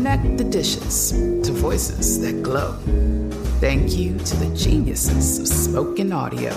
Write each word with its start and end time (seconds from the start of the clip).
Connect 0.00 0.38
the 0.38 0.44
dishes 0.44 1.12
to 1.12 1.52
voices 1.52 2.22
that 2.22 2.42
glow. 2.42 2.72
Thank 3.60 3.98
you 3.98 4.16
to 4.16 4.36
the 4.36 4.56
geniuses 4.56 5.38
of 5.38 5.46
spoken 5.46 6.10
audio. 6.10 6.56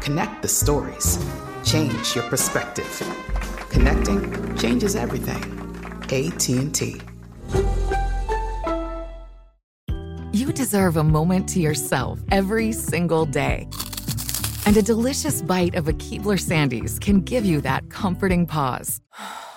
Connect 0.00 0.42
the 0.42 0.48
stories. 0.48 1.24
Change 1.64 2.16
your 2.16 2.24
perspective. 2.24 2.90
Connecting 3.70 4.56
changes 4.56 4.96
everything. 4.96 5.40
AT&T. 6.10 7.00
You 10.32 10.52
deserve 10.52 10.96
a 10.96 11.04
moment 11.04 11.48
to 11.50 11.60
yourself 11.60 12.18
every 12.32 12.72
single 12.72 13.26
day. 13.26 13.68
And 14.66 14.76
a 14.76 14.82
delicious 14.82 15.40
bite 15.40 15.76
of 15.76 15.86
a 15.86 15.92
Keebler 15.92 16.36
Sandies 16.36 17.00
can 17.00 17.20
give 17.20 17.44
you 17.44 17.60
that 17.60 17.90
comforting 17.90 18.44
pause. 18.44 19.00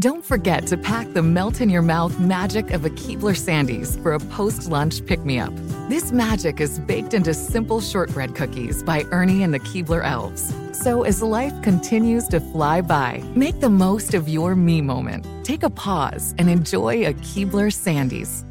Don't 0.00 0.24
forget 0.24 0.64
to 0.68 0.76
pack 0.76 1.12
the 1.12 1.22
melt 1.22 1.60
in 1.60 1.68
your 1.68 1.82
mouth 1.82 2.20
magic 2.20 2.70
of 2.70 2.84
a 2.84 2.90
Keebler 2.90 3.34
Sandies 3.34 4.00
for 4.00 4.12
a 4.12 4.20
post 4.20 4.68
lunch 4.68 5.04
pick 5.04 5.24
me 5.24 5.40
up. 5.40 5.52
This 5.88 6.12
magic 6.12 6.60
is 6.60 6.78
baked 6.78 7.14
into 7.14 7.34
simple 7.34 7.80
shortbread 7.80 8.36
cookies 8.36 8.84
by 8.84 9.02
Ernie 9.10 9.42
and 9.42 9.52
the 9.52 9.58
Keebler 9.58 10.04
Elves. 10.04 10.54
So 10.70 11.02
as 11.02 11.20
life 11.20 11.52
continues 11.62 12.28
to 12.28 12.38
fly 12.38 12.80
by, 12.80 13.24
make 13.34 13.58
the 13.58 13.70
most 13.70 14.14
of 14.14 14.28
your 14.28 14.54
me 14.54 14.80
moment. 14.82 15.26
Take 15.44 15.64
a 15.64 15.70
pause 15.70 16.32
and 16.38 16.48
enjoy 16.48 17.04
a 17.04 17.12
Keebler 17.14 17.72
Sandies. 17.72 18.44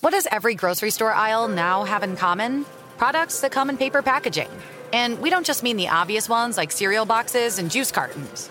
What 0.00 0.10
does 0.10 0.26
every 0.32 0.56
grocery 0.56 0.90
store 0.90 1.14
aisle 1.14 1.46
now 1.46 1.84
have 1.84 2.02
in 2.02 2.16
common? 2.16 2.66
Products 2.98 3.42
that 3.42 3.52
come 3.52 3.70
in 3.70 3.76
paper 3.76 4.02
packaging. 4.02 4.50
And 4.92 5.20
we 5.20 5.30
don't 5.30 5.46
just 5.46 5.62
mean 5.62 5.76
the 5.76 5.86
obvious 5.86 6.28
ones 6.28 6.56
like 6.56 6.72
cereal 6.72 7.06
boxes 7.06 7.60
and 7.60 7.70
juice 7.70 7.92
cartons. 7.92 8.50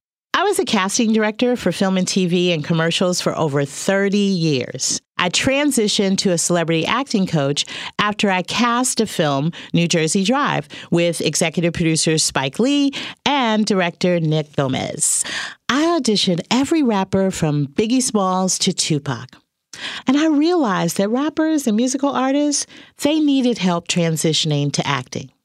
I 0.41 0.43
was 0.43 0.57
a 0.57 0.65
casting 0.65 1.13
director 1.13 1.55
for 1.55 1.71
film 1.71 1.97
and 1.97 2.07
TV 2.07 2.51
and 2.51 2.63
commercials 2.63 3.21
for 3.21 3.37
over 3.37 3.63
30 3.63 4.17
years. 4.17 4.99
I 5.19 5.29
transitioned 5.29 6.17
to 6.17 6.31
a 6.31 6.37
celebrity 6.39 6.83
acting 6.83 7.27
coach 7.27 7.63
after 7.99 8.31
I 8.31 8.41
cast 8.41 8.99
a 8.99 9.05
film, 9.05 9.51
New 9.71 9.87
Jersey 9.87 10.23
Drive, 10.23 10.67
with 10.89 11.21
executive 11.21 11.73
producer 11.73 12.17
Spike 12.17 12.57
Lee 12.57 12.91
and 13.23 13.67
director 13.67 14.19
Nick 14.19 14.55
Gomez. 14.55 15.23
I 15.69 15.83
auditioned 15.83 16.41
every 16.49 16.81
rapper 16.81 17.29
from 17.29 17.67
Biggie 17.67 18.01
Smalls 18.01 18.57
to 18.59 18.73
Tupac. 18.73 19.29
And 20.07 20.17
I 20.17 20.25
realized 20.25 20.97
that 20.97 21.09
rappers 21.09 21.67
and 21.67 21.77
musical 21.77 22.09
artists, 22.09 22.65
they 23.03 23.19
needed 23.19 23.59
help 23.59 23.87
transitioning 23.87 24.73
to 24.73 24.87
acting. 24.87 25.29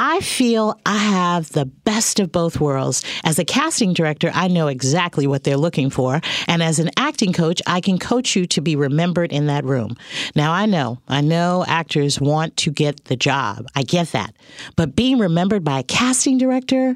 I 0.00 0.20
feel 0.20 0.80
I 0.86 0.96
have 0.96 1.50
the 1.50 1.64
best 1.66 2.20
of 2.20 2.30
both 2.30 2.60
worlds. 2.60 3.04
As 3.24 3.40
a 3.40 3.44
casting 3.44 3.92
director, 3.92 4.30
I 4.32 4.46
know 4.46 4.68
exactly 4.68 5.26
what 5.26 5.42
they're 5.42 5.56
looking 5.56 5.90
for. 5.90 6.20
And 6.46 6.62
as 6.62 6.78
an 6.78 6.90
acting 6.96 7.32
coach, 7.32 7.60
I 7.66 7.80
can 7.80 7.98
coach 7.98 8.36
you 8.36 8.46
to 8.46 8.60
be 8.60 8.76
remembered 8.76 9.32
in 9.32 9.48
that 9.48 9.64
room. 9.64 9.96
Now, 10.36 10.52
I 10.52 10.66
know, 10.66 11.00
I 11.08 11.20
know 11.20 11.64
actors 11.66 12.20
want 12.20 12.56
to 12.58 12.70
get 12.70 13.06
the 13.06 13.16
job. 13.16 13.66
I 13.74 13.82
get 13.82 14.12
that. 14.12 14.36
But 14.76 14.94
being 14.94 15.18
remembered 15.18 15.64
by 15.64 15.80
a 15.80 15.84
casting 15.84 16.38
director, 16.38 16.94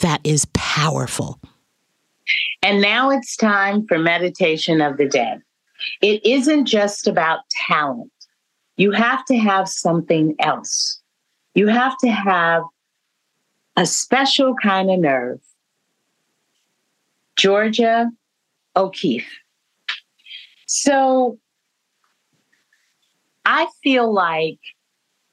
that 0.00 0.20
is 0.22 0.46
powerful. 0.52 1.40
And 2.62 2.82
now 2.82 3.08
it's 3.08 3.36
time 3.36 3.86
for 3.86 3.98
meditation 3.98 4.82
of 4.82 4.98
the 4.98 5.08
day. 5.08 5.36
It 6.02 6.24
isn't 6.26 6.66
just 6.66 7.08
about 7.08 7.40
talent, 7.66 8.12
you 8.76 8.90
have 8.90 9.24
to 9.26 9.36
have 9.36 9.66
something 9.66 10.34
else 10.40 11.00
you 11.54 11.68
have 11.68 11.96
to 11.98 12.08
have 12.08 12.62
a 13.76 13.86
special 13.86 14.54
kind 14.54 14.90
of 14.90 14.98
nerve. 14.98 15.40
Georgia 17.36 18.10
O'Keeffe. 18.76 19.38
So 20.66 21.38
I 23.44 23.66
feel 23.82 24.12
like 24.12 24.58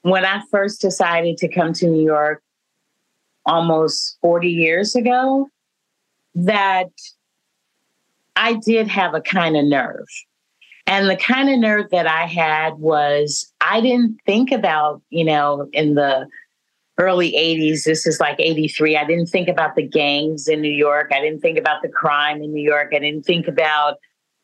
when 0.02 0.26
I 0.26 0.42
first 0.52 0.82
decided 0.82 1.38
to 1.38 1.48
come 1.48 1.74
to 1.74 1.88
New 1.88 2.04
York 2.04 2.44
almost 3.46 4.18
40 4.22 4.50
years 4.50 4.96
ago, 4.96 5.48
that 6.36 6.90
I 8.36 8.54
did 8.54 8.88
have 8.88 9.14
a 9.14 9.22
kind 9.22 9.56
of 9.56 9.66
nerve. 9.66 10.08
And 10.88 11.10
the 11.10 11.16
kind 11.16 11.50
of 11.50 11.60
nerve 11.60 11.90
that 11.92 12.08
I 12.08 12.26
had 12.26 12.76
was 12.76 13.52
I 13.62 13.82
didn't 13.82 14.20
think 14.26 14.52
about, 14.52 15.02
you 15.10 15.24
know, 15.24 15.70
in 15.74 15.96
the 15.96 16.28
early 17.00 17.32
80s, 17.32 17.84
this 17.84 18.06
is 18.06 18.20
like 18.20 18.40
83, 18.40 18.98
I 18.98 19.06
didn't 19.06 19.28
think 19.28 19.48
about 19.48 19.76
the 19.76 19.88
gangs 19.88 20.48
in 20.48 20.62
New 20.62 20.72
York. 20.72 21.12
I 21.14 21.22
didn't 21.22 21.42
think 21.42 21.58
about 21.58 21.82
the 21.82 21.90
crime 21.90 22.42
in 22.42 22.54
New 22.54 22.64
York. 22.64 22.90
I 22.94 23.00
didn't 23.00 23.26
think 23.26 23.48
about 23.48 23.98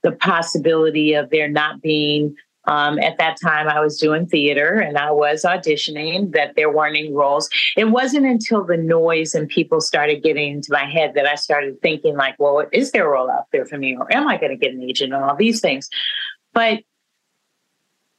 the 0.03 0.11
possibility 0.11 1.13
of 1.13 1.29
there 1.29 1.49
not 1.49 1.81
being 1.81 2.35
um, 2.67 2.99
at 2.99 3.17
that 3.17 3.37
time, 3.41 3.69
I 3.69 3.79
was 3.79 3.97
doing 3.97 4.27
theater 4.27 4.73
and 4.73 4.97
I 4.97 5.11
was 5.11 5.43
auditioning, 5.43 6.33
that 6.33 6.55
there 6.55 6.69
weren't 6.69 6.97
any 6.97 7.11
roles. 7.11 7.49
It 7.77 7.85
wasn't 7.85 8.25
until 8.25 8.65
the 8.65 8.75
noise 8.75 9.33
and 9.33 9.47
people 9.47 9.79
started 9.79 10.21
getting 10.21 10.55
into 10.55 10.67
my 10.71 10.83
head 10.83 11.13
that 11.15 11.25
I 11.25 11.35
started 11.35 11.81
thinking, 11.81 12.17
like, 12.17 12.35
well, 12.37 12.67
is 12.73 12.91
there 12.91 13.07
a 13.07 13.09
role 13.09 13.31
out 13.31 13.45
there 13.53 13.65
for 13.65 13.77
me? 13.77 13.95
Or 13.97 14.13
am 14.13 14.27
I 14.27 14.37
going 14.37 14.51
to 14.51 14.57
get 14.57 14.73
an 14.73 14.83
agent 14.83 15.13
and 15.13 15.23
all 15.23 15.35
these 15.35 15.61
things? 15.61 15.89
But 16.57 16.79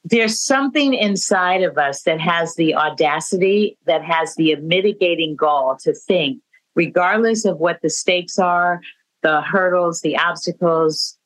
there's 0.04 0.38
something 0.38 0.94
inside 0.94 1.64
of 1.64 1.76
us 1.76 2.02
that 2.02 2.20
has 2.20 2.54
the 2.54 2.72
audacity, 2.72 3.76
that 3.86 4.04
has 4.04 4.36
the 4.36 4.54
mitigating 4.62 5.34
gall 5.34 5.76
to 5.80 5.92
think, 5.92 6.40
regardless 6.76 7.44
of 7.44 7.58
what 7.58 7.82
the 7.82 7.90
stakes 7.90 8.38
are, 8.38 8.80
the 9.24 9.40
hurdles, 9.40 10.02
the 10.02 10.16
obstacles, 10.16 11.18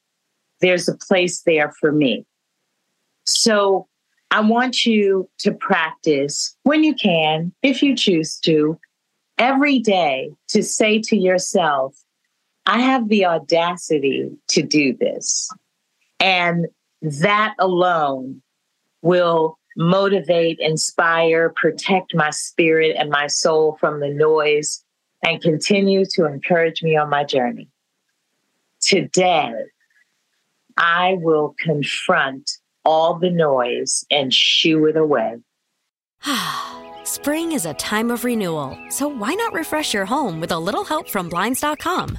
there's 0.63 0.89
a 0.89 0.97
place 0.97 1.43
there 1.43 1.75
for 1.81 1.93
me. 1.93 2.25
So 3.27 3.89
I 4.31 4.41
want 4.41 4.87
you 4.87 5.29
to 5.41 5.53
practice 5.53 6.57
when 6.63 6.83
you 6.83 6.95
can, 6.95 7.53
if 7.63 7.83
you 7.83 7.95
choose 7.95 8.39
to, 8.47 8.81
every 9.37 9.81
day 9.81 10.31
to 10.49 10.63
say 10.63 10.99
to 11.03 11.17
yourself, 11.19 11.95
I 12.65 12.81
have 12.81 13.11
the 13.11 13.27
audacity 13.27 14.31
to 14.49 14.63
do 14.63 14.97
this. 14.97 15.51
And 16.19 16.69
that 17.03 17.55
alone 17.59 18.41
will 19.03 19.59
motivate, 19.77 20.59
inspire, 20.61 21.51
protect 21.51 22.15
my 22.15 22.31
spirit 22.31 22.97
and 22.99 23.11
my 23.11 23.27
soul 23.27 23.77
from 23.81 24.01
the 24.01 24.09
noise, 24.09 24.85
and 25.25 25.43
continue 25.43 26.05
to 26.15 26.27
encourage 26.27 26.83
me 26.83 26.97
on 26.97 27.09
my 27.11 27.25
journey. 27.25 27.69
Today, 28.81 29.53
I 30.77 31.17
will 31.21 31.55
confront 31.59 32.59
all 32.85 33.19
the 33.19 33.31
noise 33.31 34.05
and 34.11 34.33
shoo 34.33 34.87
it 34.87 34.97
away. 34.97 35.37
Spring 37.05 37.53
is 37.53 37.67
a 37.67 37.75
time 37.75 38.11
of 38.11 38.25
renewal, 38.25 38.77
so 38.89 39.09
why 39.09 39.35
not 39.35 39.53
refresh 39.53 39.95
your 39.95 40.05
home 40.05 40.41
with 40.41 40.53
a 40.53 40.59
little 40.59 40.85
help 40.85 41.09
from 41.09 41.29
Blinds.com? 41.29 42.19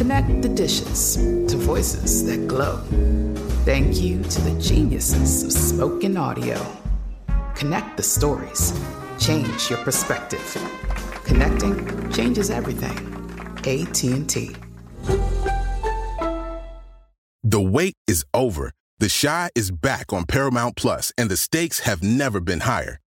Connect 0.00 0.40
the 0.40 0.48
dishes 0.48 1.16
to 1.16 1.58
voices 1.58 2.24
that 2.24 2.48
glow. 2.48 2.78
Thank 3.66 4.00
you 4.00 4.22
to 4.22 4.40
the 4.40 4.58
geniuses 4.58 5.42
of 5.42 5.52
spoken 5.52 6.16
audio. 6.16 6.56
Connect 7.54 7.98
the 7.98 8.02
stories. 8.02 8.72
Change 9.18 9.68
your 9.68 9.78
perspective. 9.80 10.56
Connecting 11.24 12.10
changes 12.12 12.48
everything. 12.48 12.96
AT&T. 13.58 14.56
The 17.44 17.60
wait 17.60 17.94
is 18.06 18.24
over. 18.32 18.72
The 19.00 19.14
Chi 19.20 19.50
is 19.54 19.70
back 19.70 20.14
on 20.14 20.24
Paramount 20.24 20.76
Plus, 20.76 21.12
and 21.18 21.30
the 21.30 21.36
stakes 21.36 21.80
have 21.80 22.02
never 22.02 22.40
been 22.40 22.60
higher. 22.60 23.00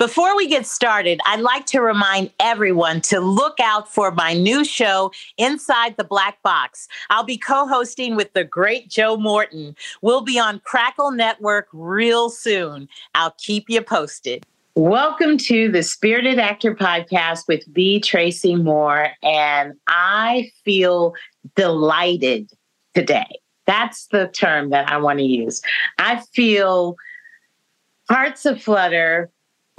Before 0.00 0.34
we 0.34 0.46
get 0.46 0.64
started, 0.64 1.20
I'd 1.26 1.40
like 1.40 1.66
to 1.66 1.82
remind 1.82 2.30
everyone 2.40 3.02
to 3.02 3.20
look 3.20 3.60
out 3.60 3.86
for 3.86 4.10
my 4.10 4.32
new 4.32 4.64
show, 4.64 5.12
Inside 5.36 5.98
the 5.98 6.04
Black 6.04 6.42
Box. 6.42 6.88
I'll 7.10 7.22
be 7.22 7.36
co 7.36 7.66
hosting 7.66 8.16
with 8.16 8.32
the 8.32 8.42
great 8.42 8.88
Joe 8.88 9.18
Morton. 9.18 9.76
We'll 10.00 10.22
be 10.22 10.38
on 10.38 10.60
Crackle 10.60 11.10
Network 11.10 11.68
real 11.74 12.30
soon. 12.30 12.88
I'll 13.14 13.34
keep 13.36 13.66
you 13.68 13.82
posted. 13.82 14.46
Welcome 14.74 15.36
to 15.36 15.70
the 15.70 15.82
Spirited 15.82 16.38
Actor 16.38 16.76
Podcast 16.76 17.40
with 17.46 17.70
B. 17.70 18.00
Tracy 18.00 18.56
Moore. 18.56 19.10
And 19.22 19.74
I 19.86 20.50
feel 20.64 21.12
delighted 21.56 22.50
today. 22.94 23.38
That's 23.66 24.06
the 24.06 24.28
term 24.28 24.70
that 24.70 24.90
I 24.90 24.96
want 24.96 25.18
to 25.18 25.26
use. 25.26 25.60
I 25.98 26.22
feel 26.32 26.96
hearts 28.08 28.46
of 28.46 28.62
flutter 28.62 29.30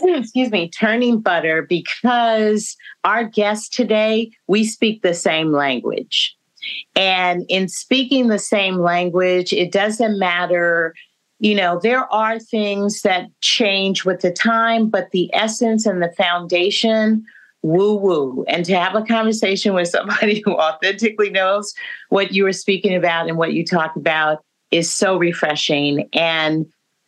excuse 0.16 0.52
me, 0.52 0.70
turning 0.70 1.20
butter 1.20 1.62
because 1.64 2.76
our 3.04 3.24
guest 3.24 3.74
today, 3.74 4.32
we 4.48 4.64
speak 4.64 5.02
the 5.02 5.14
same 5.14 5.52
language. 5.52 6.36
And 6.96 7.46
in 7.50 7.68
speaking 7.68 8.28
the 8.28 8.40
same 8.40 8.78
language, 8.78 9.52
it 9.54 9.72
doesn't 9.72 10.20
matter, 10.20 10.94
you 11.40 11.56
know, 11.56 11.80
there 11.82 12.12
are 12.14 12.40
things 12.40 13.02
that 13.02 13.28
change 13.42 14.06
with 14.06 14.22
the 14.22 14.32
time, 14.32 14.90
but 14.90 15.10
the 15.12 15.30
essence 15.34 15.86
and 15.86 16.02
the 16.02 16.12
foundation, 16.12 17.26
woo 17.64 17.96
woo. 17.96 18.46
And 18.48 18.64
to 18.66 18.76
have 18.78 18.96
a 18.96 19.02
conversation 19.02 19.74
with 19.74 19.88
somebody 19.88 20.42
who 20.46 20.54
authentically 20.54 21.32
knows 21.32 21.74
what 22.10 22.34
you 22.34 22.44
were 22.44 22.54
speaking 22.54 22.96
about 22.96 23.28
and 23.28 23.38
what 23.38 23.54
you 23.54 23.66
talk 23.66 23.96
about 23.96 24.44
is 24.70 24.92
so 24.92 25.18
refreshing. 25.18 26.08
And 26.14 26.66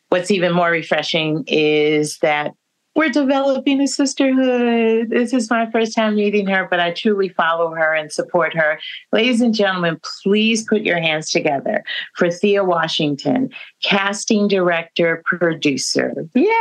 what's 0.10 0.32
even 0.32 0.52
more 0.52 0.70
refreshing 0.70 1.44
is 1.48 2.18
that 2.20 2.54
we're 2.96 3.10
developing 3.10 3.82
a 3.82 3.88
sisterhood. 3.88 5.10
This 5.10 5.34
is 5.34 5.50
my 5.50 5.70
first 5.72 5.96
time 5.96 6.16
meeting 6.16 6.48
her, 6.48 6.68
but 6.70 6.80
I 6.80 6.92
truly 6.92 7.30
follow 7.30 7.72
her 7.72 7.94
and 7.94 8.12
support 8.12 8.56
her. 8.56 8.80
Ladies 9.12 9.42
and 9.42 9.54
gentlemen, 9.54 10.00
please 10.24 10.64
put 10.64 10.82
your 10.82 11.00
hands 11.00 11.32
together 11.32 11.84
for 12.16 12.30
Thea 12.30 12.64
Washington, 12.64 13.50
casting 13.82 14.48
director, 14.48 15.24
producer. 15.26 16.14
Yeah. 16.34 16.52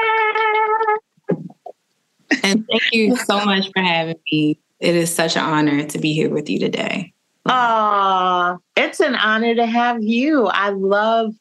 And 2.42 2.66
thank 2.66 2.82
you 2.92 3.16
so 3.16 3.44
much 3.44 3.70
for 3.74 3.82
having 3.82 4.16
me. 4.30 4.58
It 4.80 4.96
is 4.96 5.14
such 5.14 5.36
an 5.36 5.42
honor 5.42 5.84
to 5.84 5.98
be 5.98 6.14
here 6.14 6.30
with 6.30 6.48
you 6.48 6.58
today. 6.58 7.12
Ah, 7.46 8.56
it's 8.76 9.00
an 9.00 9.16
honor 9.16 9.54
to 9.54 9.66
have 9.66 10.02
you. 10.02 10.46
I 10.46 10.70
love 10.70 11.34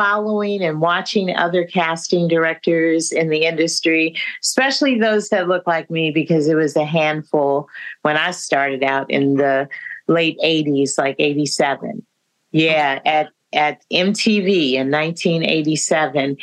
following 0.00 0.62
and 0.62 0.80
watching 0.80 1.36
other 1.36 1.62
casting 1.66 2.26
directors 2.26 3.12
in 3.12 3.28
the 3.28 3.44
industry, 3.44 4.14
especially 4.42 4.98
those 4.98 5.28
that 5.28 5.46
look 5.46 5.66
like 5.66 5.90
me, 5.90 6.10
because 6.10 6.48
it 6.48 6.54
was 6.54 6.74
a 6.74 6.86
handful 6.86 7.68
when 8.00 8.16
I 8.16 8.30
started 8.30 8.82
out 8.82 9.10
in 9.10 9.34
the 9.34 9.68
late 10.08 10.38
80s, 10.42 10.96
like 10.96 11.16
87. 11.18 12.02
Yeah, 12.50 13.00
at, 13.04 13.28
at 13.52 13.82
MTV 13.92 14.72
in 14.72 14.90
1987. 14.90 16.38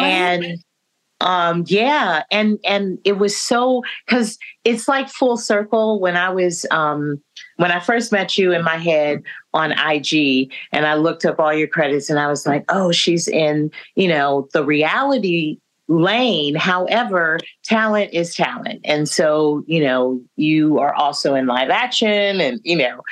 And 0.00 0.58
um 1.22 1.64
yeah 1.66 2.22
and 2.30 2.58
and 2.64 2.98
it 3.04 3.18
was 3.18 3.36
so 3.36 3.82
because 4.06 4.38
it's 4.64 4.88
like 4.88 5.06
full 5.06 5.36
circle 5.36 6.00
when 6.00 6.16
i 6.16 6.30
was 6.30 6.64
um 6.70 7.20
when 7.60 7.70
i 7.70 7.78
first 7.78 8.10
met 8.10 8.38
you 8.38 8.52
in 8.52 8.64
my 8.64 8.76
head 8.76 9.22
on 9.54 9.72
ig 9.92 10.52
and 10.72 10.86
i 10.86 10.94
looked 10.94 11.24
up 11.24 11.38
all 11.38 11.52
your 11.52 11.68
credits 11.68 12.08
and 12.10 12.18
i 12.18 12.26
was 12.26 12.46
like 12.46 12.64
oh 12.68 12.90
she's 12.90 13.28
in 13.28 13.70
you 13.94 14.08
know 14.08 14.48
the 14.52 14.64
reality 14.64 15.58
lane. 15.90 16.54
However 16.54 17.38
talent 17.64 18.14
is 18.14 18.34
talent. 18.34 18.80
And 18.84 19.08
so 19.08 19.64
you 19.66 19.82
know 19.82 20.22
you 20.36 20.78
are 20.78 20.94
also 20.94 21.34
in 21.34 21.46
live 21.46 21.68
action 21.68 22.40
and 22.40 22.60
you 22.62 22.76
know. 22.76 23.02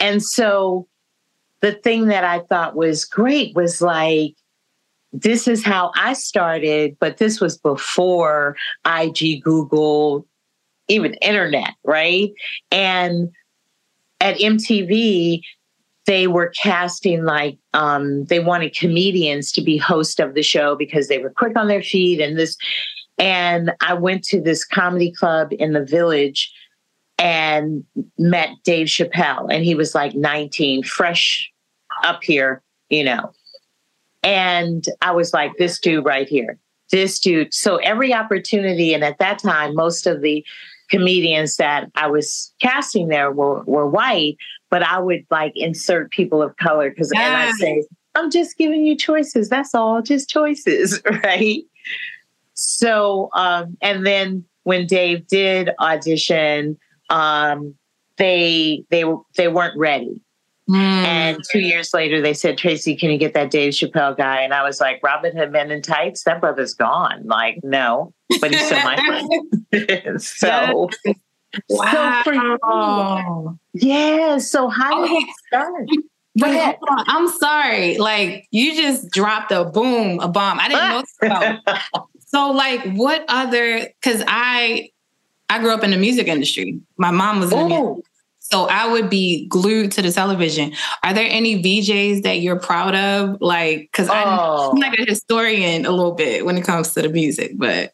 And 0.00 0.22
so 0.22 0.88
the 1.60 1.72
thing 1.72 2.06
that 2.06 2.24
i 2.24 2.40
thought 2.40 2.76
was 2.76 3.04
great 3.04 3.54
was 3.54 3.80
like 3.80 4.34
this 5.12 5.46
is 5.46 5.64
how 5.64 5.92
I 5.96 6.12
started, 6.12 6.96
but 6.98 7.18
this 7.18 7.40
was 7.40 7.56
before 7.56 8.56
IG, 8.84 9.44
Google, 9.44 10.26
even 10.88 11.14
internet, 11.14 11.74
right? 11.84 12.32
And 12.72 13.30
at 14.24 14.38
MTV, 14.38 15.42
they 16.06 16.26
were 16.26 16.48
casting 16.48 17.24
like 17.24 17.58
um, 17.74 18.24
they 18.24 18.40
wanted 18.40 18.74
comedians 18.74 19.52
to 19.52 19.62
be 19.62 19.76
host 19.76 20.18
of 20.18 20.34
the 20.34 20.42
show 20.42 20.74
because 20.74 21.08
they 21.08 21.18
were 21.18 21.30
quick 21.30 21.56
on 21.56 21.68
their 21.68 21.82
feet 21.82 22.20
and 22.20 22.38
this. 22.38 22.56
And 23.18 23.72
I 23.80 23.94
went 23.94 24.24
to 24.24 24.40
this 24.40 24.64
comedy 24.64 25.12
club 25.12 25.52
in 25.52 25.72
the 25.72 25.84
village 25.84 26.52
and 27.18 27.84
met 28.18 28.48
Dave 28.64 28.88
Chappelle, 28.88 29.46
and 29.52 29.64
he 29.64 29.76
was 29.76 29.94
like 29.94 30.14
19, 30.14 30.82
fresh 30.82 31.48
up 32.02 32.24
here, 32.24 32.60
you 32.88 33.04
know. 33.04 33.30
And 34.24 34.84
I 35.00 35.12
was 35.12 35.32
like, 35.32 35.52
this 35.58 35.78
dude 35.78 36.04
right 36.04 36.28
here, 36.28 36.58
this 36.90 37.20
dude. 37.20 37.54
So 37.54 37.76
every 37.76 38.12
opportunity, 38.12 38.94
and 38.94 39.04
at 39.04 39.18
that 39.18 39.38
time, 39.38 39.76
most 39.76 40.06
of 40.06 40.22
the 40.22 40.44
comedians 40.94 41.56
that 41.56 41.90
I 41.94 42.06
was 42.08 42.52
casting 42.60 43.08
there 43.08 43.32
were, 43.32 43.62
were 43.64 43.88
white, 43.88 44.36
but 44.70 44.82
I 44.82 44.98
would 44.98 45.24
like 45.30 45.52
insert 45.54 46.10
people 46.10 46.42
of 46.42 46.56
color 46.56 46.90
because 46.90 47.10
yes. 47.12 47.22
and 47.22 47.36
I 47.36 47.52
say, 47.52 47.84
I'm 48.14 48.30
just 48.30 48.56
giving 48.56 48.84
you 48.84 48.96
choices. 48.96 49.48
That's 49.48 49.74
all, 49.74 50.02
just 50.02 50.28
choices, 50.28 51.00
right? 51.24 51.62
So, 52.54 53.28
um, 53.34 53.76
and 53.82 54.06
then 54.06 54.44
when 54.62 54.86
Dave 54.86 55.26
did 55.26 55.70
audition, 55.80 56.78
um, 57.10 57.74
they 58.16 58.84
they 58.90 59.04
they 59.36 59.48
weren't 59.48 59.76
ready. 59.76 60.20
Mm. 60.70 60.76
And 60.76 61.38
two 61.52 61.60
years 61.60 61.92
later, 61.92 62.22
they 62.22 62.32
said, 62.32 62.56
Tracy, 62.56 62.96
can 62.96 63.10
you 63.10 63.18
get 63.18 63.34
that 63.34 63.50
Dave 63.50 63.74
Chappelle 63.74 64.16
guy? 64.16 64.40
And 64.40 64.54
I 64.54 64.62
was 64.62 64.80
like, 64.80 65.00
Robin 65.02 65.36
Hood 65.36 65.52
Men 65.52 65.70
in 65.70 65.82
Tights? 65.82 66.24
That 66.24 66.40
brother's 66.40 66.72
gone. 66.72 67.26
Like, 67.26 67.58
no, 67.62 68.13
but 68.40 68.50
he's 68.50 68.64
still 68.64 68.82
my 68.82 68.96
friend. 69.70 70.22
so, 70.22 70.90
wow. 71.68 72.22
So 72.24 72.32
you, 72.32 73.58
yeah. 73.74 74.38
So, 74.38 74.68
how 74.68 75.06
did 75.06 75.22
it 75.22 75.28
start? 75.46 75.86
But 76.36 76.78
I'm 76.88 77.28
sorry. 77.28 77.98
Like, 77.98 78.48
you 78.50 78.74
just 78.74 79.10
dropped 79.10 79.52
a 79.52 79.64
boom, 79.64 80.20
a 80.20 80.28
bomb. 80.28 80.58
I 80.60 80.68
didn't 80.68 81.62
know. 81.62 82.02
so, 82.26 82.50
like, 82.50 82.82
what 82.94 83.24
other, 83.28 83.88
because 84.00 84.24
I, 84.26 84.90
I 85.48 85.60
grew 85.60 85.72
up 85.72 85.84
in 85.84 85.90
the 85.90 85.96
music 85.96 86.26
industry. 86.26 86.80
My 86.96 87.12
mom 87.12 87.40
was 87.40 87.52
in 87.52 87.58
the 87.58 87.64
music 87.66 87.84
oh. 87.84 88.02
so 88.40 88.66
I 88.68 88.90
would 88.90 89.08
be 89.08 89.46
glued 89.46 89.92
to 89.92 90.02
the 90.02 90.10
television. 90.10 90.72
Are 91.04 91.14
there 91.14 91.28
any 91.28 91.62
VJs 91.62 92.24
that 92.24 92.40
you're 92.40 92.58
proud 92.58 92.96
of? 92.96 93.40
Like, 93.40 93.88
because 93.92 94.08
oh. 94.10 94.72
I'm 94.72 94.78
like 94.78 94.98
a 94.98 95.04
historian 95.04 95.86
a 95.86 95.92
little 95.92 96.14
bit 96.14 96.44
when 96.44 96.58
it 96.58 96.64
comes 96.64 96.94
to 96.94 97.02
the 97.02 97.08
music, 97.08 97.52
but 97.56 97.92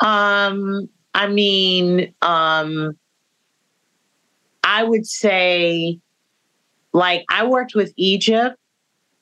um, 0.00 0.88
I 1.14 1.28
mean, 1.28 2.14
um, 2.22 2.96
I 4.62 4.84
would 4.84 5.06
say, 5.06 5.98
like, 6.92 7.24
I 7.30 7.46
worked 7.46 7.74
with 7.74 7.92
Egypt. 7.96 8.56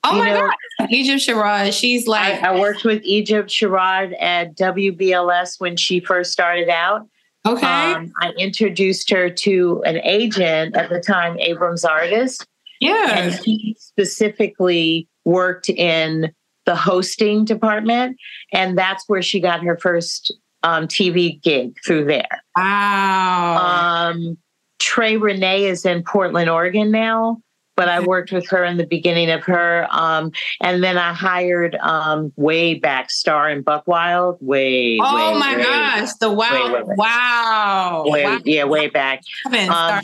Oh 0.03 0.17
my 0.17 0.29
know, 0.29 0.51
God. 0.79 0.89
Egypt 0.89 1.21
Sherrod. 1.21 1.73
She's 1.73 2.07
like. 2.07 2.41
I, 2.43 2.53
I 2.53 2.59
worked 2.59 2.83
with 2.83 3.01
Egypt 3.03 3.49
Sherrod 3.49 4.13
at 4.21 4.55
WBLS 4.55 5.59
when 5.59 5.75
she 5.75 5.99
first 5.99 6.31
started 6.31 6.69
out. 6.69 7.07
Okay. 7.45 7.65
Um, 7.65 8.11
I 8.21 8.31
introduced 8.37 9.09
her 9.09 9.29
to 9.29 9.81
an 9.85 10.01
agent 10.03 10.75
at 10.75 10.89
the 10.89 10.99
time, 10.99 11.39
Abrams 11.39 11.85
Artist. 11.85 12.45
Yeah. 12.81 13.17
And 13.17 13.33
he 13.33 13.75
specifically 13.79 15.07
worked 15.23 15.69
in 15.69 16.31
the 16.65 16.75
hosting 16.75 17.45
department. 17.45 18.17
And 18.51 18.77
that's 18.77 19.07
where 19.07 19.21
she 19.21 19.39
got 19.39 19.63
her 19.63 19.77
first 19.77 20.33
um, 20.63 20.87
TV 20.87 21.41
gig 21.41 21.77
through 21.85 22.05
there. 22.05 22.41
Wow. 22.55 24.11
Um, 24.11 24.37
Trey 24.79 25.17
Renee 25.17 25.65
is 25.65 25.85
in 25.85 26.03
Portland, 26.03 26.49
Oregon 26.49 26.91
now 26.91 27.41
but 27.77 27.87
I 27.87 27.99
worked 27.99 28.31
with 28.31 28.49
her 28.49 28.65
in 28.65 28.77
the 28.77 28.87
beginning 28.87 29.29
of 29.29 29.43
her. 29.43 29.87
Um, 29.91 30.31
and 30.61 30.83
then 30.83 30.97
I 30.97 31.13
hired 31.13 31.75
um, 31.75 32.33
way 32.35 32.73
back 32.73 33.11
Star 33.11 33.47
and 33.47 33.63
Buc 33.63 33.83
Wild. 33.85 34.39
Way, 34.41 34.97
oh 34.99 35.33
way, 35.33 35.39
my 35.39 35.55
way, 35.55 35.63
gosh, 35.63 36.13
the 36.15 36.31
wow, 36.31 36.73
way, 36.73 36.81
wow. 36.83 38.03
wow. 38.07 38.39
Yeah, 38.43 38.63
way 38.65 38.89
back. 38.89 39.21
Um, 39.45 39.53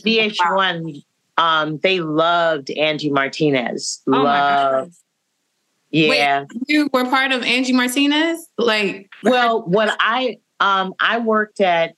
VH1, 0.05 1.03
um, 1.37 1.79
they 1.79 1.99
loved 1.99 2.69
Angie 2.69 3.11
Martinez. 3.11 4.01
Oh 4.07 4.11
Love. 4.11 4.93
Yeah. 5.89 6.41
Wait, 6.41 6.47
you 6.67 6.89
were 6.93 7.05
part 7.05 7.31
of 7.31 7.43
Angie 7.43 7.73
Martinez? 7.73 8.47
Like, 8.57 9.09
well, 9.23 9.63
what 9.63 9.95
I 9.99 10.37
um 10.63 10.93
I 10.99 11.19
worked 11.19 11.61
at 11.61 11.95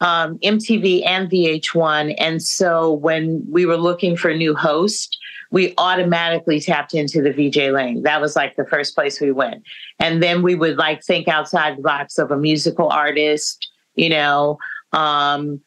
um, 0.00 0.38
MTV 0.38 1.06
and 1.06 1.30
VH1. 1.30 2.14
And 2.18 2.42
so 2.42 2.92
when 2.92 3.44
we 3.48 3.66
were 3.66 3.76
looking 3.76 4.16
for 4.16 4.28
a 4.28 4.36
new 4.36 4.54
host, 4.54 5.16
we 5.50 5.74
automatically 5.78 6.60
tapped 6.60 6.92
into 6.92 7.22
the 7.22 7.32
VJ 7.32 7.72
lane. 7.72 8.02
That 8.02 8.20
was 8.20 8.36
like 8.36 8.56
the 8.56 8.66
first 8.66 8.94
place 8.94 9.20
we 9.20 9.32
went. 9.32 9.62
And 9.98 10.22
then 10.22 10.42
we 10.42 10.54
would 10.54 10.76
like 10.76 11.02
think 11.04 11.28
outside 11.28 11.78
the 11.78 11.82
box 11.82 12.18
of 12.18 12.30
a 12.30 12.36
musical 12.36 12.88
artist, 12.88 13.70
you 13.94 14.08
know, 14.08 14.58
um, 14.92 15.60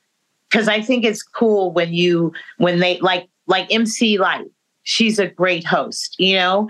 because 0.50 0.68
I 0.68 0.82
think 0.82 1.06
it's 1.06 1.24
cool 1.24 1.72
when 1.72 1.94
you 1.94 2.34
when 2.58 2.80
they 2.80 3.00
like 3.00 3.30
like 3.48 3.68
MC 3.72 4.18
Lyte, 4.18 4.48
she's 4.84 5.20
a 5.20 5.28
great 5.28 5.64
host, 5.66 6.16
you 6.18 6.36
know. 6.36 6.68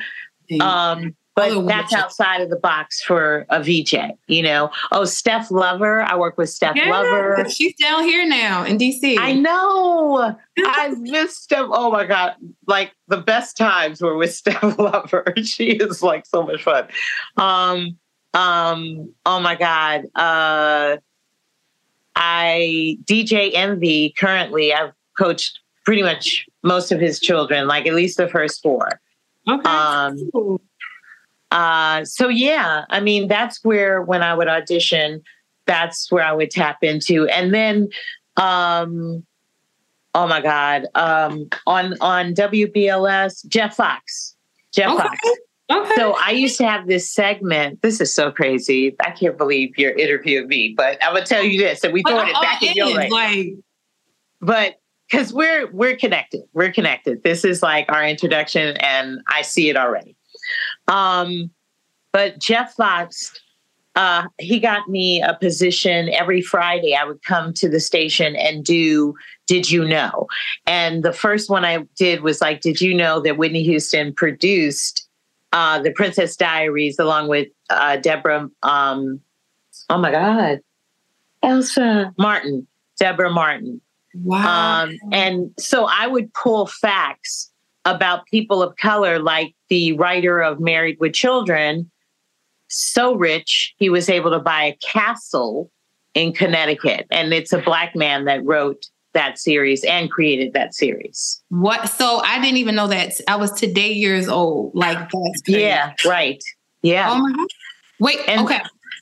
Um, 0.60 1.16
but 1.40 1.68
that's 1.68 1.94
outside 1.94 2.42
of 2.42 2.50
the 2.50 2.58
box 2.58 3.02
for 3.02 3.46
a 3.50 3.64
VJ, 3.64 3.96
you 4.28 4.44
know. 4.44 4.70
Oh, 4.92 5.06
Steph 5.06 5.50
Lova. 5.50 6.06
I 6.06 6.16
work 6.18 6.38
with 6.38 6.50
Steph 6.50 6.76
yeah, 6.76 6.92
Lova. 6.92 7.52
She's 7.52 7.76
down 7.76 8.04
here 8.04 8.28
now 8.28 8.64
in 8.64 8.78
DC. 8.78 9.18
I 9.18 9.34
know. 9.34 10.36
I 10.58 10.90
missed 11.00 11.44
Steph. 11.44 11.68
Oh 11.72 11.92
my 11.92 12.06
God. 12.06 12.36
Like 12.68 12.94
the 13.08 13.18
best 13.18 13.58
times 13.58 14.02
were 14.02 14.18
with 14.18 14.34
Steph 14.36 14.62
Lova. 14.62 15.46
She 15.50 15.72
is 15.72 16.04
like 16.04 16.26
so 16.26 16.44
much 16.44 16.64
fun. 16.64 16.88
Um, 17.38 17.98
um, 18.34 19.14
oh 19.26 19.40
my 19.40 19.56
God. 19.56 20.04
Uh 20.16 20.98
I 22.16 22.98
DJ 23.06 23.52
Envy 23.54 24.14
currently, 24.18 24.74
I've 24.74 24.92
coached 25.18 25.60
pretty 25.86 26.04
much 26.04 26.46
most 26.64 26.92
of 26.92 27.00
his 27.00 27.20
children, 27.20 27.68
like 27.68 27.88
at 27.88 27.94
least 27.94 28.18
the 28.18 28.28
first 28.28 28.62
four. 28.62 29.00
Okay. 29.48 29.70
Um, 29.70 30.60
uh, 31.52 32.06
so 32.06 32.28
yeah, 32.28 32.86
I 32.90 33.00
mean, 33.00 33.28
that's 33.28 33.64
where 33.64 34.02
when 34.02 34.22
I 34.22 34.34
would 34.34 34.48
audition, 34.48 35.22
that's 35.66 36.12
where 36.12 36.24
I 36.24 36.32
would 36.32 36.52
tap 36.52 36.84
into. 36.84 37.28
And 37.28 37.54
then, 37.54 37.90
um, 38.38 39.26
oh 40.14 40.28
my 40.28 40.42
God, 40.42 40.86
um, 40.96 41.48
on 41.66 41.96
on 42.02 42.34
WBLS, 42.34 43.48
Jeff 43.48 43.76
Foxx, 43.76 44.36
Jeff 44.74 44.92
okay. 44.92 45.04
Fox. 45.04 45.20
Okay. 45.72 45.96
So 45.96 46.16
I 46.18 46.32
used 46.32 46.58
to 46.58 46.68
have 46.68 46.88
this 46.88 47.12
segment. 47.12 47.84
This 47.84 48.02
is 48.02 48.14
so 48.14 48.32
crazy. 48.32 48.96
I 49.06 49.12
can't 49.12 49.38
believe 49.38 49.78
you're 49.78 49.94
interviewing 49.94 50.48
me, 50.48 50.74
but 50.76 50.98
I'm 51.04 51.14
gonna 51.14 51.26
tell 51.26 51.44
you 51.44 51.60
this, 51.60 51.84
and 51.84 51.94
we 51.94 52.02
throwing 52.04 52.28
it 52.28 52.42
back 52.42 52.64
in 52.64 52.74
your 52.74 53.10
Like, 53.10 53.54
but 54.42 54.76
because 55.10 55.32
we're 55.32 55.70
we're 55.72 55.96
connected, 55.96 56.42
we're 56.54 56.72
connected. 56.72 57.24
This 57.24 57.46
is 57.46 57.62
like 57.62 57.86
our 57.90 58.04
introduction, 58.04 58.78
and 58.78 59.20
I 59.28 59.44
see 59.44 59.70
it 59.70 59.78
already. 59.78 60.16
Um, 60.90 61.52
but 62.12 62.40
Jeff 62.40 62.74
Foxx, 62.74 63.40
uh, 63.96 64.26
he 64.40 64.60
got 64.60 64.88
me 64.88 65.22
a 65.22 65.36
position 65.36 66.10
every 66.10 66.42
Friday. 66.42 66.96
I 66.96 67.06
would 67.06 67.24
come 67.24 67.54
to 67.54 67.70
the 67.70 67.80
station 67.80 68.36
and 68.36 68.64
do 68.64 69.14
Did 69.48 69.70
You 69.70 69.86
Know? 69.86 70.28
And 70.66 71.04
the 71.04 71.14
first 71.14 71.50
one 71.50 71.66
I 71.66 71.86
did 71.96 72.22
was 72.22 72.42
like, 72.42 72.62
Did 72.62 72.82
you 72.82 72.94
know 72.94 73.20
that 73.22 73.38
Whitney 73.38 73.64
Houston 73.64 74.14
produced 74.14 75.08
uh, 75.52 75.80
The 75.80 75.92
Princess 75.92 76.36
Diaries 76.36 77.00
along 77.00 77.28
with 77.28 77.48
uh, 77.70 77.98
Debra, 77.98 78.50
um, 78.64 79.20
oh 79.90 79.98
my 79.98 80.12
God, 80.12 80.60
Elsa 81.44 82.14
Martin, 82.18 82.68
Debra 83.00 83.32
Martin. 83.32 83.82
Wow. 84.16 84.84
Um, 84.84 84.98
and 85.12 85.52
so 85.60 85.88
I 85.90 86.08
would 86.08 86.34
pull 86.34 86.66
facts 86.68 87.49
about 87.96 88.26
people 88.28 88.62
of 88.64 88.76
color, 88.78 89.20
like 89.20 89.54
the 89.70 89.94
writer 89.94 90.42
of 90.42 90.60
Married 90.60 90.98
with 91.00 91.14
Children, 91.14 91.90
so 92.68 93.16
rich 93.16 93.74
he 93.78 93.90
was 93.90 94.10
able 94.10 94.32
to 94.32 94.40
buy 94.40 94.64
a 94.64 94.78
castle 94.78 95.72
in 96.14 96.34
Connecticut, 96.34 97.08
and 97.12 97.34
it's 97.34 97.54
a 97.54 97.60
black 97.60 97.96
man 97.96 98.26
that 98.26 98.44
wrote 98.44 98.86
that 99.14 99.40
series 99.40 99.84
and 99.84 100.12
created 100.12 100.54
that 100.54 100.74
series. 100.74 101.42
What? 101.50 101.90
So 101.90 102.22
I 102.24 102.40
didn't 102.40 102.58
even 102.58 102.76
know 102.76 102.88
that. 102.88 103.14
I 103.28 103.36
was 103.38 103.52
today 103.52 103.92
years 103.92 104.28
old. 104.28 104.74
Like 104.76 104.98
that's 104.98 105.42
crazy. 105.44 105.62
yeah, 105.62 105.94
right. 106.06 106.44
Yeah. 106.82 107.12
Oh 107.12 107.18
my 107.18 107.32
god. 107.32 107.48
Wait. 108.00 108.20
And- 108.28 108.42
okay. 108.42 108.62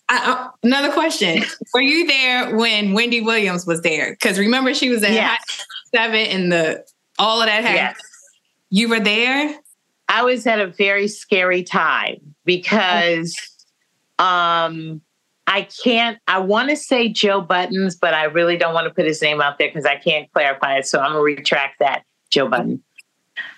I, 0.10 0.32
uh, 0.32 0.50
another 0.64 0.92
question. 0.94 1.44
Were 1.74 1.82
you 1.82 2.08
there 2.08 2.56
when 2.56 2.94
Wendy 2.94 3.20
Williams 3.20 3.68
was 3.68 3.82
there? 3.82 4.12
Because 4.12 4.40
remember 4.40 4.74
she 4.74 4.90
was 4.90 5.04
at 5.04 5.12
Yes. 5.12 5.66
Seven 5.94 6.16
and 6.28 6.52
the 6.52 6.86
all 7.20 7.42
of 7.42 7.48
that 7.48 7.64
happened. 7.64 7.76
Yes. 7.76 8.00
You 8.70 8.90
were 8.90 9.00
there. 9.00 9.56
I 10.10 10.24
was 10.24 10.48
at 10.48 10.60
a 10.60 10.68
very 10.68 11.08
scary 11.08 11.64
time 11.64 12.36
because 12.46 13.36
um 14.20 15.02
I 15.46 15.68
can't 15.84 16.18
I 16.28 16.40
want 16.40 16.70
to 16.70 16.76
say 16.76 17.10
Joe 17.10 17.42
Buddens, 17.42 17.96
but 18.00 18.14
I 18.14 18.26
really 18.26 18.58
don't 18.58 18.74
want 18.74 18.88
to 18.88 18.94
put 18.94 19.06
his 19.06 19.22
name 19.22 19.42
out 19.42 19.58
there 19.58 19.70
because 19.70 19.86
I 19.86 19.96
can't 19.96 20.32
clarify 20.34 20.78
it. 20.78 20.88
So 20.88 21.00
I'm 21.00 21.12
gonna 21.12 21.22
retract 21.22 21.80
that, 21.80 22.04
Joe 22.30 22.48
Budden. 22.48 22.84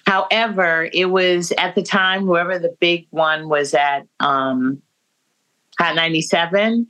However, 0.06 0.90
it 0.92 1.06
was 1.06 1.52
at 1.58 1.76
the 1.76 1.84
time, 1.84 2.26
whoever 2.26 2.60
the 2.60 2.76
big 2.80 3.08
one 3.12 3.50
was 3.50 3.74
at 3.74 4.08
um 4.20 4.82
Hot 5.80 5.96
97. 5.96 6.88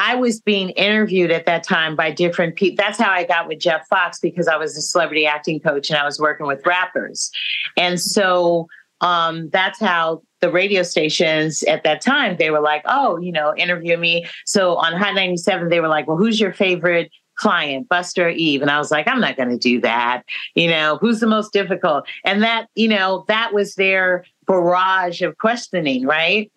I 0.00 0.14
was 0.14 0.40
being 0.40 0.70
interviewed 0.70 1.30
at 1.30 1.44
that 1.44 1.62
time 1.62 1.94
by 1.94 2.10
different 2.10 2.56
people. 2.56 2.82
That's 2.82 2.98
how 2.98 3.10
I 3.10 3.24
got 3.24 3.46
with 3.46 3.58
Jeff 3.58 3.86
Foxx 3.86 4.18
because 4.18 4.48
I 4.48 4.56
was 4.56 4.74
a 4.74 4.80
celebrity 4.80 5.26
acting 5.26 5.60
coach 5.60 5.90
and 5.90 5.98
I 5.98 6.06
was 6.06 6.18
working 6.18 6.46
with 6.46 6.64
rappers. 6.64 7.30
And 7.76 8.00
so 8.00 8.66
um, 9.02 9.50
that's 9.50 9.78
how 9.78 10.22
the 10.40 10.50
radio 10.50 10.84
stations 10.84 11.62
at 11.64 11.84
that 11.84 12.00
time 12.00 12.36
they 12.38 12.50
were 12.50 12.62
like, 12.62 12.80
oh, 12.86 13.18
you 13.18 13.30
know, 13.30 13.54
interview 13.56 13.98
me. 13.98 14.24
So 14.46 14.76
on 14.76 14.94
Hot 14.94 15.14
97, 15.14 15.68
they 15.68 15.80
were 15.80 15.88
like, 15.88 16.08
well, 16.08 16.16
who's 16.16 16.40
your 16.40 16.54
favorite 16.54 17.10
client, 17.34 17.86
Busta 17.90 18.34
Eve? 18.34 18.62
And 18.62 18.70
I 18.70 18.78
was 18.78 18.90
like, 18.90 19.06
I'm 19.06 19.20
not 19.20 19.36
going 19.36 19.50
to 19.50 19.58
do 19.58 19.82
that. 19.82 20.22
You 20.54 20.70
know, 20.70 20.96
who's 21.02 21.20
the 21.20 21.26
most 21.26 21.52
difficult? 21.52 22.06
And 22.24 22.42
that, 22.42 22.68
you 22.74 22.88
know, 22.88 23.26
that 23.28 23.52
was 23.52 23.74
their 23.74 24.24
barrage 24.46 25.20
of 25.20 25.36
questioning, 25.36 26.06
right? 26.06 26.50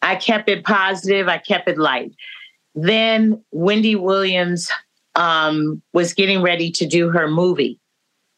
I 0.00 0.16
kept 0.16 0.48
it 0.48 0.64
positive, 0.64 1.28
I 1.28 1.36
kept 1.36 1.68
it 1.68 1.76
light. 1.76 2.12
Then 2.80 3.42
Wendy 3.50 3.96
Williams 3.96 4.70
um, 5.14 5.82
was 5.92 6.14
getting 6.14 6.42
ready 6.42 6.70
to 6.72 6.86
do 6.86 7.10
her 7.10 7.28
movie. 7.28 7.78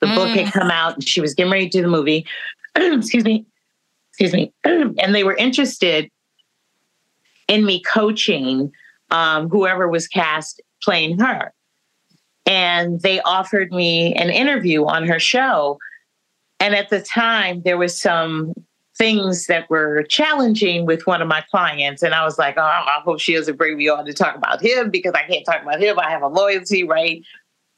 The 0.00 0.06
book 0.06 0.30
had 0.30 0.52
come 0.52 0.70
out 0.70 0.94
and 0.94 1.06
she 1.06 1.20
was 1.20 1.34
getting 1.34 1.52
ready 1.52 1.68
to 1.68 1.78
do 1.78 1.82
the 1.82 1.88
movie. 1.88 2.26
excuse 2.76 3.24
me. 3.24 3.44
Excuse 4.12 4.32
me. 4.32 4.52
and 4.64 5.14
they 5.14 5.24
were 5.24 5.36
interested 5.36 6.10
in 7.48 7.64
me 7.64 7.82
coaching 7.82 8.70
um, 9.10 9.48
whoever 9.48 9.88
was 9.88 10.06
cast 10.06 10.60
playing 10.82 11.18
her. 11.18 11.52
And 12.44 13.00
they 13.00 13.20
offered 13.22 13.72
me 13.72 14.14
an 14.14 14.30
interview 14.30 14.84
on 14.84 15.06
her 15.06 15.18
show. 15.18 15.78
And 16.58 16.74
at 16.74 16.90
the 16.90 17.00
time, 17.00 17.62
there 17.62 17.78
was 17.78 17.98
some 17.98 18.52
things 19.00 19.46
that 19.46 19.70
were 19.70 20.02
challenging 20.10 20.84
with 20.84 21.06
one 21.06 21.22
of 21.22 21.26
my 21.26 21.42
clients. 21.50 22.02
And 22.02 22.12
I 22.12 22.22
was 22.22 22.36
like, 22.36 22.58
oh, 22.58 22.60
I 22.60 23.00
hope 23.02 23.18
she 23.18 23.34
doesn't 23.34 23.56
bring 23.56 23.78
me 23.78 23.88
on 23.88 24.04
to 24.04 24.12
talk 24.12 24.36
about 24.36 24.62
him 24.62 24.90
because 24.90 25.14
I 25.14 25.22
can't 25.22 25.46
talk 25.46 25.62
about 25.62 25.82
him. 25.82 25.98
I 25.98 26.10
have 26.10 26.20
a 26.20 26.28
loyalty, 26.28 26.84
right? 26.84 27.24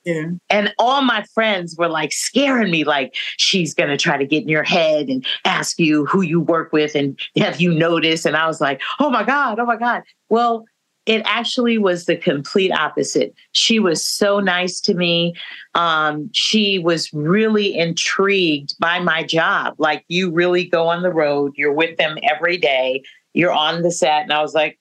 Yeah. 0.05 0.31
And 0.51 0.75
all 0.81 1.01
my 1.03 1.25
friends 1.33 1.77
were 1.79 1.89
like 1.89 2.11
scaring 2.11 2.73
me, 2.73 2.83
like, 2.83 3.15
she's 3.37 3.73
going 3.73 3.91
to 3.91 3.97
try 3.97 4.17
to 4.17 4.27
get 4.27 4.43
in 4.43 4.49
your 4.49 4.65
head 4.65 5.09
and 5.09 5.25
ask 5.45 5.79
you 5.79 6.07
who 6.07 6.23
you 6.23 6.41
work 6.41 6.73
with 6.73 6.97
and 6.97 7.17
have 7.37 7.61
you 7.61 7.73
noticed. 7.73 8.27
And 8.27 8.37
I 8.37 8.49
was 8.49 8.61
like, 8.61 8.81
oh 8.99 9.09
my 9.09 9.23
God, 9.23 9.61
oh 9.61 9.65
my 9.65 9.77
God. 9.77 10.03
Well, 10.29 10.65
it 11.07 11.23
actually 11.25 11.79
was 11.79 12.05
the 12.05 12.17
complete 12.17 12.71
opposite. 12.71 13.35
She 13.53 13.81
was 13.81 14.05
so 14.05 14.39
nice 14.39 14.81
to 14.83 14.95
me. 14.95 15.35
Um, 15.75 16.31
she 16.33 16.79
was 16.79 17.13
really 17.13 17.77
intrigued 17.77 18.79
by 18.79 19.01
my 19.01 19.25
job. 19.25 19.75
Like, 19.79 20.05
you 20.09 20.31
really 20.31 20.65
go 20.65 20.87
on 20.87 21.03
the 21.03 21.13
road, 21.13 21.55
you're 21.57 21.73
with 21.73 21.97
them 21.97 22.19
every 22.23 22.57
day, 22.57 23.03
you're 23.33 23.53
on 23.53 23.83
the 23.83 23.91
set. 23.91 24.23
And 24.23 24.33
I 24.33 24.43
was 24.43 24.55
like, 24.55 24.79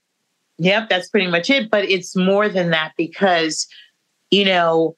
yep, 0.57 0.89
that's 0.89 1.09
pretty 1.09 1.27
much 1.27 1.49
it. 1.49 1.71
But 1.71 1.85
it's 1.85 2.15
more 2.15 2.47
than 2.47 2.69
that 2.69 2.93
because, 2.97 3.67
you 4.29 4.45
know, 4.45 4.95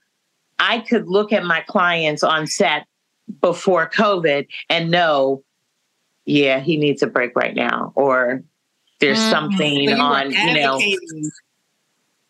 I 0.60 0.80
could 0.80 1.08
look 1.08 1.32
at 1.32 1.46
my 1.46 1.62
clients 1.62 2.24
on 2.24 2.48
set 2.48 2.86
before 3.40 3.90
COVID 3.90 4.48
and 4.70 4.92
know, 4.92 5.42
yeah, 6.26 6.60
he 6.60 6.78
needs 6.78 7.02
a 7.02 7.08
break 7.08 7.32
right 7.36 7.56
now, 7.56 7.94
or 7.96 8.44
there's 9.04 9.20
Mhm. 9.20 9.30
something 9.30 9.88
So 9.88 9.96
you 9.96 10.02
on, 10.02 10.32
you 10.32 10.54
know. 10.54 10.80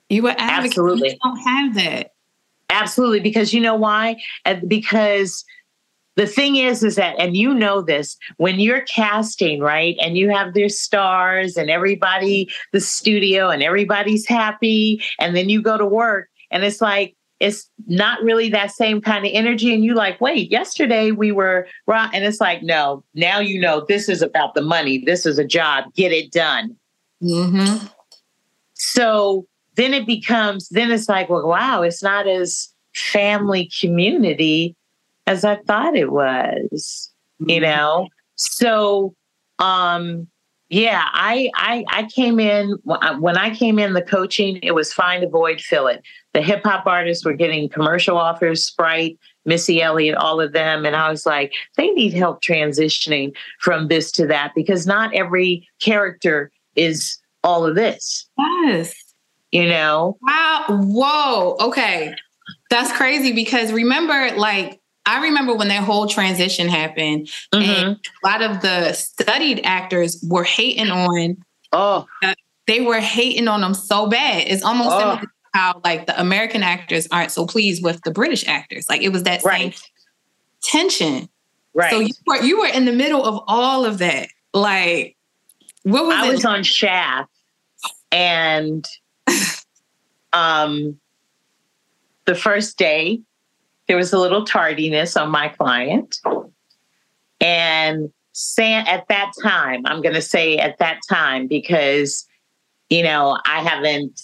You 0.09 0.23
were 0.23 0.35
advocating. 0.37 0.65
Absolutely. 0.65 1.09
You 1.11 1.17
don't 1.23 1.37
have 1.39 1.75
that. 1.75 2.11
Absolutely, 2.69 3.19
because 3.19 3.53
you 3.53 3.61
know 3.61 3.75
why? 3.75 4.17
Because 4.67 5.45
the 6.15 6.27
thing 6.27 6.55
is, 6.57 6.83
is 6.83 6.95
that, 6.95 7.15
and 7.19 7.35
you 7.35 7.53
know 7.53 7.81
this, 7.81 8.17
when 8.37 8.59
you're 8.59 8.81
casting, 8.81 9.59
right, 9.61 9.95
and 10.01 10.17
you 10.17 10.29
have 10.29 10.53
their 10.53 10.69
stars 10.69 11.57
and 11.57 11.69
everybody, 11.69 12.49
the 12.71 12.79
studio, 12.79 13.49
and 13.49 13.63
everybody's 13.63 14.27
happy, 14.27 15.03
and 15.19 15.35
then 15.35 15.49
you 15.49 15.61
go 15.61 15.77
to 15.77 15.85
work, 15.85 16.29
and 16.51 16.63
it's 16.63 16.81
like 16.81 17.15
it's 17.39 17.69
not 17.87 18.21
really 18.23 18.49
that 18.49 18.71
same 18.71 19.01
kind 19.01 19.25
of 19.25 19.31
energy, 19.33 19.73
and 19.73 19.83
you 19.83 19.93
like, 19.93 20.21
wait, 20.21 20.51
yesterday 20.51 21.11
we 21.11 21.31
were 21.31 21.67
raw, 21.87 22.09
and 22.13 22.23
it's 22.23 22.39
like, 22.39 22.63
no, 22.63 23.03
now 23.13 23.39
you 23.39 23.59
know 23.59 23.85
this 23.87 24.07
is 24.07 24.21
about 24.21 24.53
the 24.53 24.61
money, 24.61 25.03
this 25.05 25.25
is 25.25 25.37
a 25.37 25.45
job, 25.45 25.93
get 25.93 26.11
it 26.11 26.31
done. 26.31 26.75
Mm-hmm. 27.21 27.87
So 28.73 29.47
then 29.75 29.93
it 29.93 30.05
becomes, 30.05 30.69
then 30.69 30.91
it's 30.91 31.09
like, 31.09 31.29
well, 31.29 31.47
wow, 31.47 31.81
it's 31.81 32.03
not 32.03 32.27
as 32.27 32.69
family 32.93 33.69
community 33.79 34.75
as 35.25 35.43
I 35.43 35.55
thought 35.67 35.95
it 35.95 36.11
was, 36.11 37.11
you 37.39 37.59
know? 37.59 38.07
So, 38.35 39.15
um, 39.59 40.27
yeah, 40.69 41.05
I, 41.11 41.49
I, 41.55 41.85
I 41.87 42.03
came 42.03 42.39
in 42.39 42.77
when 42.83 43.37
I 43.37 43.55
came 43.55 43.79
in 43.79 43.93
the 43.93 44.01
coaching, 44.01 44.59
it 44.61 44.73
was 44.73 44.91
find, 44.91 45.23
avoid, 45.23 45.61
fill 45.61 45.87
it. 45.87 46.01
The 46.33 46.41
hip 46.41 46.63
hop 46.63 46.85
artists 46.87 47.23
were 47.23 47.33
getting 47.33 47.69
commercial 47.69 48.17
offers, 48.17 48.65
Sprite, 48.65 49.19
Missy 49.45 49.81
Elliott, 49.81 50.15
all 50.15 50.41
of 50.41 50.51
them. 50.51 50.85
And 50.85 50.95
I 50.95 51.09
was 51.11 51.25
like, 51.25 51.53
they 51.77 51.89
need 51.91 52.13
help 52.13 52.41
transitioning 52.41 53.35
from 53.59 53.87
this 53.87 54.11
to 54.13 54.25
that 54.27 54.53
because 54.55 54.87
not 54.87 55.13
every 55.13 55.67
character 55.79 56.51
is 56.75 57.17
all 57.43 57.65
of 57.65 57.75
this, 57.75 58.27
Yes. 58.37 58.95
you 59.51 59.67
know? 59.67 60.17
Wow. 60.21 60.65
Whoa. 60.69 61.57
Okay. 61.67 62.15
That's 62.69 62.91
crazy 62.93 63.31
because 63.33 63.71
remember, 63.71 64.31
like, 64.35 64.79
I 65.05 65.21
remember 65.23 65.53
when 65.53 65.67
that 65.67 65.83
whole 65.83 66.07
transition 66.07 66.67
happened, 66.69 67.27
Mm-hmm. 67.53 67.61
and 67.69 67.99
a 68.23 68.27
lot 68.27 68.41
of 68.41 68.61
the 68.61 68.93
studied 68.93 69.61
actors 69.65 70.23
were 70.27 70.45
hating 70.45 70.89
on, 70.89 71.37
Oh, 71.73 72.05
they 72.65 72.81
were 72.81 73.01
hating 73.01 73.47
on 73.49 73.61
them 73.61 73.73
so 73.73 74.07
bad. 74.07 74.45
It's 74.47 74.63
almost 74.63 74.91
Oh. 74.93 74.99
similar 74.99 75.21
how, 75.53 75.81
like, 75.83 76.07
the 76.07 76.19
American 76.19 76.63
actors 76.63 77.07
aren't 77.11 77.31
so 77.31 77.45
pleased 77.45 77.83
with 77.83 78.01
the 78.03 78.11
British 78.11 78.47
actors. 78.47 78.87
Like, 78.89 79.01
it 79.01 79.09
was 79.09 79.23
that 79.23 79.41
same 79.41 79.73
tension. 80.63 81.29
right. 81.73 81.91
So 81.91 81.99
you 81.99 82.13
were, 82.25 82.41
you 82.41 82.59
were 82.59 82.67
in 82.67 82.85
the 82.85 82.91
middle 82.93 83.23
of 83.23 83.43
all 83.47 83.85
of 83.85 83.99
that. 83.99 84.29
Like, 84.53 85.15
what 85.83 86.05
was 86.05 86.15
I 86.15 86.27
it? 86.27 86.31
was 86.31 86.45
on 86.45 86.63
Shaft 86.63 87.29
and 88.11 88.87
um 90.33 90.99
the 92.25 92.35
first 92.35 92.77
day 92.77 93.19
there 93.87 93.97
was 93.97 94.13
a 94.13 94.19
little 94.19 94.45
tardiness 94.45 95.17
on 95.17 95.29
my 95.29 95.49
client. 95.49 96.19
And 97.41 98.11
Sam 98.31 98.85
at 98.87 99.05
that 99.09 99.33
time, 99.43 99.85
I'm 99.85 100.01
gonna 100.01 100.21
say 100.21 100.57
at 100.57 100.77
that 100.77 100.99
time 101.09 101.47
because 101.47 102.25
you 102.89 103.03
know, 103.03 103.39
I 103.45 103.61
haven't 103.61 104.21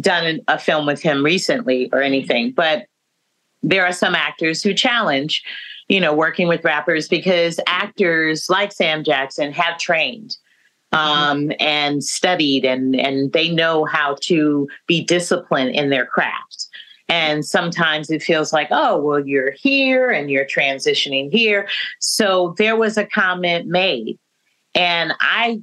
done 0.00 0.40
a 0.48 0.58
film 0.58 0.86
with 0.86 1.00
him 1.00 1.24
recently 1.24 1.88
or 1.92 2.02
anything, 2.02 2.52
but 2.52 2.86
there 3.62 3.84
are 3.84 3.92
some 3.92 4.14
actors 4.14 4.62
who 4.62 4.72
challenge, 4.72 5.42
you 5.88 6.00
know, 6.00 6.14
working 6.14 6.48
with 6.48 6.64
rappers 6.64 7.08
because 7.08 7.58
actors 7.66 8.48
like 8.48 8.72
Sam 8.72 9.02
Jackson 9.02 9.52
have 9.52 9.78
trained 9.78 10.36
um, 10.92 11.52
and 11.60 12.02
studied 12.02 12.64
and 12.64 12.96
and 12.96 13.32
they 13.32 13.48
know 13.48 13.84
how 13.84 14.16
to 14.22 14.68
be 14.86 15.04
disciplined 15.04 15.74
in 15.74 15.90
their 15.90 16.06
craft. 16.06 16.66
And 17.10 17.44
sometimes 17.44 18.10
it 18.10 18.22
feels 18.22 18.52
like, 18.52 18.68
oh, 18.70 19.00
well, 19.00 19.26
you're 19.26 19.52
here 19.52 20.10
and 20.10 20.30
you're 20.30 20.44
transitioning 20.44 21.32
here. 21.32 21.66
So 22.00 22.54
there 22.58 22.76
was 22.76 22.98
a 22.98 23.06
comment 23.06 23.66
made, 23.66 24.18
and 24.74 25.14
I 25.20 25.62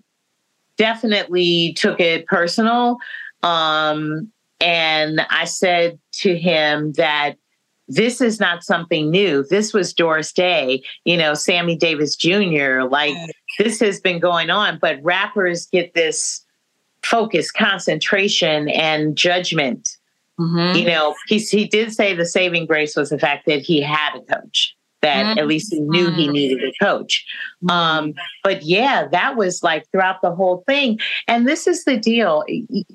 definitely 0.78 1.74
took 1.78 2.00
it 2.00 2.26
personal. 2.26 2.98
Um, 3.46 4.32
and 4.60 5.22
I 5.30 5.46
said 5.46 6.00
to 6.22 6.38
him 6.38 6.94
that 6.94 7.36
this 7.88 8.20
is 8.20 8.40
not 8.40 8.64
something 8.64 9.12
new. 9.12 9.44
This 9.44 9.72
was 9.72 9.94
Doris 9.94 10.34
Day, 10.34 10.82
you 11.04 11.16
know, 11.16 11.36
Sammy 11.36 11.76
Davis 11.76 12.16
Jr., 12.16 12.82
like 12.90 13.16
this 13.60 13.80
has 13.80 14.00
been 14.00 14.20
going 14.20 14.50
on, 14.50 14.80
but 14.82 14.98
rappers 15.04 15.68
get 15.68 15.94
this 15.94 16.44
focus, 17.04 17.52
concentration, 17.52 18.70
and 18.70 19.16
judgment. 19.16 19.98
Mm-hmm. 20.40 20.80
You 20.80 20.86
know, 20.88 21.16
he, 21.28 21.38
he 21.38 21.66
did 21.66 21.94
say 21.94 22.16
the 22.16 22.26
saving 22.26 22.66
grace 22.66 22.96
was 22.96 23.12
the 23.12 23.20
fact 23.20 23.46
that 23.46 23.62
he 23.62 23.82
had 23.82 24.16
a 24.16 24.22
coach 24.22 24.76
that 25.06 25.24
mm-hmm. 25.24 25.38
at 25.38 25.46
least 25.46 25.72
he 25.72 25.80
knew 25.80 26.10
he 26.10 26.28
needed 26.28 26.64
a 26.64 26.84
coach. 26.84 27.24
Um, 27.70 28.16
but 28.44 28.64
yeah, 28.64 29.08
that 29.12 29.38
was 29.38 29.62
like 29.62 29.88
throughout 29.92 30.24
the 30.24 30.34
whole 30.34 30.64
thing. 30.66 31.00
And 31.28 31.48
this 31.48 31.68
is 31.68 31.86
the 31.86 31.96
deal. 31.96 32.44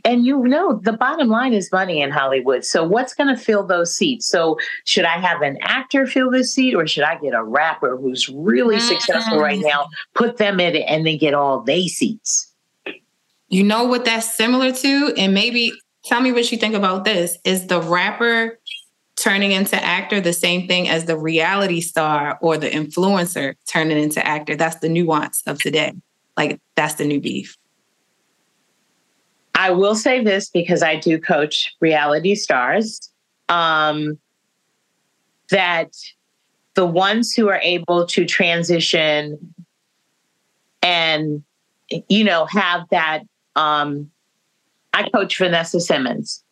And 0.04 0.26
you 0.26 0.42
know, 0.42 0.80
the 0.82 0.92
bottom 0.92 1.28
line 1.28 1.52
is 1.52 1.70
money 1.70 2.02
in 2.02 2.10
Hollywood. 2.10 2.64
So 2.64 2.82
what's 2.82 3.14
going 3.14 3.34
to 3.34 3.40
fill 3.40 3.64
those 3.64 3.94
seats? 3.94 4.26
So 4.26 4.58
should 4.84 5.04
I 5.04 5.18
have 5.20 5.40
an 5.42 5.56
actor 5.60 6.04
fill 6.04 6.32
this 6.32 6.52
seat 6.52 6.74
or 6.74 6.84
should 6.88 7.04
I 7.04 7.16
get 7.16 7.32
a 7.32 7.44
rapper 7.44 7.96
who's 7.96 8.28
really 8.28 8.76
mm-hmm. 8.76 8.88
successful 8.88 9.38
right 9.38 9.60
now, 9.60 9.86
put 10.14 10.38
them 10.38 10.58
in 10.58 10.74
it 10.74 10.84
and 10.88 11.06
then 11.06 11.16
get 11.16 11.32
all 11.32 11.60
they 11.60 11.86
seats? 11.86 12.52
You 13.48 13.62
know 13.62 13.84
what 13.84 14.04
that's 14.04 14.34
similar 14.34 14.72
to? 14.72 15.14
And 15.16 15.32
maybe 15.32 15.72
tell 16.04 16.20
me 16.20 16.32
what 16.32 16.50
you 16.50 16.58
think 16.58 16.74
about 16.74 17.04
this. 17.04 17.38
Is 17.44 17.66
the 17.66 17.80
rapper 17.80 18.59
turning 19.20 19.52
into 19.52 19.76
actor 19.82 20.20
the 20.20 20.32
same 20.32 20.66
thing 20.66 20.88
as 20.88 21.04
the 21.04 21.16
reality 21.16 21.80
star 21.80 22.38
or 22.40 22.56
the 22.56 22.70
influencer 22.70 23.54
turning 23.66 23.98
into 23.98 24.26
actor. 24.26 24.56
That's 24.56 24.76
the 24.76 24.88
nuance 24.88 25.42
of 25.46 25.58
today. 25.58 25.92
Like 26.36 26.60
that's 26.74 26.94
the 26.94 27.04
new 27.04 27.20
beef. 27.20 27.56
I 29.54 29.70
will 29.70 29.94
say 29.94 30.24
this 30.24 30.48
because 30.48 30.82
I 30.82 30.96
do 30.96 31.20
coach 31.20 31.74
reality 31.80 32.34
stars. 32.34 33.10
Um, 33.48 34.18
that 35.50 35.92
the 36.74 36.86
ones 36.86 37.34
who 37.34 37.48
are 37.48 37.60
able 37.62 38.06
to 38.06 38.24
transition 38.24 39.54
and 40.82 41.42
you 42.08 42.24
know 42.24 42.46
have 42.46 42.82
that 42.90 43.22
um, 43.56 44.10
I 44.94 45.08
coach 45.10 45.36
Vanessa 45.36 45.80
Simmons 45.80 46.42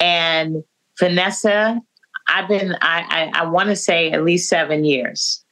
and 0.00 0.62
Vanessa, 0.98 1.80
I've 2.28 2.48
been, 2.48 2.76
I, 2.80 3.30
I, 3.34 3.42
I 3.42 3.46
want 3.46 3.68
to 3.68 3.76
say 3.76 4.10
at 4.10 4.24
least 4.24 4.48
seven 4.48 4.84
years. 4.84 5.44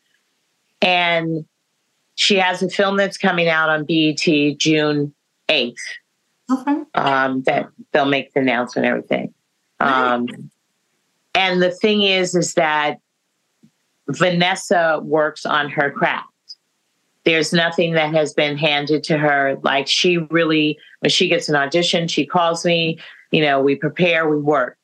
And 0.80 1.44
she 2.14 2.36
has 2.36 2.62
a 2.62 2.68
film 2.68 2.96
that's 2.96 3.16
coming 3.16 3.48
out 3.48 3.68
on 3.68 3.84
BET 3.84 4.58
June 4.58 5.14
8th. 5.48 5.74
Okay. 6.50 6.82
Um, 6.94 7.42
that 7.42 7.68
they'll 7.92 8.04
make 8.04 8.32
the 8.34 8.40
announcement 8.40 8.86
and 8.86 8.94
everything. 8.94 9.34
Um, 9.80 10.26
and 11.34 11.62
the 11.62 11.70
thing 11.70 12.02
is, 12.02 12.34
is 12.34 12.54
that 12.54 12.98
Vanessa 14.08 15.00
works 15.02 15.46
on 15.46 15.70
her 15.70 15.90
craft. 15.90 16.28
There's 17.24 17.52
nothing 17.52 17.92
that 17.94 18.12
has 18.14 18.34
been 18.34 18.58
handed 18.58 19.04
to 19.04 19.16
her. 19.16 19.58
Like 19.62 19.86
she 19.86 20.18
really, 20.18 20.78
when 21.00 21.10
she 21.10 21.28
gets 21.28 21.48
an 21.48 21.54
audition, 21.54 22.08
she 22.08 22.26
calls 22.26 22.64
me, 22.64 22.98
you 23.30 23.40
know, 23.40 23.60
we 23.62 23.76
prepare, 23.76 24.28
we 24.28 24.36
work 24.36 24.76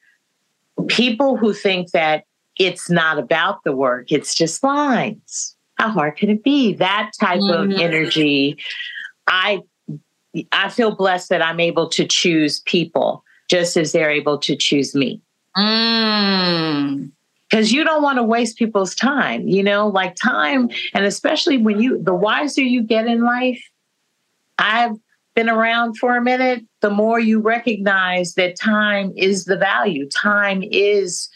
people 0.86 1.36
who 1.36 1.52
think 1.52 1.90
that 1.92 2.24
it's 2.58 2.90
not 2.90 3.18
about 3.18 3.62
the 3.64 3.72
work, 3.72 4.10
it's 4.10 4.34
just 4.34 4.62
lines. 4.62 5.56
How 5.76 5.90
hard 5.90 6.16
can 6.16 6.28
it 6.28 6.42
be? 6.42 6.74
That 6.74 7.12
type 7.20 7.40
mm-hmm. 7.40 7.72
of 7.72 7.78
energy, 7.78 8.58
I 9.26 9.60
I 10.52 10.68
feel 10.68 10.94
blessed 10.94 11.30
that 11.30 11.42
I'm 11.42 11.60
able 11.60 11.88
to 11.90 12.06
choose 12.06 12.60
people 12.60 13.24
just 13.48 13.76
as 13.76 13.92
they're 13.92 14.10
able 14.10 14.38
to 14.38 14.56
choose 14.56 14.94
me. 14.94 15.22
Mm 15.56 17.10
because 17.48 17.72
you 17.72 17.84
don't 17.84 18.02
want 18.02 18.18
to 18.18 18.22
waste 18.22 18.58
people's 18.58 18.94
time 18.94 19.46
you 19.48 19.62
know 19.62 19.88
like 19.88 20.14
time 20.16 20.68
and 20.94 21.04
especially 21.04 21.58
when 21.58 21.80
you 21.80 22.02
the 22.02 22.14
wiser 22.14 22.62
you 22.62 22.82
get 22.82 23.06
in 23.06 23.22
life 23.22 23.62
i've 24.58 24.96
been 25.38 25.48
around 25.48 25.96
for 25.96 26.16
a 26.16 26.20
minute, 26.20 26.64
the 26.81 26.90
more 26.90 27.20
you 27.20 27.38
recognize 27.38 28.35
that 28.35 28.59
time 28.59 29.12
is 29.16 29.44
the 29.44 29.57
value. 29.57 30.09
Time 30.09 30.64
is 30.64 31.29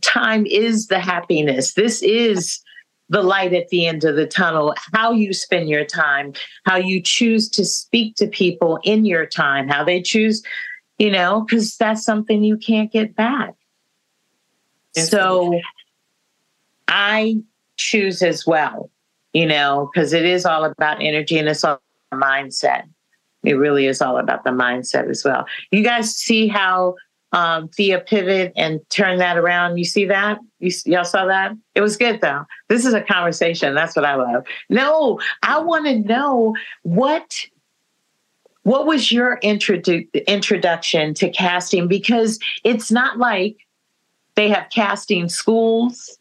time 0.00 0.44
is 0.46 0.88
the 0.88 0.98
happiness. 0.98 1.74
This 1.74 2.02
is 2.02 2.60
the 3.08 3.22
light 3.22 3.52
at 3.52 3.68
the 3.68 3.86
end 3.86 4.02
of 4.02 4.16
the 4.16 4.26
tunnel. 4.26 4.74
How 4.92 5.12
you 5.12 5.32
spend 5.32 5.68
your 5.68 5.84
time, 5.84 6.32
how 6.64 6.74
you 6.74 7.00
choose 7.00 7.48
to 7.50 7.64
speak 7.64 8.16
to 8.16 8.26
people 8.26 8.80
in 8.82 9.04
your 9.04 9.26
time, 9.26 9.68
how 9.68 9.84
they 9.84 10.02
choose, 10.02 10.42
you 10.98 11.12
know, 11.12 11.42
because 11.42 11.76
that's 11.76 12.02
something 12.02 12.42
you 12.42 12.56
can't 12.56 12.90
get 12.90 13.14
back. 13.14 13.54
So 14.96 15.56
I 16.88 17.36
choose 17.76 18.24
as 18.24 18.44
well, 18.44 18.90
you 19.32 19.46
know, 19.46 19.88
because 19.94 20.12
it 20.12 20.24
is 20.24 20.44
all 20.44 20.64
about 20.64 21.00
energy 21.00 21.38
and 21.38 21.48
it's 21.48 21.62
all 21.62 21.80
mindset 22.12 22.88
it 23.46 23.54
really 23.54 23.86
is 23.86 24.02
all 24.02 24.18
about 24.18 24.44
the 24.44 24.50
mindset 24.50 25.08
as 25.08 25.24
well. 25.24 25.46
You 25.70 25.82
guys 25.82 26.14
see 26.14 26.48
how 26.48 26.96
um, 27.32 27.68
Thea 27.68 28.00
pivot 28.00 28.52
and 28.56 28.80
turn 28.90 29.18
that 29.18 29.36
around. 29.36 29.78
You 29.78 29.84
see 29.84 30.04
that? 30.06 30.38
You, 30.58 30.70
y'all 30.84 31.04
saw 31.04 31.26
that? 31.26 31.52
It 31.74 31.80
was 31.80 31.96
good 31.96 32.20
though. 32.20 32.44
This 32.68 32.84
is 32.84 32.94
a 32.94 33.02
conversation. 33.02 33.74
That's 33.74 33.94
what 33.94 34.04
I 34.04 34.16
love. 34.16 34.44
No, 34.68 35.20
I 35.42 35.58
want 35.60 35.86
to 35.86 35.98
know 35.98 36.54
what 36.82 37.46
what 38.62 38.84
was 38.84 39.12
your 39.12 39.38
introdu- 39.44 40.08
introduction 40.26 41.14
to 41.14 41.30
casting 41.30 41.86
because 41.86 42.40
it's 42.64 42.90
not 42.90 43.16
like 43.16 43.58
they 44.34 44.48
have 44.48 44.66
casting 44.70 45.28
schools, 45.28 46.18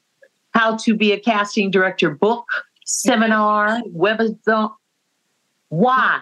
how 0.52 0.76
to 0.78 0.96
be 0.96 1.12
a 1.12 1.20
casting 1.20 1.72
director 1.72 2.12
book, 2.12 2.48
seminar, 2.86 3.82
webinar. 3.96 4.76
Why? 5.70 6.22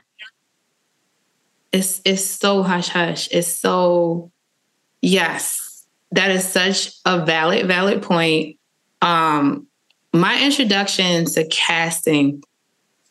It's 1.74 2.02
it's 2.06 2.24
so 2.24 2.64
hush 2.64 2.88
hush. 2.88 3.28
It's 3.32 3.60
so 3.60 4.32
yes, 5.02 5.86
that 6.12 6.32
is 6.32 6.48
such 6.48 6.94
a 7.04 7.26
valid 7.26 7.68
valid 7.68 8.04
point. 8.04 8.58
Um, 9.02 9.68
my 10.14 10.42
introduction 10.42 11.26
to 11.26 11.46
casting, 11.48 12.44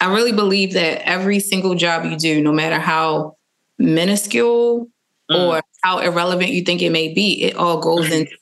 I 0.00 0.14
really 0.14 0.32
believe 0.32 0.74
that 0.74 1.06
every 1.06 1.40
single 1.40 1.74
job 1.74 2.04
you 2.04 2.16
do, 2.16 2.40
no 2.40 2.52
matter 2.52 2.78
how 2.78 3.36
minuscule 3.78 4.88
mm. 5.30 5.38
or 5.38 5.60
how 5.82 5.98
irrelevant 5.98 6.50
you 6.50 6.62
think 6.62 6.80
it 6.80 6.90
may 6.90 7.12
be, 7.12 7.42
it 7.42 7.56
all 7.56 7.80
goes 7.80 8.10
into 8.10 8.36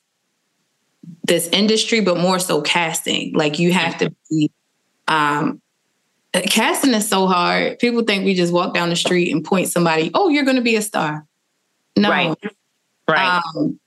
this 1.25 1.49
industry, 1.49 2.01
but 2.01 2.19
more 2.19 2.39
so 2.39 2.61
casting. 2.61 3.33
Like 3.35 3.59
you 3.59 3.73
have 3.73 3.97
to 3.99 4.15
be 4.29 4.51
um, 5.09 5.63
casting 6.33 6.95
is 6.95 7.09
so 7.09 7.27
hard. 7.27 7.79
People 7.79 8.03
think 8.03 8.25
we 8.25 8.35
just 8.35 8.53
walk 8.53 8.75
down 8.75 8.89
the 8.89 8.97
street 8.97 9.33
and 9.33 9.45
point 9.45 9.69
somebody, 9.69 10.11
oh, 10.15 10.29
you're 10.29 10.45
going 10.45 10.57
to 10.57 10.63
be 10.63 10.77
a 10.77 10.83
star. 10.83 11.27
No. 11.97 12.11
Right. 12.11 12.37
Right. 13.09 13.41
Um, 13.57 13.81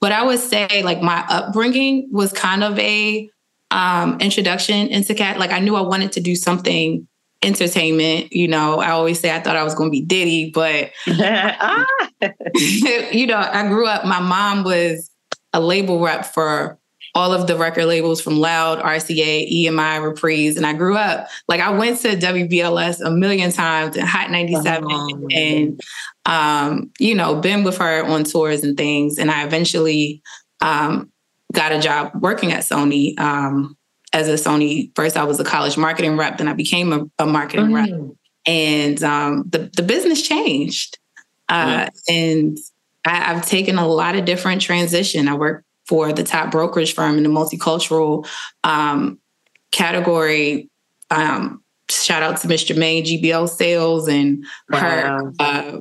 but 0.00 0.12
I 0.12 0.24
would 0.24 0.38
say 0.38 0.82
like 0.82 1.00
my 1.00 1.24
upbringing 1.28 2.08
was 2.12 2.32
kind 2.32 2.64
of 2.64 2.78
a 2.78 3.28
um, 3.70 4.20
introduction 4.20 4.88
into 4.88 5.14
cat. 5.14 5.38
Like 5.38 5.52
I 5.52 5.58
knew 5.58 5.76
I 5.76 5.80
wanted 5.80 6.12
to 6.12 6.20
do 6.20 6.36
something 6.36 7.06
entertainment. 7.42 8.32
You 8.32 8.48
know, 8.48 8.80
I 8.80 8.90
always 8.90 9.18
say 9.18 9.34
I 9.34 9.40
thought 9.40 9.56
I 9.56 9.64
was 9.64 9.74
going 9.74 9.88
to 9.88 9.92
be 9.92 10.00
Diddy, 10.00 10.50
but 10.50 10.90
ah. 11.08 11.86
you 12.54 13.26
know, 13.26 13.36
I 13.36 13.66
grew 13.68 13.86
up. 13.86 14.04
My 14.04 14.20
mom 14.20 14.64
was 14.64 15.10
a 15.52 15.60
label 15.60 16.00
rep 16.00 16.24
for 16.24 16.78
all 17.14 17.32
of 17.32 17.46
the 17.46 17.56
record 17.56 17.86
labels 17.86 18.20
from 18.20 18.38
Loud, 18.38 18.80
RCA, 18.80 19.50
EMI, 19.52 20.02
Reprise. 20.02 20.56
And 20.56 20.64
I 20.64 20.72
grew 20.72 20.96
up, 20.96 21.28
like 21.46 21.60
I 21.60 21.70
went 21.70 22.00
to 22.00 22.16
WBLS 22.16 23.04
a 23.04 23.10
million 23.10 23.52
times 23.52 23.96
and 23.96 24.08
Hot 24.08 24.30
97 24.30 24.84
oh. 24.90 25.28
and, 25.30 25.80
um, 26.24 26.90
you 26.98 27.14
know, 27.14 27.34
been 27.34 27.64
with 27.64 27.76
her 27.78 28.04
on 28.04 28.24
tours 28.24 28.64
and 28.64 28.76
things. 28.76 29.18
And 29.18 29.30
I 29.30 29.44
eventually 29.44 30.22
um, 30.60 31.10
got 31.52 31.72
a 31.72 31.80
job 31.80 32.12
working 32.20 32.52
at 32.52 32.60
Sony 32.60 33.18
um, 33.18 33.76
as 34.14 34.28
a 34.28 34.34
Sony. 34.34 34.90
First, 34.96 35.16
I 35.16 35.24
was 35.24 35.38
a 35.38 35.44
college 35.44 35.76
marketing 35.76 36.16
rep, 36.16 36.38
then 36.38 36.48
I 36.48 36.54
became 36.54 36.92
a, 36.92 37.04
a 37.18 37.26
marketing 37.26 37.66
mm. 37.66 37.74
rep. 37.74 38.16
And 38.46 39.02
um, 39.04 39.44
the, 39.50 39.70
the 39.76 39.82
business 39.82 40.26
changed. 40.26 40.98
Uh, 41.48 41.90
And 42.08 42.56
I, 43.04 43.34
have 43.34 43.46
taken 43.46 43.76
a 43.76 43.86
lot 43.86 44.16
of 44.16 44.24
different 44.24 44.62
transition. 44.62 45.28
I 45.28 45.34
worked 45.34 45.66
for 45.92 46.10
the 46.10 46.24
top 46.24 46.50
brokerage 46.50 46.94
firm 46.94 47.18
in 47.18 47.22
the 47.22 47.28
multicultural 47.28 48.26
um, 48.64 49.20
category. 49.72 50.70
Um, 51.10 51.62
shout 51.90 52.22
out 52.22 52.38
to 52.38 52.48
Mr. 52.48 52.74
May, 52.74 53.02
GBL 53.02 53.46
Sales, 53.46 54.08
and 54.08 54.42
wow. 54.70 54.78
her. 54.78 55.32
Uh, 55.38 55.80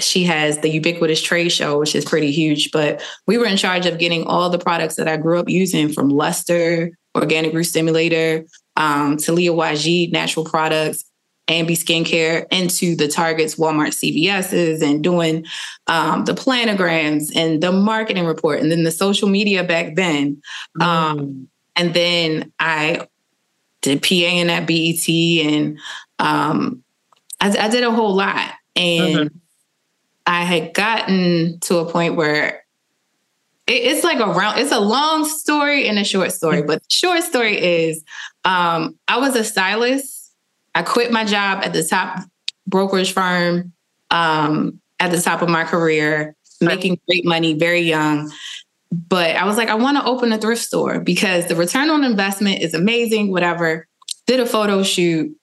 she 0.00 0.24
has 0.24 0.58
the 0.58 0.68
ubiquitous 0.68 1.22
trade 1.22 1.50
show, 1.50 1.78
which 1.78 1.94
is 1.94 2.04
pretty 2.04 2.32
huge. 2.32 2.72
But 2.72 3.00
we 3.28 3.38
were 3.38 3.46
in 3.46 3.56
charge 3.56 3.86
of 3.86 4.00
getting 4.00 4.24
all 4.24 4.50
the 4.50 4.58
products 4.58 4.96
that 4.96 5.06
I 5.06 5.16
grew 5.16 5.38
up 5.38 5.48
using 5.48 5.92
from 5.92 6.08
Luster, 6.08 6.90
Organic 7.14 7.54
Root 7.54 7.66
Stimulator, 7.66 8.44
um, 8.74 9.16
Talia 9.16 9.52
YG, 9.52 10.10
natural 10.10 10.44
products, 10.44 11.04
Ambi 11.48 11.72
Skincare 11.72 12.46
into 12.50 12.96
the 12.96 13.08
Targets, 13.08 13.56
Walmart, 13.56 13.94
CVS's, 13.94 14.82
and 14.82 15.02
doing 15.02 15.46
um, 15.86 16.24
the 16.24 16.32
planograms 16.32 17.30
and 17.36 17.62
the 17.62 17.72
marketing 17.72 18.26
report, 18.26 18.60
and 18.60 18.70
then 18.70 18.82
the 18.82 18.90
social 18.90 19.28
media 19.28 19.62
back 19.62 19.94
then. 19.94 20.42
Um, 20.80 21.18
mm. 21.18 21.46
and 21.76 21.94
then 21.94 22.52
I 22.58 23.06
did 23.80 24.02
PA 24.02 24.52
at 24.52 24.66
BET, 24.66 25.08
and 25.08 25.78
um, 26.18 26.82
I, 27.40 27.56
I, 27.56 27.68
did 27.68 27.84
a 27.84 27.90
whole 27.90 28.14
lot. 28.14 28.52
And. 28.74 29.30
I 30.26 30.42
had 30.42 30.74
gotten 30.74 31.60
to 31.60 31.78
a 31.78 31.90
point 31.90 32.16
where 32.16 32.64
it, 33.66 33.72
it's 33.72 34.04
like 34.04 34.18
a 34.18 34.26
round, 34.26 34.58
it's 34.58 34.72
a 34.72 34.80
long 34.80 35.24
story 35.24 35.88
and 35.88 35.98
a 35.98 36.04
short 36.04 36.32
story. 36.32 36.58
Mm-hmm. 36.58 36.66
But 36.66 36.82
the 36.82 36.90
short 36.90 37.22
story 37.22 37.56
is 37.56 38.04
um, 38.44 38.98
I 39.08 39.18
was 39.18 39.36
a 39.36 39.44
stylist. 39.44 40.15
I 40.76 40.82
quit 40.82 41.10
my 41.10 41.24
job 41.24 41.64
at 41.64 41.72
the 41.72 41.82
top 41.82 42.22
brokerage 42.66 43.12
firm 43.12 43.72
um, 44.10 44.78
at 45.00 45.10
the 45.10 45.20
top 45.22 45.40
of 45.40 45.48
my 45.48 45.64
career, 45.64 46.36
making 46.60 47.00
great 47.08 47.24
money, 47.24 47.54
very 47.54 47.80
young. 47.80 48.30
But 48.92 49.36
I 49.36 49.46
was 49.46 49.56
like, 49.56 49.70
I 49.70 49.74
want 49.74 49.96
to 49.96 50.04
open 50.04 50.32
a 50.32 50.38
thrift 50.38 50.62
store 50.62 51.00
because 51.00 51.46
the 51.46 51.56
return 51.56 51.88
on 51.88 52.04
investment 52.04 52.60
is 52.60 52.74
amazing, 52.74 53.30
whatever. 53.30 53.88
Did 54.26 54.38
a 54.38 54.44
photo 54.44 54.82
shoot 54.82 55.34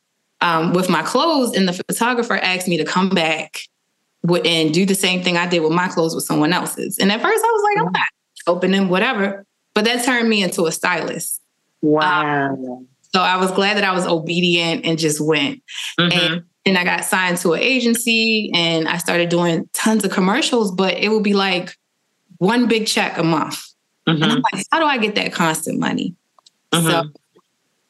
um, 0.42 0.72
with 0.74 0.88
my 0.88 1.02
clothes, 1.02 1.58
and 1.58 1.68
the 1.68 1.74
photographer 1.74 2.36
asked 2.36 2.68
me 2.68 2.78
to 2.78 2.86
come 2.86 3.10
back 3.10 3.62
and 4.46 4.72
do 4.72 4.86
the 4.86 4.94
same 4.94 5.24
thing 5.24 5.36
I 5.36 5.48
did 5.48 5.62
with 5.62 5.72
my 5.72 5.88
clothes 5.88 6.14
with 6.14 6.26
someone 6.26 6.54
else's. 6.54 7.00
And 7.00 7.12
at 7.12 7.22
first 7.22 7.44
I 7.44 7.48
was 7.48 7.64
like, 7.64 7.88
I'm 7.88 7.92
not 7.92 8.08
opening 8.46 8.88
whatever. 8.88 9.46
But 9.74 9.86
that 9.86 10.06
turned 10.06 10.30
me 10.30 10.44
into 10.44 10.68
a 10.68 10.72
stylist. 10.72 11.42
Wow. 11.82 12.52
Um, 12.52 12.88
so 13.14 13.22
I 13.22 13.38
was 13.38 13.52
glad 13.52 13.78
that 13.78 13.84
I 13.84 13.94
was 13.94 14.06
obedient 14.06 14.86
and 14.86 14.98
just 14.98 15.22
went. 15.22 15.62
Mm-hmm. 16.00 16.12
And 16.12 16.44
and 16.66 16.78
I 16.78 16.84
got 16.84 17.04
signed 17.04 17.38
to 17.40 17.54
an 17.54 17.60
agency 17.60 18.50
and 18.54 18.88
I 18.88 18.98
started 18.98 19.30
doing 19.30 19.70
tons 19.74 20.06
of 20.06 20.12
commercials, 20.12 20.72
but 20.72 20.98
it 20.98 21.10
would 21.10 21.24
be 21.24 21.34
like 21.34 21.76
one 22.38 22.68
big 22.68 22.88
check 22.88 23.18
a 23.18 23.24
month. 23.24 23.62
Mm-hmm. 24.08 24.24
And 24.24 24.32
I'm 24.32 24.42
like, 24.54 24.66
how 24.72 24.80
do 24.80 24.86
I 24.86 24.98
get 24.98 25.16
that 25.16 25.34
constant 25.34 25.80
money? 25.80 26.16
Mm-hmm. 26.72 26.90
So 26.90 27.00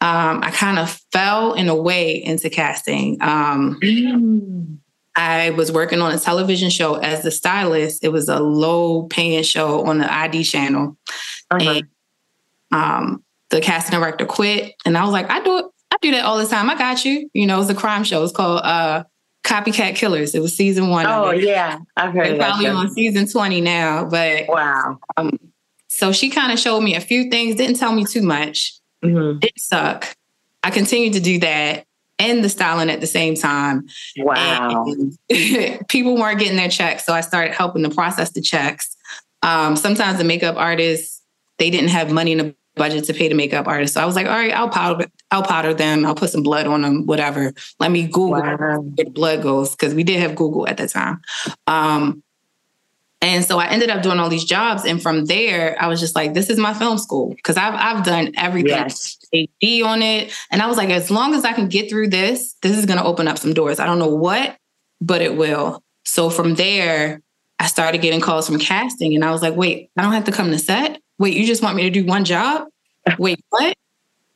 um, 0.02 0.44
I 0.44 0.52
kind 0.52 0.80
of 0.80 0.90
fell 1.12 1.54
in 1.54 1.70
a 1.70 1.76
way 1.76 2.16
into 2.16 2.50
casting. 2.50 3.18
Um, 3.22 3.80
mm. 3.82 4.78
I 5.16 5.52
was 5.52 5.72
working 5.72 6.02
on 6.02 6.12
a 6.12 6.20
television 6.20 6.72
show 6.72 6.96
as 6.96 7.22
the 7.22 7.32
stylist. 7.32 8.04
It 8.04 8.10
was 8.10 8.28
a 8.28 8.40
low 8.40 9.04
paying 9.04 9.44
show 9.44 9.86
on 9.86 10.00
the 10.00 10.12
ID 10.12 10.44
channel. 10.44 10.98
Uh-huh. 11.52 11.70
And 11.70 11.88
um, 12.72 13.24
the 13.54 13.62
casting 13.62 13.98
director 13.98 14.26
quit. 14.26 14.74
And 14.86 14.98
I 14.98 15.04
was 15.04 15.12
like, 15.12 15.30
I 15.30 15.42
do 15.42 15.58
it 15.58 15.66
I 15.92 15.98
do 16.02 16.12
that 16.12 16.26
all 16.26 16.39
the 16.39 16.48
time. 16.48 16.70
I 16.70 16.76
got 16.76 17.06
you. 17.06 17.30
You 17.34 17.46
know, 17.46 17.62
it's 17.62 17.70
a 17.70 17.76
crime 17.76 18.04
show. 18.04 18.24
It's 18.24 18.34
called 18.34 18.62
uh, 18.63 19.04
Copycat 19.44 19.96
Killers. 19.96 20.34
It 20.34 20.42
was 20.42 20.56
season 20.56 20.89
one. 20.89 21.06
Oh 21.06 21.30
yeah, 21.30 21.78
I've 21.96 22.13
heard. 22.13 22.26
They're 22.26 22.38
probably 22.38 22.68
on 22.68 22.92
season 22.92 23.28
twenty 23.30 23.62
now. 23.62 24.06
But 24.06 24.46
wow. 24.48 24.98
Um, 25.18 25.38
so 25.89 26.12
she 26.12 26.32
kind 26.32 26.52
of 26.52 26.58
showed 26.58 26.82
me 26.82 26.96
a 26.96 27.00
few 27.00 27.30
things. 27.30 27.56
Didn't 27.56 27.78
tell 27.78 27.94
me 27.94 28.06
too 28.06 28.24
much. 28.24 28.74
Mm-hmm. 29.04 29.39
Didn't 29.39 29.60
suck. 29.60 30.16
I 30.63 30.72
continued 30.72 31.13
to 31.13 31.20
do 31.20 31.39
that 31.39 31.86
and 32.18 32.44
the 32.44 32.50
styling 32.50 32.89
at 32.89 33.00
the 33.00 33.08
same 33.08 33.36
time. 33.36 33.86
Wow. 34.18 34.88
people 35.89 36.16
weren't 36.16 36.39
getting 36.39 36.58
their 36.58 36.70
checks, 36.70 37.06
so 37.06 37.13
I 37.13 37.22
started 37.22 37.54
helping 37.54 37.84
to 37.84 37.89
process 37.92 38.32
the 38.32 38.42
checks. 38.42 38.98
Um, 39.44 39.76
sometimes 39.76 40.18
the 40.18 40.24
makeup 40.24 40.56
artists 40.58 41.22
they 41.60 41.70
didn't 41.70 41.89
have 41.89 42.12
money 42.12 42.32
in 42.32 42.38
the 42.39 42.56
budget 42.76 43.06
to 43.06 43.14
pay 43.14 43.28
the 43.28 43.36
makeup 43.36 43.68
artist. 43.68 43.94
So 43.94 44.02
I 44.02 44.06
was 44.06 44.16
like, 44.16 44.26
all 44.26 44.34
right, 44.34 44.54
I'll 44.54 44.70
powder, 44.70 45.06
I'll 45.32 45.44
powder 45.44 45.74
them. 45.74 46.06
I'll 46.06 46.16
put 46.16 46.30
some 46.30 46.44
blood 46.44 46.68
on 46.68 46.82
them, 46.82 47.06
whatever. 47.06 47.54
Let 47.80 47.92
me 47.92 48.04
Google 48.04 48.32
wow. 48.32 48.58
where 48.58 48.80
the 48.82 49.06
blood 49.06 49.44
goes 49.44 49.72
because 49.72 49.94
we 49.94 50.04
did 50.04 50.20
have 50.20 50.36
Google 50.36 50.68
at 50.68 50.78
the 50.78 50.88
time. 50.88 51.22
Um, 51.68 52.24
and 53.22 53.46
so 53.46 53.58
I 53.58 53.68
ended 53.68 53.90
up 53.90 54.04
doing 54.04 54.20
all 54.20 54.28
these 54.28 54.44
jobs, 54.44 54.84
and 54.84 55.02
from 55.02 55.26
there, 55.26 55.82
I 55.82 55.88
was 55.88 56.02
just 56.02 56.14
like, 56.14 56.34
"This 56.34 56.50
is 56.50 56.60
my 56.60 56.74
film 56.74 56.98
school," 56.98 57.30
because 57.30 57.56
I've 57.56 57.74
I've 57.74 58.04
done 58.04 58.34
everything, 58.36 58.72
yes. 58.72 59.18
AD 59.34 59.82
on 59.84 60.02
it, 60.02 60.34
and 60.52 60.62
I 60.62 60.68
was 60.68 60.76
like, 60.76 60.90
as 60.90 61.10
long 61.10 61.34
as 61.34 61.46
I 61.46 61.54
can 61.54 61.70
get 61.70 61.90
through 61.90 62.10
this, 62.10 62.56
this 62.62 62.78
is 62.78 62.86
going 62.86 63.00
to 63.00 63.06
open 63.06 63.30
up 63.30 63.38
some 63.38 63.54
doors. 63.54 63.80
I 63.80 63.86
don't 63.86 63.98
know 63.98 64.14
what, 64.14 64.58
but 65.00 65.22
it 65.22 65.38
will. 65.38 65.82
So 66.04 66.30
from 66.30 66.56
there, 66.56 67.22
I 67.60 67.68
started 67.68 68.02
getting 68.02 68.20
calls 68.20 68.46
from 68.46 68.60
casting, 68.60 69.16
and 69.16 69.24
I 69.24 69.32
was 69.32 69.42
like, 69.42 69.56
"Wait, 69.56 69.90
I 69.98 70.02
don't 70.02 70.12
have 70.12 70.26
to 70.26 70.34
come 70.34 70.52
to 70.52 70.60
set 70.60 71.00
wait, 71.17 71.36
you 71.36 71.45
just 71.45 71.63
want 71.63 71.76
me 71.76 71.84
to 71.84 71.89
do 71.89 72.06
one 72.06 72.26
job? 72.26 72.67
Wait, 73.17 73.43
what? 73.49 73.76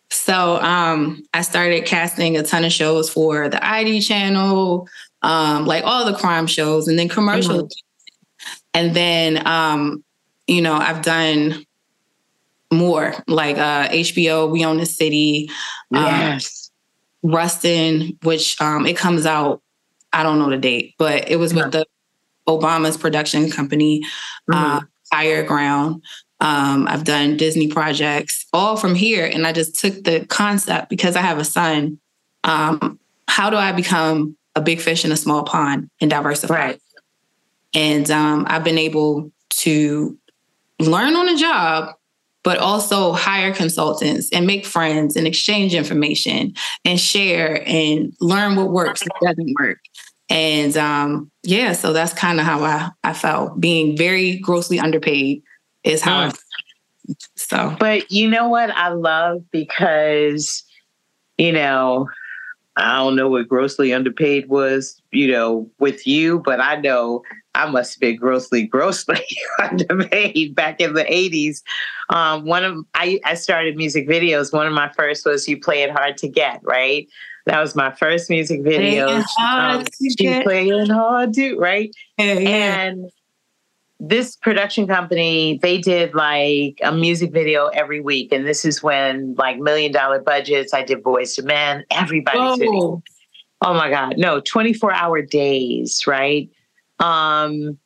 So 0.09 0.57
um, 0.57 1.23
I 1.33 1.41
started 1.41 1.85
casting 1.85 2.37
a 2.37 2.43
ton 2.43 2.63
of 2.63 2.71
shows 2.71 3.09
for 3.09 3.49
the 3.49 3.65
ID 3.65 4.01
channel, 4.01 4.87
um, 5.21 5.65
like 5.65 5.83
all 5.83 6.05
the 6.05 6.17
crime 6.17 6.47
shows, 6.47 6.87
and 6.87 6.97
then 6.97 7.09
commercials. 7.09 7.73
Mm-hmm. 7.73 8.49
And 8.73 8.95
then, 8.95 9.47
um, 9.47 10.03
you 10.47 10.61
know, 10.61 10.75
I've 10.75 11.01
done 11.01 11.65
more 12.71 13.13
like 13.27 13.57
uh, 13.57 13.89
HBO, 13.89 14.49
We 14.49 14.65
Own 14.65 14.77
the 14.77 14.85
City, 14.85 15.49
um, 15.93 16.05
yes. 16.05 16.71
Rustin, 17.23 18.17
which 18.23 18.59
um, 18.61 18.85
it 18.85 18.97
comes 18.97 19.25
out, 19.25 19.61
I 20.13 20.23
don't 20.23 20.39
know 20.39 20.49
the 20.49 20.57
date, 20.57 20.95
but 20.97 21.29
it 21.29 21.37
was 21.37 21.53
with 21.53 21.71
the 21.71 21.85
Obama's 22.47 22.97
production 22.97 23.49
company, 23.49 24.01
mm-hmm. 24.49 24.53
uh, 24.53 24.81
Higher 25.11 25.43
Ground. 25.43 26.03
Um, 26.39 26.87
I've 26.87 27.03
done 27.03 27.37
Disney 27.37 27.67
projects 27.67 28.45
all 28.53 28.77
from 28.77 28.95
here. 28.95 29.25
And 29.25 29.47
I 29.47 29.53
just 29.53 29.79
took 29.79 30.03
the 30.03 30.25
concept 30.27 30.89
because 30.89 31.15
I 31.15 31.21
have 31.21 31.39
a 31.39 31.43
son. 31.43 31.99
Um, 32.43 32.99
how 33.27 33.49
do 33.49 33.57
I 33.57 33.71
become 33.71 34.37
a 34.55 34.61
big 34.61 34.79
fish 34.79 35.03
in 35.03 35.11
a 35.11 35.17
small 35.17 35.43
pond 35.43 35.89
and 35.99 36.09
diversify? 36.09 36.53
Right. 36.53 36.81
And 37.73 38.09
um, 38.11 38.45
I've 38.47 38.63
been 38.63 38.77
able 38.77 39.31
to 39.49 40.17
learn 40.79 41.15
on 41.15 41.25
the 41.25 41.35
job, 41.35 41.95
but 42.43 42.59
also 42.59 43.13
hire 43.13 43.53
consultants 43.53 44.29
and 44.31 44.47
make 44.47 44.65
friends 44.65 45.15
and 45.15 45.27
exchange 45.27 45.73
information 45.73 46.53
and 46.85 46.99
share 46.99 47.63
and 47.67 48.13
learn 48.21 48.55
what 48.55 48.71
works 48.71 49.01
and 49.01 49.11
doesn't 49.21 49.55
work. 49.59 49.79
And 50.29 50.75
um, 50.77 51.31
yeah, 51.43 51.73
so 51.73 51.93
that's 51.93 52.13
kind 52.13 52.39
of 52.39 52.45
how 52.45 52.63
I, 52.63 52.89
I 53.03 53.13
felt 53.13 53.59
being 53.59 53.97
very 53.97 54.37
grossly 54.37 54.79
underpaid 54.79 55.41
is 55.87 56.01
how. 56.01 56.17
I, 56.17 56.31
so. 57.35 57.75
But 57.79 58.11
you 58.11 58.29
know 58.29 58.49
what 58.49 58.69
i 58.71 58.89
love? 58.89 59.43
Because 59.51 60.63
you 61.37 61.51
know 61.51 62.09
i 62.75 62.97
don't 62.97 63.15
know 63.15 63.29
what 63.29 63.47
grossly 63.47 63.93
underpaid 63.93 64.49
was 64.49 65.01
you 65.11 65.31
know 65.31 65.69
with 65.79 66.05
you 66.05 66.39
but 66.39 66.59
i 66.59 66.75
know 66.75 67.21
i 67.55 67.69
must 67.69 67.93
have 67.93 68.01
been 68.01 68.15
grossly 68.15 68.65
grossly 68.65 69.25
underpaid 69.59 70.53
back 70.55 70.81
in 70.81 70.93
the 70.93 71.03
80s 71.03 71.61
um, 72.09 72.45
one 72.45 72.63
of 72.63 72.85
I, 72.93 73.19
I 73.25 73.33
started 73.33 73.75
music 73.75 74.07
videos. 74.07 74.53
One 74.53 74.65
of 74.65 74.71
my 74.71 74.89
first 74.93 75.25
was 75.25 75.45
you 75.45 75.59
play 75.59 75.83
it 75.83 75.91
hard 75.91 76.17
to 76.19 76.29
get 76.29 76.61
right? 76.63 77.05
That 77.47 77.59
was 77.59 77.75
my 77.75 77.91
first 77.91 78.29
music 78.29 78.61
video. 78.63 79.21
Um, 79.41 79.85
she 80.17 80.41
playing 80.41 80.89
hard 80.89 81.33
to 81.33 81.57
right, 81.57 81.93
yeah, 82.17 82.33
yeah. 82.33 82.81
and 82.81 83.11
this 83.99 84.35
production 84.35 84.87
company 84.87 85.59
they 85.61 85.77
did 85.79 86.13
like 86.13 86.79
a 86.83 86.91
music 86.91 87.31
video 87.31 87.67
every 87.67 87.99
week 87.99 88.31
and 88.31 88.45
this 88.45 88.63
is 88.63 88.83
when 88.83 89.33
like 89.35 89.57
million 89.57 89.91
dollar 89.91 90.19
budgets 90.19 90.73
i 90.73 90.83
did 90.83 91.03
Boyz 91.03 91.37
II 91.39 91.45
Men 91.45 91.83
everybody's 91.89 92.67
oh. 92.69 93.01
oh 93.61 93.73
my 93.73 93.89
god 93.89 94.17
no 94.17 94.39
24 94.39 94.93
hour 94.93 95.21
days 95.21 96.05
right 96.05 96.49
um 96.99 97.77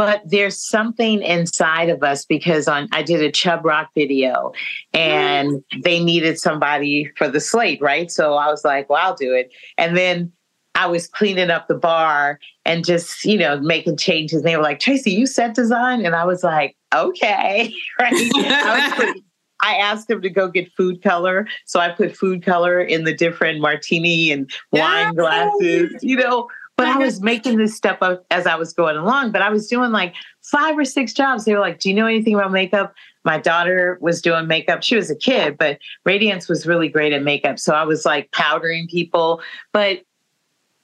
but 0.00 0.22
there's 0.24 0.58
something 0.58 1.20
inside 1.20 1.90
of 1.90 2.02
us 2.02 2.24
because 2.24 2.66
on 2.66 2.88
I 2.90 3.02
did 3.02 3.20
a 3.20 3.30
Chubb 3.30 3.66
Rock 3.66 3.90
video 3.94 4.50
and 4.94 5.62
they 5.84 6.02
needed 6.02 6.38
somebody 6.38 7.12
for 7.18 7.28
the 7.28 7.38
slate, 7.38 7.82
right? 7.82 8.10
So 8.10 8.32
I 8.32 8.46
was 8.46 8.64
like, 8.64 8.88
well, 8.88 8.98
I'll 9.06 9.14
do 9.14 9.34
it. 9.34 9.52
And 9.76 9.98
then 9.98 10.32
I 10.80 10.86
was 10.86 11.06
cleaning 11.06 11.50
up 11.50 11.68
the 11.68 11.74
bar 11.74 12.40
and 12.64 12.86
just, 12.86 13.22
you 13.26 13.36
know, 13.36 13.60
making 13.60 13.98
changes. 13.98 14.38
And 14.38 14.46
they 14.46 14.56
were 14.56 14.62
like, 14.62 14.80
Tracy, 14.80 15.10
you 15.10 15.26
set 15.26 15.54
design? 15.54 16.06
And 16.06 16.16
I 16.16 16.24
was 16.24 16.42
like, 16.42 16.74
okay. 16.94 17.70
right. 18.00 18.14
I, 18.14 19.14
I 19.62 19.74
asked 19.74 20.08
them 20.08 20.22
to 20.22 20.30
go 20.30 20.48
get 20.48 20.72
food 20.72 21.02
color. 21.02 21.46
So 21.66 21.80
I 21.80 21.90
put 21.90 22.16
food 22.16 22.42
color 22.42 22.80
in 22.80 23.04
the 23.04 23.12
different 23.12 23.60
martini 23.60 24.32
and 24.32 24.50
wine 24.72 25.14
glasses, 25.14 25.92
you 26.00 26.16
know. 26.16 26.48
But 26.78 26.86
I 26.86 26.96
was 26.96 27.20
making 27.20 27.58
this 27.58 27.76
stuff 27.76 27.98
up 28.00 28.24
as 28.30 28.46
I 28.46 28.54
was 28.54 28.72
going 28.72 28.96
along. 28.96 29.32
But 29.32 29.42
I 29.42 29.50
was 29.50 29.68
doing 29.68 29.92
like 29.92 30.14
five 30.40 30.78
or 30.78 30.86
six 30.86 31.12
jobs. 31.12 31.44
They 31.44 31.52
were 31.52 31.60
like, 31.60 31.80
Do 31.80 31.90
you 31.90 31.94
know 31.94 32.06
anything 32.06 32.34
about 32.34 32.52
makeup? 32.52 32.94
My 33.22 33.36
daughter 33.36 33.98
was 34.00 34.22
doing 34.22 34.46
makeup. 34.46 34.82
She 34.82 34.96
was 34.96 35.10
a 35.10 35.14
kid, 35.14 35.58
but 35.58 35.78
Radiance 36.06 36.48
was 36.48 36.66
really 36.66 36.88
great 36.88 37.12
at 37.12 37.22
makeup. 37.22 37.58
So 37.58 37.74
I 37.74 37.84
was 37.84 38.06
like 38.06 38.32
powdering 38.32 38.88
people. 38.88 39.42
But 39.74 40.04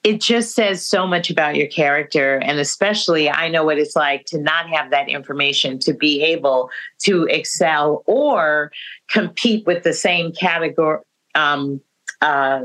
it 0.07 0.21
just 0.21 0.55
says 0.55 0.87
so 0.87 1.05
much 1.05 1.31
about 1.31 1.57
your 1.57 1.67
character. 1.67 2.37
And 2.37 2.61
especially, 2.61 3.29
I 3.29 3.49
know 3.49 3.65
what 3.65 3.77
it's 3.77 3.97
like 3.97 4.25
to 4.27 4.39
not 4.39 4.69
have 4.69 4.93
that 4.93 5.09
information 5.09 5.81
to 5.81 5.93
be 5.93 6.23
able 6.23 6.71
to 7.01 7.25
excel 7.25 8.05
or 8.07 8.71
compete 9.09 9.67
with 9.67 9.83
the 9.83 9.93
same 9.93 10.31
category 10.31 11.01
um, 11.35 11.81
uh, 12.21 12.61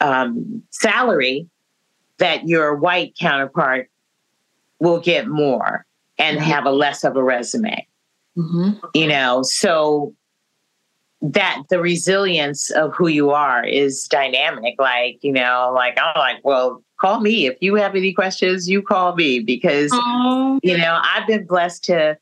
um, 0.00 0.64
salary 0.70 1.48
that 2.16 2.48
your 2.48 2.74
white 2.74 3.14
counterpart 3.16 3.88
will 4.80 4.98
get 4.98 5.28
more 5.28 5.86
and 6.18 6.38
mm-hmm. 6.38 6.50
have 6.50 6.66
a 6.66 6.72
less 6.72 7.04
of 7.04 7.14
a 7.14 7.22
resume. 7.22 7.86
Mm-hmm. 8.36 8.84
You 8.94 9.06
know, 9.06 9.44
so 9.44 10.12
that 11.20 11.62
the 11.68 11.80
resilience 11.80 12.70
of 12.70 12.94
who 12.94 13.08
you 13.08 13.30
are 13.30 13.64
is 13.64 14.06
dynamic. 14.06 14.74
Like, 14.78 15.18
you 15.22 15.32
know, 15.32 15.72
like 15.74 15.98
I'm 15.98 16.16
like, 16.16 16.44
well, 16.44 16.82
call 17.00 17.20
me. 17.20 17.46
If 17.46 17.56
you 17.60 17.74
have 17.74 17.94
any 17.94 18.12
questions, 18.12 18.68
you 18.68 18.82
call 18.82 19.14
me 19.16 19.40
because, 19.40 19.90
Aww. 19.90 20.60
you 20.62 20.78
know, 20.78 21.00
I've 21.02 21.26
been 21.26 21.46
blessed 21.46 21.84
to 21.84 22.18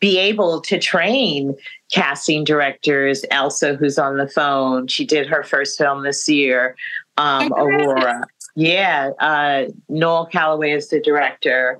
be 0.00 0.18
able 0.18 0.60
to 0.62 0.78
train 0.78 1.54
casting 1.92 2.44
directors. 2.44 3.24
Elsa, 3.30 3.74
who's 3.74 3.98
on 3.98 4.16
the 4.16 4.28
phone, 4.28 4.88
she 4.88 5.04
did 5.04 5.26
her 5.26 5.42
first 5.42 5.78
film 5.78 6.02
this 6.02 6.28
year, 6.28 6.76
um, 7.16 7.52
Aurora. 7.52 8.22
Yeah, 8.56 9.10
uh, 9.20 9.66
Noel 9.88 10.26
Calloway 10.26 10.72
is 10.72 10.88
the 10.88 11.00
director, 11.00 11.78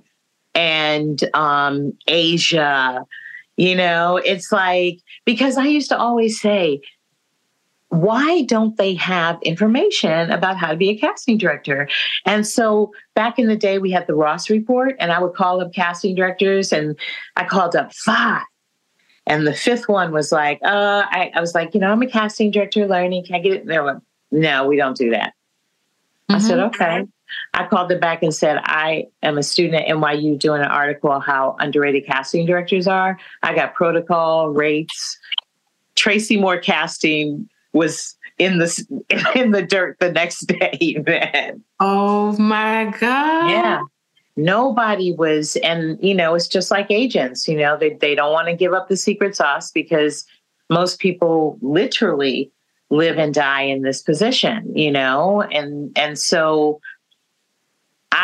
and 0.55 1.23
um, 1.35 1.97
Asia. 2.07 3.05
You 3.57 3.75
know, 3.75 4.19
it's 4.19 4.53
like, 4.53 5.01
because 5.25 5.57
I 5.57 5.65
used 5.65 5.89
to 5.89 5.99
always 5.99 6.41
say, 6.41 6.81
why 7.89 8.43
don't 8.43 8.77
they 8.77 8.95
have 8.95 9.41
information 9.43 10.31
about 10.31 10.57
how 10.57 10.71
to 10.71 10.77
be 10.77 10.91
a 10.91 10.99
casting 10.99 11.39
director? 11.39 11.89
And 12.25 12.47
so 12.47 12.93
back 13.15 13.39
in 13.39 13.47
the 13.47 13.57
day, 13.57 13.79
we 13.79 13.91
had 13.91 14.07
the 14.07 14.15
Ross 14.15 14.51
report, 14.51 14.97
and 14.99 15.13
I 15.13 15.21
would 15.21 15.35
call 15.35 15.61
up 15.61 15.73
casting 15.73 16.15
directors, 16.15 16.73
and 16.73 16.99
I 17.37 17.45
called 17.45 17.77
up 17.77 17.95
five. 17.95 18.43
And 19.27 19.47
the 19.47 19.55
fifth 19.55 19.89
one 19.89 20.13
was 20.13 20.33
like, 20.33 20.61
uh, 20.63 21.05
I, 21.11 21.33
I 21.35 21.41
was 21.41 21.55
like, 21.55 21.75
you 21.75 21.81
know, 21.81 21.91
I'm 21.91 22.03
a 22.03 22.07
casting 22.07 22.51
director 22.51 22.87
learning. 22.87 23.25
Can 23.25 23.37
I 23.37 23.39
get 23.41 23.55
it? 23.55 23.63
And 23.63 23.71
they 23.71 23.79
were 23.79 23.87
like, 23.87 24.03
no, 24.31 24.67
we 24.67 24.77
don't 24.77 24.97
do 24.97 25.11
that. 25.11 25.33
Mm-hmm. 26.29 26.35
I 26.35 26.39
said, 26.39 26.59
mm-hmm. 26.59 26.83
okay. 26.83 27.07
I 27.55 27.67
called 27.67 27.91
them 27.91 28.01
back 28.01 28.23
and 28.23 28.35
said, 28.35 28.59
I 28.65 29.07
am 29.23 29.39
a 29.39 29.43
student 29.43 29.85
at 29.85 29.89
NYU 29.89 30.39
doing 30.39 30.63
an 30.63 30.69
article 30.69 31.11
on 31.11 31.21
how 31.21 31.57
underrated 31.59 32.07
casting 32.07 32.47
directors 32.47 32.87
are. 32.87 33.19
I 33.43 33.55
got 33.55 33.75
protocol, 33.75 34.51
rates. 34.51 35.19
Tracy 35.95 36.39
Moore 36.39 36.59
casting 36.59 37.49
was 37.73 38.17
in 38.39 38.59
the 38.59 39.03
in 39.35 39.53
the 39.53 39.63
dirt 39.63 39.99
the 40.01 40.13
next 40.13 40.47
day, 40.47 41.03
man. 41.07 41.63
Oh 41.81 42.37
my 42.39 42.93
God. 42.99 43.51
Yeah. 43.51 43.81
Nobody 44.39 45.15
was, 45.15 45.57
and 45.57 45.99
you 46.03 46.15
know, 46.15 46.35
it's 46.35 46.47
just 46.47 46.71
like 46.71 46.91
agents, 46.91 47.49
you 47.49 47.57
know, 47.57 47.79
they, 47.79 47.95
they 47.95 48.15
don't 48.15 48.33
want 48.33 48.49
to 48.49 48.55
give 48.55 48.75
up 48.75 48.89
the 48.89 48.97
secret 48.97 49.35
sauce 49.35 49.71
because 49.71 50.27
most 50.69 50.99
people 50.99 51.59
literally 51.63 52.53
live 52.91 53.19
and 53.19 53.35
die 53.35 53.63
in 53.63 53.83
this 53.83 54.03
position, 54.03 54.77
you 54.77 54.91
know? 54.91 55.43
And 55.43 55.91
and 55.97 56.19
so 56.19 56.81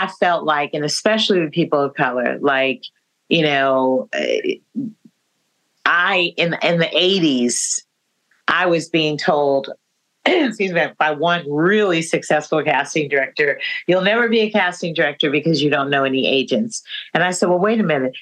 I 0.02 0.08
felt 0.08 0.42
like, 0.42 0.70
and 0.74 0.84
especially 0.84 1.38
with 1.38 1.52
people 1.52 1.80
of 1.80 1.94
color, 1.94 2.36
like, 2.40 2.82
you 3.28 3.42
know, 3.42 4.08
I 5.84 6.32
in 6.36 6.56
in 6.60 6.80
the 6.80 6.86
80s, 6.86 7.82
I 8.48 8.66
was 8.66 8.88
being 8.88 9.16
told, 9.16 9.70
excuse 10.26 10.72
me, 10.72 10.86
by 10.98 11.12
one 11.12 11.48
really 11.48 12.02
successful 12.02 12.64
casting 12.64 13.08
director, 13.08 13.60
you'll 13.86 14.02
never 14.02 14.28
be 14.28 14.40
a 14.40 14.50
casting 14.50 14.92
director 14.92 15.30
because 15.30 15.62
you 15.62 15.70
don't 15.70 15.88
know 15.88 16.02
any 16.02 16.26
agents. 16.26 16.82
And 17.14 17.22
I 17.22 17.30
said, 17.30 17.48
well, 17.48 17.60
wait 17.60 17.78
a 17.78 17.84
minute. 17.84 18.16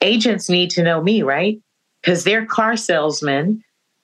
Agents 0.00 0.48
need 0.48 0.70
to 0.70 0.82
know 0.82 1.00
me, 1.00 1.22
right? 1.22 1.56
Because 2.02 2.24
they're 2.24 2.46
car 2.46 2.76
salesmen 2.76 3.62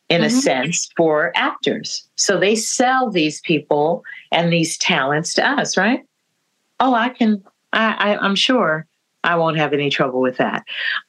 in 0.09 0.21
mm-hmm. 0.21 0.39
a 0.39 0.41
sense 0.41 0.89
for 0.97 1.33
actors. 1.35 2.09
So 2.15 2.39
they 2.39 2.55
sell 2.55 3.11
these 3.11 3.41
people 3.41 4.05
and 4.31 4.53
these 4.53 4.79
talents 4.79 5.35
to 5.35 5.45
us, 5.45 5.77
right? 5.77 6.05
Oh, 6.81 6.95
I 6.95 7.09
can, 7.09 7.43
I, 7.73 8.17
I, 8.19 8.27
am 8.27 8.35
sure 8.35 8.87
I 9.25 9.37
won't 9.37 9.57
have 9.57 9.73
any 9.73 9.91
trouble 9.91 10.21
with 10.21 10.37
that. 10.37 10.65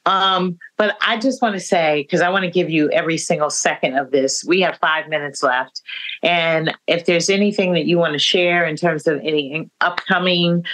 Um, 0.05 0.57
but 0.77 0.97
I 1.01 1.17
just 1.17 1.41
want 1.41 1.53
to 1.55 1.59
say, 1.59 2.03
because 2.03 2.21
I 2.21 2.29
want 2.29 2.45
to 2.45 2.51
give 2.51 2.69
you 2.69 2.89
every 2.89 3.17
single 3.17 3.49
second 3.49 3.97
of 3.97 4.11
this, 4.11 4.43
we 4.43 4.61
have 4.61 4.77
five 4.77 5.07
minutes 5.07 5.43
left. 5.43 5.81
And 6.23 6.75
if 6.87 7.05
there's 7.05 7.29
anything 7.29 7.73
that 7.73 7.85
you 7.85 7.97
want 7.97 8.13
to 8.13 8.19
share 8.19 8.65
in 8.65 8.75
terms 8.75 9.07
of 9.07 9.19
any 9.21 9.69
upcoming 9.81 10.65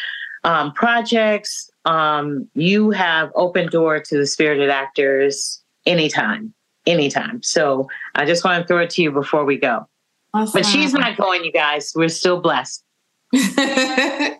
um, 0.44 0.72
projects, 0.74 1.70
um, 1.84 2.48
you 2.54 2.92
have 2.92 3.32
open 3.36 3.70
door 3.70 4.00
to 4.00 4.18
the 4.18 4.26
spirited 4.26 4.70
actors 4.70 5.62
anytime 5.86 6.54
anytime. 6.86 7.42
So 7.44 7.90
I 8.16 8.26
just 8.26 8.44
want 8.44 8.62
to 8.62 8.68
throw 8.68 8.80
it 8.80 8.90
to 8.92 9.02
you 9.02 9.12
before 9.12 9.46
we 9.46 9.58
go. 9.58 9.88
Awesome. 10.34 10.60
But 10.60 10.66
she's 10.66 10.94
not 10.94 11.18
going, 11.18 11.44
you 11.44 11.52
guys. 11.52 11.94
We're 11.96 12.10
still 12.10 12.42
blessed. 12.42 12.84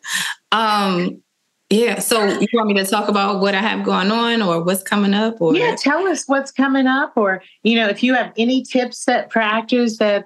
um, 0.52 1.22
yeah. 1.70 2.00
So 2.00 2.26
you 2.26 2.48
want 2.54 2.68
me 2.68 2.76
to 2.76 2.86
talk 2.86 3.10
about 3.10 3.42
what 3.42 3.56
I 3.56 3.62
have 3.62 3.84
going 3.84 4.12
on 4.12 4.42
or 4.42 4.64
what's 4.64 4.84
coming 4.84 5.14
up? 5.14 5.42
Or 5.42 5.56
yeah, 5.56 5.76
tell 5.76 6.08
us 6.08 6.26
what's 6.28 6.52
coming 6.52 6.88
up, 6.88 7.14
or 7.16 7.42
you 7.64 7.76
know, 7.76 7.88
if 7.88 8.04
you 8.04 8.14
have 8.14 8.32
any 8.38 8.64
tips 8.64 9.06
that 9.06 9.32
for 9.32 9.40
actors 9.40 9.98
that 9.98 10.26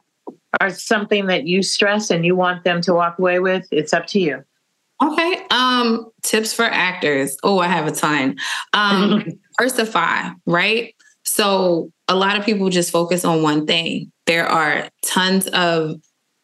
are 0.60 0.70
something 0.70 1.28
that 1.28 1.46
you 1.46 1.64
stress 1.64 2.10
and 2.10 2.26
you 2.26 2.36
want 2.36 2.64
them 2.64 2.82
to 2.82 2.94
walk 2.94 3.20
away 3.20 3.40
with, 3.40 3.68
it's 3.72 3.94
up 3.94 4.08
to 4.08 4.20
you. 4.20 4.44
Okay. 5.02 5.46
Um, 5.50 6.12
tips 6.24 6.54
for 6.54 6.66
actors. 6.66 7.38
Oh, 7.44 7.60
I 7.60 7.68
have 7.68 7.88
a 7.88 7.92
ton. 7.92 8.38
Um, 8.74 9.24
five, 9.86 10.34
right? 10.46 10.94
So 11.24 11.92
a 12.08 12.16
lot 12.16 12.38
of 12.38 12.46
people 12.46 12.70
just 12.70 12.92
focus 12.92 13.24
on 13.24 13.44
one 13.44 13.66
thing. 13.66 14.12
There 14.26 14.48
are 14.48 14.90
tons 15.06 15.48
of 15.48 16.02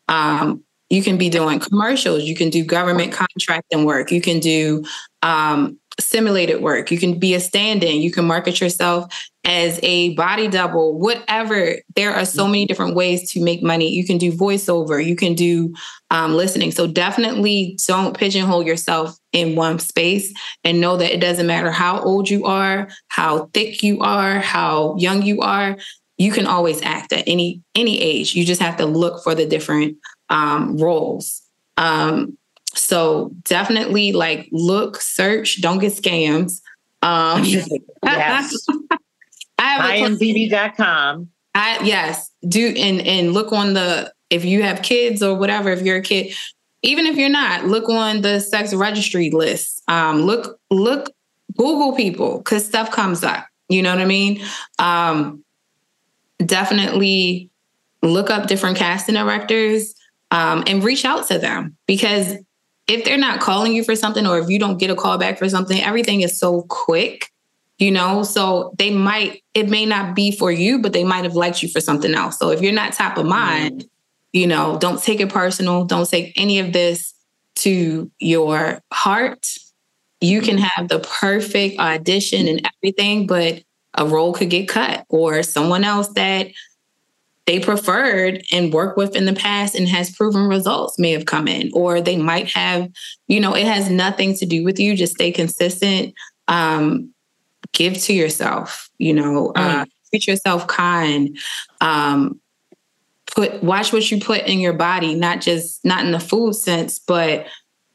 um, 0.07 0.63
you 0.89 1.01
can 1.01 1.17
be 1.17 1.29
doing 1.29 1.59
commercials, 1.59 2.23
you 2.23 2.35
can 2.35 2.49
do 2.49 2.63
government 2.63 3.11
contracting 3.11 3.85
work, 3.85 4.11
you 4.11 4.21
can 4.21 4.39
do 4.39 4.83
um, 5.21 5.79
simulated 5.99 6.61
work, 6.61 6.91
you 6.91 6.97
can 6.97 7.17
be 7.17 7.33
a 7.33 7.39
stand-in, 7.39 8.01
you 8.01 8.11
can 8.11 8.25
market 8.25 8.59
yourself 8.59 9.11
as 9.45 9.79
a 9.83 10.13
body 10.15 10.47
double, 10.47 10.99
whatever. 10.99 11.75
There 11.95 12.13
are 12.13 12.25
so 12.25 12.47
many 12.47 12.65
different 12.65 12.95
ways 12.95 13.31
to 13.31 13.43
make 13.43 13.63
money. 13.63 13.89
You 13.89 14.05
can 14.05 14.17
do 14.17 14.31
voiceover, 14.31 15.03
you 15.03 15.15
can 15.15 15.35
do 15.35 15.73
um, 16.09 16.35
listening. 16.35 16.71
So 16.71 16.87
definitely 16.87 17.77
don't 17.87 18.17
pigeonhole 18.17 18.63
yourself 18.63 19.15
in 19.31 19.55
one 19.55 19.79
space 19.79 20.33
and 20.63 20.81
know 20.81 20.97
that 20.97 21.13
it 21.13 21.21
doesn't 21.21 21.47
matter 21.47 21.71
how 21.71 21.99
old 22.01 22.29
you 22.29 22.45
are, 22.45 22.89
how 23.07 23.49
thick 23.53 23.83
you 23.83 24.01
are, 24.01 24.39
how 24.39 24.95
young 24.97 25.21
you 25.21 25.41
are. 25.41 25.77
You 26.17 26.31
can 26.31 26.47
always 26.47 26.81
act 26.81 27.11
at 27.11 27.27
any 27.27 27.61
any 27.75 28.01
age. 28.01 28.35
You 28.35 28.45
just 28.45 28.61
have 28.61 28.77
to 28.77 28.85
look 28.85 29.21
for 29.23 29.35
the 29.35 29.45
different 29.45 29.97
um, 30.29 30.77
roles. 30.77 31.41
Um, 31.77 32.37
so 32.73 33.31
definitely 33.43 34.11
like 34.11 34.47
look, 34.51 35.01
search, 35.01 35.61
don't 35.61 35.79
get 35.79 35.93
scams. 35.93 36.61
Um, 37.01 37.43
yes. 38.03 38.55
I 39.57 39.99
have 39.99 40.11
IMDb.com. 40.11 41.29
I 41.53 41.79
yes, 41.83 42.29
do 42.47 42.73
and 42.77 43.01
and 43.01 43.33
look 43.33 43.53
on 43.53 43.73
the 43.73 44.13
if 44.29 44.43
you 44.43 44.63
have 44.63 44.81
kids 44.81 45.23
or 45.23 45.37
whatever, 45.37 45.71
if 45.71 45.81
you're 45.81 45.97
a 45.97 46.01
kid, 46.01 46.33
even 46.81 47.05
if 47.05 47.15
you're 47.15 47.29
not, 47.29 47.65
look 47.65 47.89
on 47.89 48.21
the 48.21 48.39
sex 48.39 48.73
registry 48.73 49.29
list. 49.29 49.81
Um, 49.87 50.23
look, 50.23 50.59
look, 50.69 51.11
Google 51.57 51.93
people 51.95 52.39
because 52.39 52.65
stuff 52.65 52.91
comes 52.91 53.23
up. 53.23 53.47
You 53.69 53.81
know 53.81 53.91
what 53.91 54.01
I 54.01 54.05
mean? 54.05 54.41
Um, 54.77 55.43
definitely 56.45 57.49
look 58.03 58.29
up 58.29 58.47
different 58.47 58.77
casting 58.77 59.15
directors 59.15 59.94
um, 60.31 60.63
and 60.67 60.83
reach 60.83 61.05
out 61.05 61.27
to 61.27 61.39
them. 61.39 61.77
Because 61.87 62.35
if 62.87 63.03
they're 63.03 63.17
not 63.17 63.39
calling 63.39 63.73
you 63.73 63.83
for 63.83 63.95
something 63.95 64.27
or 64.27 64.39
if 64.39 64.49
you 64.49 64.59
don't 64.59 64.77
get 64.77 64.89
a 64.89 64.95
call 64.95 65.17
back 65.17 65.39
for 65.39 65.49
something, 65.49 65.81
everything 65.81 66.21
is 66.21 66.39
so 66.39 66.63
quick 66.63 67.31
you 67.77 67.91
know? 67.91 68.23
So 68.23 68.73
they 68.77 68.91
might 68.91 69.43
it 69.53 69.69
may 69.69 69.85
not 69.85 70.15
be 70.15 70.31
for 70.31 70.51
you 70.51 70.79
but 70.81 70.93
they 70.93 71.03
might 71.03 71.23
have 71.23 71.35
liked 71.35 71.61
you 71.61 71.69
for 71.69 71.81
something 71.81 72.13
else. 72.13 72.37
So 72.37 72.51
if 72.51 72.61
you're 72.61 72.73
not 72.73 72.93
top 72.93 73.17
of 73.17 73.25
mind 73.25 73.85
you 74.33 74.47
know 74.47 74.77
don't 74.79 75.01
take 75.01 75.19
it 75.19 75.29
personal. 75.29 75.85
Don't 75.85 76.09
take 76.09 76.33
any 76.35 76.59
of 76.59 76.73
this 76.73 77.13
to 77.55 78.11
your 78.19 78.81
heart. 78.91 79.47
You 80.21 80.41
can 80.41 80.55
mm-hmm. 80.55 80.65
have 80.75 80.87
the 80.89 80.99
perfect 80.99 81.79
audition 81.79 82.47
and 82.47 82.67
everything 82.77 83.27
but 83.27 83.63
a 83.93 84.05
role 84.05 84.33
could 84.33 84.49
get 84.49 84.67
cut 84.67 85.05
or 85.07 85.41
someone 85.41 85.85
else 85.85 86.09
that 86.15 86.47
they 87.45 87.59
preferred 87.59 88.43
and 88.51 88.73
worked 88.73 88.97
with 88.97 89.15
in 89.15 89.25
the 89.25 89.33
past 89.33 89.75
and 89.75 89.87
has 89.87 90.15
proven 90.15 90.47
results 90.47 90.97
may 90.97 91.11
have 91.11 91.25
come 91.25 91.47
in 91.47 91.69
or 91.73 92.01
they 92.01 92.17
might 92.17 92.51
have 92.51 92.89
you 93.27 93.39
know 93.39 93.55
it 93.55 93.65
has 93.65 93.89
nothing 93.89 94.35
to 94.35 94.45
do 94.45 94.63
with 94.63 94.79
you 94.79 94.95
just 94.95 95.13
stay 95.13 95.31
consistent 95.31 96.13
um, 96.47 97.13
give 97.75 97.97
to 97.97 98.13
yourself, 98.13 98.89
you 98.97 99.13
know, 99.13 99.51
uh, 99.55 99.59
mm. 99.59 99.81
uh, 99.81 99.85
treat 100.09 100.27
yourself 100.27 100.67
kind. 100.67 101.37
Um, 101.81 102.39
put 103.27 103.61
watch 103.63 103.91
what 103.91 104.09
you 104.09 104.19
put 104.19 104.41
in 104.43 104.59
your 104.59 104.73
body, 104.73 105.13
not 105.13 105.41
just 105.41 105.83
not 105.83 106.05
in 106.05 106.11
the 106.11 106.19
food 106.19 106.55
sense, 106.55 106.99
but 106.99 107.47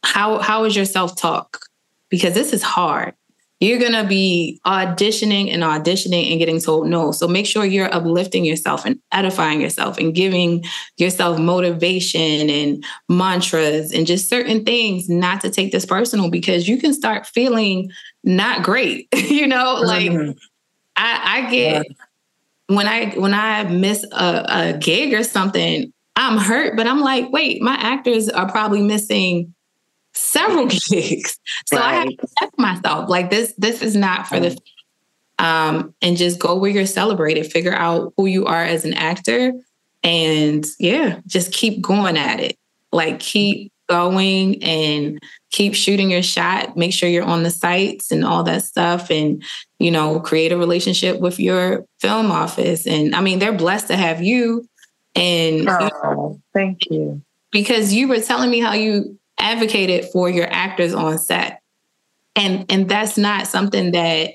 how 0.05 0.39
how 0.39 0.65
is 0.65 0.77
your 0.77 0.85
self-talk? 0.85 1.67
Because 2.09 2.35
this 2.35 2.53
is 2.53 2.63
hard. 2.63 3.15
You're 3.61 3.79
gonna 3.79 4.07
be 4.07 4.59
auditioning 4.67 5.53
and 5.53 5.63
auditioning 5.63 6.31
and 6.31 6.39
getting 6.39 6.61
told 6.61 6.89
no. 6.89 7.13
So 7.13 7.29
make 7.29 7.47
sure 7.47 7.65
you're 7.65 7.93
uplifting 7.95 8.45
yourself 8.45 8.87
and 8.87 8.99
edifying 9.13 9.61
yourself 9.61 9.99
and 9.99 10.15
giving 10.15 10.65
yourself 10.97 11.39
motivation 11.39 12.49
and 12.49 12.85
mantras 13.11 13.93
and 13.93 14.07
just 14.07 14.31
certain 14.31 14.65
things 14.65 15.11
not 15.11 15.43
to 15.43 15.51
take 15.51 15.73
this 15.73 15.85
personal 15.85 16.31
because 16.31 16.69
you 16.69 16.79
can 16.79 16.95
start 16.95 17.27
feeling 17.27 17.91
not 18.25 18.63
great. 18.63 19.09
you 19.15 19.47
know, 19.47 19.75
like 19.75 20.11
mm-hmm. 20.11 20.31
I, 20.97 21.47
I, 21.47 21.51
get 21.51 21.87
yeah. 21.87 22.75
when 22.75 22.87
I 22.87 23.11
when 23.11 23.35
I 23.35 23.65
miss 23.65 24.05
a, 24.11 24.45
a 24.49 24.79
gig 24.79 25.13
or 25.13 25.23
something, 25.23 25.93
I'm 26.17 26.39
hurt, 26.39 26.77
but 26.77 26.87
I'm 26.87 27.01
like, 27.01 27.31
wait, 27.31 27.61
my 27.63 27.75
actors 27.75 28.29
are 28.31 28.51
probably 28.51 28.83
missing 28.83 29.55
several 30.15 30.67
gigs. 30.91 31.39
So 31.67 31.77
right. 31.77 31.87
I 31.87 31.95
have 31.95 32.09
to 32.09 32.29
check 32.39 32.51
myself. 32.59 33.09
Like 33.09 33.31
this, 33.31 33.55
this 33.59 33.83
is 33.83 33.97
not 33.97 34.27
for 34.27 34.41
the 34.41 34.59
um, 35.41 35.95
and 36.03 36.19
just 36.19 36.39
go 36.39 36.55
where 36.55 36.71
you're 36.71 36.87
celebrated, 36.87 37.51
figure 37.51 37.75
out 37.75 38.13
who 38.17 38.27
you 38.27 38.45
are 38.45 38.63
as 38.63 38.85
an 38.85 38.93
actor, 38.93 39.53
and 40.03 40.67
yeah, 40.79 41.21
just 41.27 41.53
keep 41.53 41.81
going 41.81 42.19
at 42.19 42.41
it. 42.41 42.59
Like 42.93 43.21
keep 43.21 43.73
going 43.89 44.63
and 44.63 45.19
keep 45.51 45.75
shooting 45.75 46.11
your 46.11 46.23
shot. 46.23 46.77
Make 46.77 46.93
sure 46.93 47.09
you're 47.09 47.25
on 47.25 47.43
the 47.43 47.51
sites 47.51 48.13
and 48.13 48.23
all 48.23 48.43
that 48.45 48.65
stuff, 48.65 49.11
and 49.11 49.43
you 49.79 49.91
know, 49.91 50.21
create 50.21 50.53
a 50.53 50.59
relationship 50.59 51.21
with 51.21 51.41
your 51.41 51.87
film 52.01 52.31
office. 52.31 52.87
And 52.87 53.15
I 53.15 53.23
mean, 53.23 53.39
they're 53.39 53.53
blessed 53.53 53.89
to 53.89 53.97
have 53.97 54.23
you. 54.23 54.69
And 55.15 55.69
oh, 55.69 55.81
you 55.81 55.91
know, 56.03 56.41
thank 56.53 56.91
you. 56.91 57.23
Because 57.51 57.93
you 57.93 58.07
were 58.09 58.21
telling 58.21 58.51
me 58.51 58.61
how 58.61 58.75
you 58.75 59.19
advocated 59.41 60.07
for 60.13 60.29
your 60.29 60.47
actors 60.51 60.95
on 60.95 61.19
set. 61.19 61.63
And 62.37 62.65
and 62.71 62.89
that's 62.89 63.19
not 63.19 63.47
something 63.47 63.93
that 63.93 64.35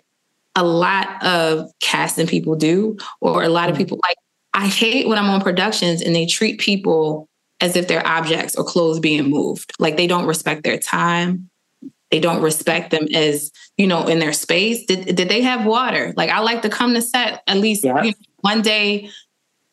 a 0.56 0.64
lot 0.64 1.24
of 1.24 1.72
casting 1.82 2.28
people 2.28 2.56
do, 2.56 2.98
or 3.22 3.44
a 3.44 3.50
lot 3.50 3.70
of 3.70 3.76
mm. 3.76 3.80
people 3.80 4.00
like. 4.04 4.18
I 4.54 4.68
hate 4.68 5.08
when 5.08 5.18
I'm 5.18 5.30
on 5.30 5.42
productions 5.42 6.02
and 6.02 6.16
they 6.16 6.26
treat 6.26 6.62
people 6.62 7.28
as 7.60 7.76
if 7.76 7.88
they're 7.88 8.06
objects 8.06 8.56
or 8.56 8.64
clothes 8.64 9.00
being 9.00 9.30
moved. 9.30 9.74
Like 9.80 9.98
they 9.98 10.08
don't 10.08 10.26
respect 10.26 10.64
their 10.64 10.78
time. 10.78 11.50
They 12.12 12.20
don't 12.20 12.42
respect 12.42 12.92
them 12.92 13.08
as, 13.14 13.52
you 13.78 13.88
know, 13.88 14.08
in 14.08 14.20
their 14.20 14.32
space. 14.32 14.86
Did, 14.86 15.16
did 15.16 15.28
they 15.28 15.42
have 15.42 15.66
water? 15.66 16.14
Like 16.16 16.30
I 16.30 16.40
like 16.40 16.62
to 16.62 16.70
come 16.70 16.94
to 16.94 17.02
set 17.02 17.44
at 17.48 17.58
least 17.58 17.84
you 17.84 17.94
know, 17.94 18.12
one 18.42 18.62
day 18.62 19.10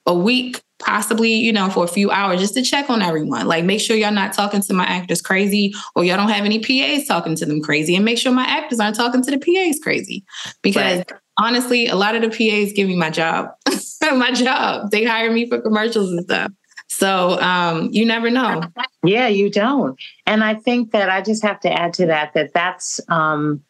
a 0.06 0.14
week 0.14 0.60
possibly, 0.82 1.32
you 1.32 1.52
know, 1.52 1.70
for 1.70 1.84
a 1.84 1.88
few 1.88 2.10
hours 2.10 2.40
just 2.40 2.54
to 2.54 2.62
check 2.62 2.90
on 2.90 3.02
everyone. 3.02 3.46
Like 3.46 3.64
make 3.64 3.80
sure 3.80 3.96
y'all 3.96 4.12
not 4.12 4.32
talking 4.32 4.60
to 4.62 4.74
my 4.74 4.84
actors 4.84 5.22
crazy 5.22 5.74
or 5.94 6.04
y'all 6.04 6.16
don't 6.16 6.28
have 6.28 6.44
any 6.44 6.58
PAs 6.58 7.06
talking 7.06 7.34
to 7.36 7.46
them 7.46 7.62
crazy 7.62 7.96
and 7.96 8.04
make 8.04 8.18
sure 8.18 8.32
my 8.32 8.44
actors 8.44 8.80
aren't 8.80 8.96
talking 8.96 9.22
to 9.22 9.30
the 9.30 9.38
PAs 9.38 9.78
crazy. 9.82 10.24
Because 10.62 10.98
right. 10.98 11.12
honestly, 11.38 11.86
a 11.86 11.96
lot 11.96 12.14
of 12.14 12.22
the 12.22 12.28
PAs 12.28 12.72
give 12.72 12.88
me 12.88 12.96
my 12.96 13.10
job. 13.10 13.50
my 14.02 14.32
job. 14.32 14.90
They 14.90 15.04
hire 15.04 15.32
me 15.32 15.48
for 15.48 15.60
commercials 15.60 16.10
and 16.10 16.22
stuff. 16.24 16.52
So 16.88 17.40
um, 17.40 17.88
you 17.90 18.04
never 18.04 18.30
know. 18.30 18.62
Yeah, 19.02 19.28
you 19.28 19.50
don't. 19.50 19.98
And 20.26 20.44
I 20.44 20.54
think 20.54 20.92
that 20.92 21.08
I 21.08 21.22
just 21.22 21.42
have 21.42 21.58
to 21.60 21.72
add 21.72 21.94
to 21.94 22.06
that 22.06 22.34
that 22.34 22.52
that's 22.52 23.00
um, 23.08 23.62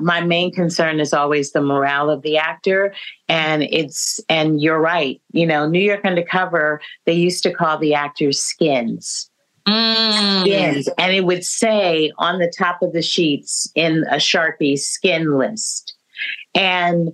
my 0.00 0.20
main 0.20 0.52
concern 0.52 1.00
is 1.00 1.12
always 1.12 1.52
the 1.52 1.60
morale 1.60 2.10
of 2.10 2.22
the 2.22 2.36
actor 2.36 2.94
and 3.28 3.62
it's 3.64 4.20
and 4.28 4.60
you're 4.62 4.80
right 4.80 5.20
you 5.32 5.46
know 5.46 5.68
new 5.68 5.80
york 5.80 6.04
undercover 6.04 6.80
they 7.04 7.12
used 7.12 7.42
to 7.42 7.52
call 7.52 7.78
the 7.78 7.94
actors 7.94 8.40
skins. 8.40 9.30
Mm. 9.66 10.40
skins 10.40 10.88
and 10.96 11.12
it 11.12 11.26
would 11.26 11.44
say 11.44 12.10
on 12.16 12.38
the 12.38 12.50
top 12.56 12.80
of 12.80 12.94
the 12.94 13.02
sheets 13.02 13.70
in 13.74 14.04
a 14.10 14.16
sharpie 14.16 14.78
skin 14.78 15.36
list. 15.36 15.94
And 16.54 17.10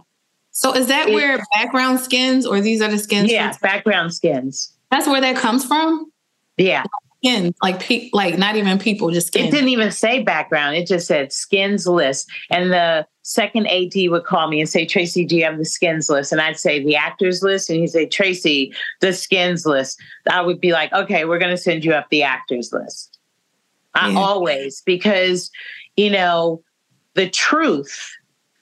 so 0.53 0.73
is 0.73 0.87
that 0.87 1.09
it, 1.09 1.15
where 1.15 1.43
background 1.53 1.99
skins 1.99 2.47
or 2.47 2.61
these 2.61 2.81
are 2.81 2.91
the 2.91 2.99
skins 2.99 3.33
yeah 3.33 3.57
background 3.61 4.15
skins. 4.15 4.73
That's 4.93 5.09
where 5.09 5.21
that 5.21 5.35
comes 5.37 5.65
from? 5.65 6.13
Yeah 6.57 6.85
skin, 7.25 7.55
like 7.63 7.81
pe- 7.81 8.11
like 8.13 8.39
not 8.39 8.57
even 8.57 8.79
people, 8.79 9.11
just 9.11 9.29
skin. 9.29 9.47
It 9.47 9.51
didn't 9.51 9.69
even 9.69 9.91
say 9.91 10.23
background. 10.23 10.77
It 10.77 10.87
just 10.87 11.07
said 11.07 11.33
skins 11.33 11.87
list. 11.87 12.31
And 12.51 12.73
the 12.73 13.07
second 13.23 13.67
AD 13.67 13.93
would 14.11 14.25
call 14.25 14.49
me 14.49 14.61
and 14.61 14.69
say, 14.69 14.85
Tracy, 14.87 15.25
do 15.25 15.37
you 15.37 15.45
have 15.45 15.59
the 15.59 15.65
skins 15.65 16.11
list? 16.11 16.33
And 16.33 16.41
I'd 16.41 16.59
say 16.59 16.85
the 16.85 16.97
actors 16.97 17.43
list. 17.43 17.71
And 17.71 17.81
he'd 17.81 17.89
say, 17.89 18.07
Tracy, 18.07 18.75
the 19.01 19.13
skins 19.13 19.67
list. 19.67 20.01
I 20.31 20.43
would 20.43 20.61
be 20.61 20.73
like, 20.73 20.93
okay, 20.93 21.25
we're 21.25 21.39
going 21.39 21.51
to 21.51 21.57
send 21.57 21.85
you 21.85 21.95
up 21.95 22.09
the 22.11 22.23
actors 22.23 22.73
list. 22.73 23.19
Yeah. 23.97 24.09
I 24.09 24.15
always, 24.15 24.83
because, 24.83 25.51
you 25.97 26.11
know, 26.11 26.63
the 27.15 27.31
truth 27.31 28.11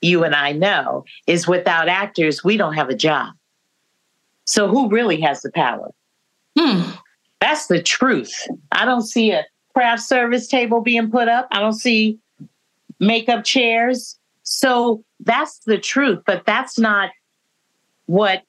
you 0.00 0.24
and 0.24 0.34
I 0.34 0.52
know 0.52 1.04
is 1.26 1.48
without 1.48 1.88
actors, 1.88 2.44
we 2.44 2.56
don't 2.56 2.74
have 2.74 2.90
a 2.90 2.94
job. 2.94 3.34
So 4.44 4.68
who 4.68 4.88
really 4.88 5.20
has 5.20 5.42
the 5.42 5.50
power? 5.52 5.90
Hmm. 6.58 6.91
That's 7.42 7.66
the 7.66 7.82
truth. 7.82 8.46
I 8.70 8.84
don't 8.84 9.02
see 9.02 9.32
a 9.32 9.44
craft 9.74 10.02
service 10.02 10.46
table 10.46 10.80
being 10.80 11.10
put 11.10 11.26
up. 11.26 11.48
I 11.50 11.58
don't 11.58 11.72
see 11.72 12.20
makeup 13.00 13.42
chairs. 13.42 14.16
So 14.44 15.02
that's 15.18 15.58
the 15.66 15.76
truth, 15.76 16.20
but 16.24 16.46
that's 16.46 16.78
not 16.78 17.10
what 18.06 18.44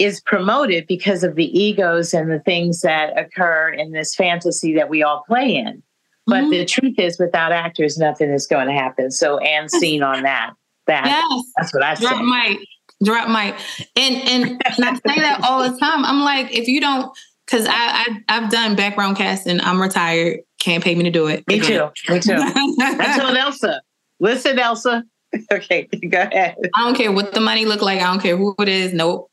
is 0.00 0.20
promoted 0.22 0.88
because 0.88 1.22
of 1.22 1.36
the 1.36 1.56
egos 1.56 2.12
and 2.12 2.32
the 2.32 2.40
things 2.40 2.80
that 2.80 3.16
occur 3.16 3.68
in 3.68 3.92
this 3.92 4.12
fantasy 4.16 4.74
that 4.74 4.88
we 4.88 5.04
all 5.04 5.22
play 5.28 5.54
in. 5.54 5.84
But 6.26 6.42
mm-hmm. 6.42 6.50
the 6.50 6.64
truth 6.64 6.98
is, 6.98 7.16
without 7.20 7.52
actors, 7.52 7.96
nothing 7.96 8.30
is 8.30 8.48
going 8.48 8.66
to 8.66 8.72
happen. 8.72 9.12
So, 9.12 9.38
and 9.38 9.70
seen 9.70 10.02
on 10.02 10.24
that. 10.24 10.54
That 10.88 11.06
yes. 11.06 11.44
that's 11.56 11.72
what 11.72 11.84
I 11.84 11.94
said. 11.94 12.08
drop 12.08 12.16
say. 12.16 12.48
mic, 12.54 12.68
drop 13.04 13.28
mic, 13.28 13.54
and 13.94 14.16
and, 14.28 14.62
and 14.64 14.84
I 14.84 14.94
say 14.94 15.20
that 15.20 15.42
all 15.44 15.62
the 15.62 15.78
time. 15.78 16.04
I'm 16.04 16.22
like, 16.22 16.50
if 16.52 16.66
you 16.66 16.80
don't 16.80 17.16
because 17.52 17.66
I, 17.68 18.22
I 18.28 18.40
have 18.40 18.50
done 18.50 18.74
background 18.74 19.16
casting. 19.16 19.60
I'm 19.60 19.80
retired. 19.80 20.40
Can't 20.58 20.82
pay 20.82 20.94
me 20.94 21.04
to 21.04 21.10
do 21.10 21.26
it. 21.26 21.46
Me 21.46 21.60
too. 21.60 21.90
Me 22.08 22.18
too. 22.18 22.36
I 22.38 23.16
told 23.20 23.36
Elsa. 23.36 23.82
Listen, 24.18 24.58
Elsa. 24.58 25.04
Okay, 25.50 25.88
go 26.10 26.20
ahead. 26.20 26.56
I 26.74 26.84
don't 26.84 26.94
care 26.94 27.10
what 27.10 27.32
the 27.32 27.40
money 27.40 27.64
look 27.64 27.80
like. 27.80 28.02
I 28.02 28.04
don't 28.04 28.20
care 28.20 28.36
who 28.36 28.54
it 28.58 28.68
is. 28.68 28.92
Nope. 28.92 29.30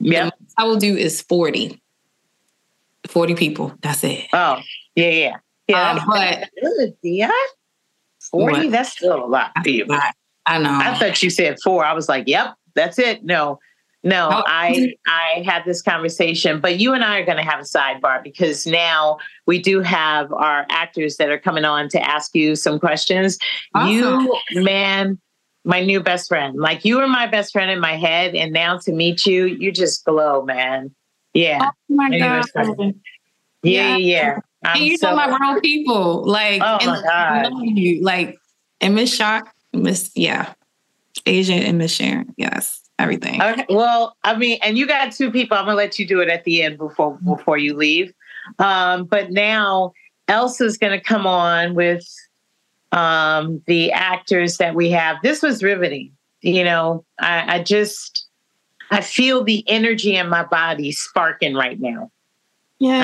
Yeah. 0.00 0.30
I 0.58 0.64
will 0.64 0.76
do 0.76 0.96
is 0.96 1.22
40. 1.22 1.80
40 3.06 3.34
people. 3.36 3.72
That's 3.80 4.02
it. 4.02 4.26
Oh, 4.32 4.58
yeah, 4.96 5.08
yeah. 5.08 5.36
Yeah. 5.68 5.90
Um, 5.92 6.00
but 6.08 6.50
good, 6.60 6.96
yeah. 7.00 7.30
40, 8.32 8.44
what? 8.44 8.70
that's 8.72 8.90
still 8.90 9.24
a 9.24 9.26
lot 9.26 9.52
you. 9.64 9.86
I 10.46 10.58
know. 10.58 10.76
I 10.76 10.98
thought 10.98 11.22
you 11.22 11.30
said 11.30 11.58
four. 11.62 11.84
I 11.84 11.92
was 11.92 12.08
like, 12.08 12.24
yep, 12.26 12.56
that's 12.74 12.98
it. 12.98 13.24
No, 13.24 13.60
no. 14.06 14.28
I 14.46 14.94
I 15.08 15.42
had 15.44 15.64
this 15.64 15.82
conversation, 15.82 16.60
but 16.60 16.78
you 16.78 16.94
and 16.94 17.02
I 17.02 17.18
are 17.18 17.24
going 17.24 17.38
to 17.38 17.42
have 17.42 17.58
a 17.58 17.64
sidebar 17.64 18.22
because 18.22 18.64
now 18.64 19.18
we 19.46 19.60
do 19.60 19.80
have 19.80 20.32
our 20.32 20.64
actors 20.70 21.16
that 21.16 21.28
are 21.28 21.38
coming 21.38 21.64
on 21.64 21.88
to 21.88 22.00
ask 22.00 22.34
you 22.34 22.54
some 22.54 22.78
questions. 22.78 23.36
Awesome. 23.74 23.92
You, 23.92 24.62
man, 24.62 25.18
my 25.64 25.82
new 25.82 26.00
best 26.00 26.28
friend. 26.28 26.56
Like 26.56 26.84
you 26.84 26.98
were 26.98 27.08
my 27.08 27.26
best 27.26 27.52
friend 27.52 27.68
in 27.68 27.80
my 27.80 27.96
head, 27.96 28.36
and 28.36 28.52
now 28.52 28.78
to 28.78 28.92
meet 28.92 29.26
you, 29.26 29.46
you 29.46 29.72
just 29.72 30.04
glow, 30.04 30.42
man. 30.42 30.94
Yeah. 31.34 31.70
Oh 31.90 31.94
my 31.94 32.16
god. 32.16 32.44
Yeah, 33.64 33.96
yeah. 33.96 33.96
yeah. 33.96 34.38
And 34.62 34.80
you 34.84 34.98
so, 34.98 35.10
know 35.10 35.16
my 35.16 35.36
real 35.36 35.60
people, 35.60 36.24
like, 36.24 36.62
oh 36.62 36.78
my 36.86 37.02
god, 37.02 37.52
you, 37.60 38.02
like, 38.02 38.38
and 38.80 38.94
Miss 38.94 39.14
Shock, 39.14 39.52
Miss, 39.72 40.10
yeah, 40.14 40.54
Asian 41.24 41.58
and 41.62 41.78
Miss 41.78 41.92
Sharon, 41.92 42.34
yes 42.36 42.85
everything. 42.98 43.42
Okay. 43.42 43.66
Well, 43.68 44.16
I 44.24 44.36
mean, 44.36 44.58
and 44.62 44.78
you 44.78 44.86
got 44.86 45.12
two 45.12 45.30
people. 45.30 45.56
I'm 45.56 45.64
gonna 45.64 45.76
let 45.76 45.98
you 45.98 46.06
do 46.06 46.20
it 46.20 46.28
at 46.28 46.44
the 46.44 46.62
end 46.62 46.78
before 46.78 47.18
before 47.24 47.58
you 47.58 47.74
leave. 47.74 48.12
Um, 48.58 49.04
but 49.04 49.30
now 49.30 49.92
Elsa's 50.28 50.78
gonna 50.78 51.00
come 51.00 51.26
on 51.26 51.74
with 51.74 52.06
um, 52.92 53.62
the 53.66 53.92
actors 53.92 54.58
that 54.58 54.74
we 54.74 54.90
have. 54.90 55.16
This 55.22 55.42
was 55.42 55.62
riveting. 55.62 56.12
You 56.42 56.64
know, 56.64 57.04
I, 57.18 57.56
I 57.56 57.62
just 57.62 58.26
I 58.90 59.00
feel 59.00 59.44
the 59.44 59.64
energy 59.68 60.16
in 60.16 60.28
my 60.28 60.44
body 60.44 60.92
sparking 60.92 61.54
right 61.54 61.80
now. 61.80 62.10
Yeah. 62.78 63.00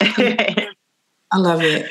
don't 0.00 0.56
know. 0.56 0.66
I 1.32 1.38
love 1.38 1.62
it. 1.62 1.90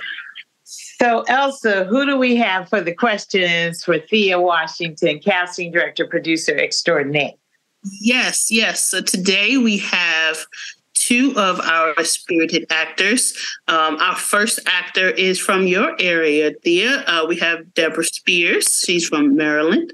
So, 1.02 1.24
Elsa, 1.28 1.86
who 1.86 2.06
do 2.06 2.16
we 2.16 2.36
have 2.36 2.70
for 2.70 2.80
the 2.80 2.94
questions 2.94 3.84
for 3.84 3.98
Thea 3.98 4.40
Washington, 4.40 5.18
casting 5.18 5.72
director, 5.72 6.06
producer 6.06 6.56
extraordinaire? 6.56 7.32
Yes, 7.84 8.52
yes. 8.52 8.88
So 8.88 9.02
today 9.02 9.58
we 9.58 9.80
have 9.80 10.38
two 10.94 11.34
of 11.36 11.60
our 11.60 12.04
spirited 12.04 12.68
actors. 12.70 13.36
Um, 13.68 13.98
our 14.00 14.16
first 14.16 14.60
actor 14.68 15.10
is 15.10 15.40
from 15.40 15.66
your 15.66 16.00
area, 16.00 16.52
Thea. 16.64 17.04
Uh, 17.08 17.26
we 17.28 17.36
have 17.38 17.74
Deborah 17.74 18.04
Spears. 18.04 18.84
She's 18.86 19.08
from 19.08 19.36
Maryland. 19.36 19.94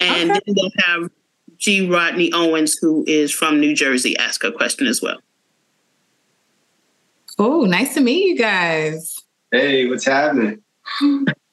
And 0.00 0.32
okay. 0.32 0.40
then 0.44 0.54
we'll 0.56 0.72
have 0.84 1.10
G. 1.58 1.88
Rodney 1.88 2.32
Owens, 2.32 2.76
who 2.80 3.04
is 3.06 3.30
from 3.30 3.60
New 3.60 3.76
Jersey, 3.76 4.16
ask 4.16 4.42
a 4.42 4.50
question 4.50 4.88
as 4.88 5.00
well. 5.00 5.18
Oh, 7.38 7.64
nice 7.64 7.94
to 7.94 8.00
meet 8.00 8.26
you 8.26 8.36
guys. 8.36 9.21
Hey, 9.52 9.86
what's 9.86 10.06
happening? 10.06 10.62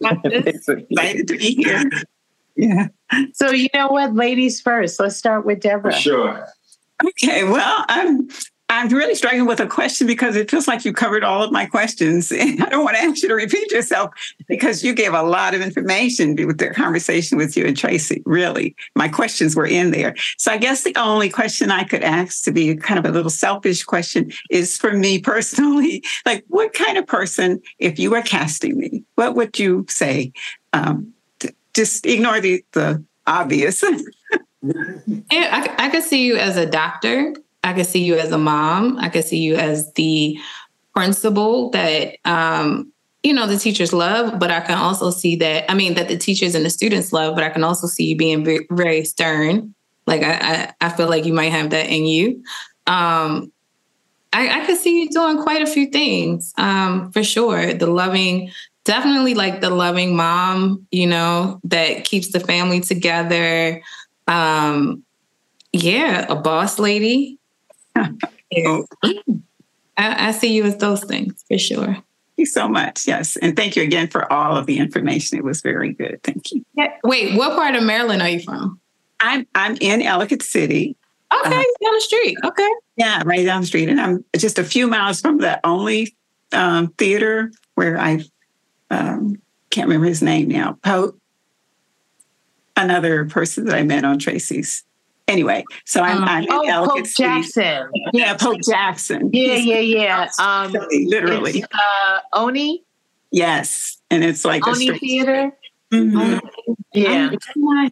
excited 0.01 1.27
to 1.27 1.37
be 1.37 1.55
here. 1.55 1.83
Yeah. 2.55 2.87
So 3.33 3.51
you 3.51 3.67
know 3.73 3.87
what, 3.87 4.15
ladies 4.15 4.59
first. 4.59 4.99
Let's 4.99 5.15
start 5.15 5.45
with 5.45 5.59
Deborah. 5.59 5.93
Sure. 5.93 6.47
Okay. 7.05 7.43
Well, 7.43 7.85
I'm. 7.87 8.27
I'm 8.71 8.87
really 8.89 9.15
struggling 9.15 9.47
with 9.47 9.59
a 9.59 9.65
question 9.65 10.05
because 10.05 10.35
it 10.35 10.49
feels 10.49 10.67
like 10.67 10.85
you 10.85 10.93
covered 10.93 11.23
all 11.23 11.41
of 11.41 11.51
my 11.51 11.65
questions. 11.65 12.31
And 12.39 12.63
I 12.63 12.69
don't 12.69 12.85
want 12.85 12.95
to 12.95 13.03
ask 13.03 13.21
you 13.21 13.29
to 13.29 13.35
repeat 13.35 13.71
yourself 13.71 14.11
because 14.47 14.83
you 14.83 14.93
gave 14.93 15.13
a 15.13 15.23
lot 15.23 15.53
of 15.53 15.61
information 15.61 16.35
with 16.35 16.57
the 16.57 16.69
conversation 16.69 17.37
with 17.37 17.57
you 17.57 17.65
and 17.65 17.75
Tracy. 17.75 18.21
Really, 18.25 18.75
my 18.95 19.07
questions 19.07 19.55
were 19.55 19.65
in 19.65 19.91
there. 19.91 20.15
So 20.37 20.51
I 20.51 20.57
guess 20.57 20.83
the 20.83 20.95
only 20.95 21.29
question 21.29 21.69
I 21.69 21.83
could 21.83 22.03
ask 22.03 22.43
to 22.43 22.51
be 22.51 22.75
kind 22.75 22.97
of 22.97 23.05
a 23.05 23.11
little 23.11 23.29
selfish 23.29 23.83
question 23.83 24.31
is 24.49 24.77
for 24.77 24.93
me 24.93 25.19
personally, 25.19 26.03
like 26.25 26.45
what 26.47 26.73
kind 26.73 26.97
of 26.97 27.07
person, 27.07 27.61
if 27.79 27.99
you 27.99 28.11
were 28.11 28.21
casting 28.21 28.77
me, 28.77 29.03
what 29.15 29.35
would 29.35 29.59
you 29.59 29.85
say? 29.89 30.31
Um, 30.73 31.13
just 31.73 32.05
ignore 32.05 32.39
the, 32.39 32.63
the 32.73 33.03
obvious. 33.27 33.83
I, 35.31 35.75
I 35.77 35.89
could 35.89 36.03
see 36.03 36.25
you 36.25 36.37
as 36.37 36.57
a 36.57 36.65
doctor. 36.65 37.33
I 37.63 37.73
could 37.73 37.85
see 37.85 38.03
you 38.03 38.15
as 38.15 38.31
a 38.31 38.37
mom. 38.37 38.97
I 38.99 39.09
could 39.09 39.25
see 39.25 39.37
you 39.39 39.55
as 39.55 39.91
the 39.93 40.39
principal 40.95 41.69
that 41.71 42.15
um, 42.25 42.91
you 43.23 43.33
know 43.33 43.47
the 43.47 43.57
teachers 43.57 43.93
love, 43.93 44.39
but 44.39 44.51
I 44.51 44.61
can 44.61 44.77
also 44.77 45.11
see 45.11 45.35
that 45.37 45.69
I 45.69 45.73
mean 45.73 45.95
that 45.95 46.07
the 46.07 46.17
teachers 46.17 46.55
and 46.55 46.65
the 46.65 46.69
students 46.69 47.11
love, 47.11 47.35
but 47.35 47.43
I 47.43 47.49
can 47.49 47.63
also 47.63 47.87
see 47.87 48.05
you 48.05 48.17
being 48.17 48.65
very, 48.69 49.03
stern. 49.03 49.73
Like 50.07 50.23
I, 50.23 50.33
I, 50.33 50.87
I, 50.87 50.89
feel 50.89 51.07
like 51.07 51.25
you 51.25 51.33
might 51.33 51.51
have 51.51 51.69
that 51.69 51.87
in 51.87 52.05
you. 52.05 52.43
Um, 52.87 53.51
I, 54.33 54.61
I 54.61 54.65
could 54.65 54.77
see 54.77 55.01
you 55.01 55.09
doing 55.09 55.41
quite 55.41 55.61
a 55.61 55.67
few 55.67 55.87
things 55.87 56.53
um, 56.57 57.11
for 57.11 57.23
sure. 57.23 57.73
The 57.73 57.87
loving, 57.87 58.51
definitely 58.85 59.35
like 59.35 59.61
the 59.61 59.69
loving 59.69 60.15
mom, 60.15 60.87
you 60.91 61.07
know, 61.07 61.59
that 61.65 62.05
keeps 62.05 62.31
the 62.31 62.39
family 62.39 62.81
together. 62.81 63.81
Um, 64.27 65.03
yeah, 65.73 66.25
a 66.29 66.35
boss 66.35 66.79
lady. 66.79 67.38
I, 67.95 68.83
I, 69.97 70.31
see 70.31 70.53
you 70.53 70.63
as 70.63 70.77
those 70.77 71.03
things 71.03 71.43
for 71.47 71.57
sure. 71.57 71.85
Thank 71.85 72.03
you 72.37 72.45
so 72.45 72.69
much. 72.69 73.07
Yes. 73.07 73.35
And 73.37 73.55
thank 73.55 73.75
you 73.75 73.83
again 73.83 74.07
for 74.07 74.31
all 74.31 74.55
of 74.55 74.65
the 74.65 74.77
information. 74.77 75.37
It 75.37 75.43
was 75.43 75.61
very 75.61 75.93
good. 75.93 76.21
Thank 76.23 76.51
you. 76.51 76.63
Wait, 77.03 77.35
what 77.37 77.55
part 77.55 77.75
of 77.75 77.83
Maryland 77.83 78.21
are 78.21 78.29
you 78.29 78.39
from? 78.39 78.79
I'm 79.19 79.45
I'm 79.55 79.77
in 79.81 80.01
Ellicott 80.01 80.41
City. 80.41 80.95
Okay, 81.31 81.49
uh, 81.49 81.51
down 81.51 81.93
the 81.93 82.01
street. 82.01 82.37
Okay. 82.43 82.69
Yeah, 82.95 83.21
right 83.25 83.45
down 83.45 83.61
the 83.61 83.67
street. 83.67 83.89
And 83.89 84.01
I'm 84.01 84.25
just 84.35 84.57
a 84.57 84.63
few 84.63 84.87
miles 84.87 85.21
from 85.21 85.37
the 85.37 85.59
only 85.65 86.15
um, 86.53 86.87
theater 86.97 87.51
where 87.75 87.99
I 87.99 88.23
um, 88.89 89.39
can't 89.69 89.87
remember 89.87 90.07
his 90.07 90.23
name 90.23 90.47
now. 90.47 90.77
Pope, 90.83 91.19
another 92.75 93.25
person 93.25 93.65
that 93.65 93.75
I 93.75 93.83
met 93.83 94.05
on 94.05 94.17
Tracy's 94.17 94.83
anyway, 95.29 95.63
so 95.85 96.01
I'm, 96.01 96.17
um, 96.17 96.27
I'm 96.27 96.45
oh, 96.49 96.87
Pope 96.87 97.07
City. 97.07 97.23
Jackson. 97.23 97.89
Yeah, 98.13 98.35
Pope 98.35 98.59
Jackson. 98.67 99.29
Yeah, 99.31 99.55
yeah, 99.55 99.79
yeah. 99.79 100.29
Um, 100.39 100.75
literally. 100.91 101.63
Uh, 101.63 102.19
Oni. 102.33 102.83
Yes, 103.31 104.01
and 104.09 104.23
it's 104.23 104.43
like 104.43 104.67
Oni 104.67 104.97
Theater. 104.97 105.51
Mm-hmm. 105.93 106.73
Yeah, 106.93 107.31
I, 107.67 107.91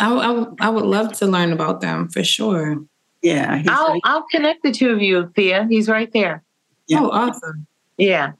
I, 0.00 0.46
I 0.60 0.68
would 0.68 0.84
love 0.84 1.12
to 1.18 1.26
learn 1.26 1.52
about 1.52 1.80
them 1.80 2.08
for 2.08 2.24
sure. 2.24 2.78
Yeah, 3.22 3.62
I'll 3.68 3.88
right. 3.88 4.00
I'll 4.04 4.24
connect 4.30 4.62
the 4.62 4.72
two 4.72 4.90
of 4.90 5.02
you, 5.02 5.30
Thea. 5.36 5.66
He's 5.68 5.88
right 5.88 6.10
there. 6.12 6.42
Yeah. 6.86 7.00
Oh, 7.00 7.10
awesome. 7.10 7.66
Yeah. 7.98 8.32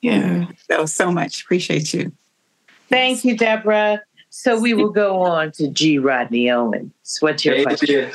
Yeah. 0.00 0.46
So 0.68 0.86
so 0.86 1.12
much. 1.12 1.42
Appreciate 1.42 1.94
you. 1.94 2.12
Thank 2.88 3.24
you, 3.24 3.36
Deborah. 3.36 4.02
So 4.34 4.58
we 4.58 4.72
will 4.72 4.88
go 4.88 5.20
on 5.20 5.52
to 5.52 5.68
G. 5.68 5.98
Rodney 5.98 6.50
Owens. 6.50 6.90
What's 7.20 7.44
your 7.44 7.54
hey, 7.54 7.64
question? 7.64 8.12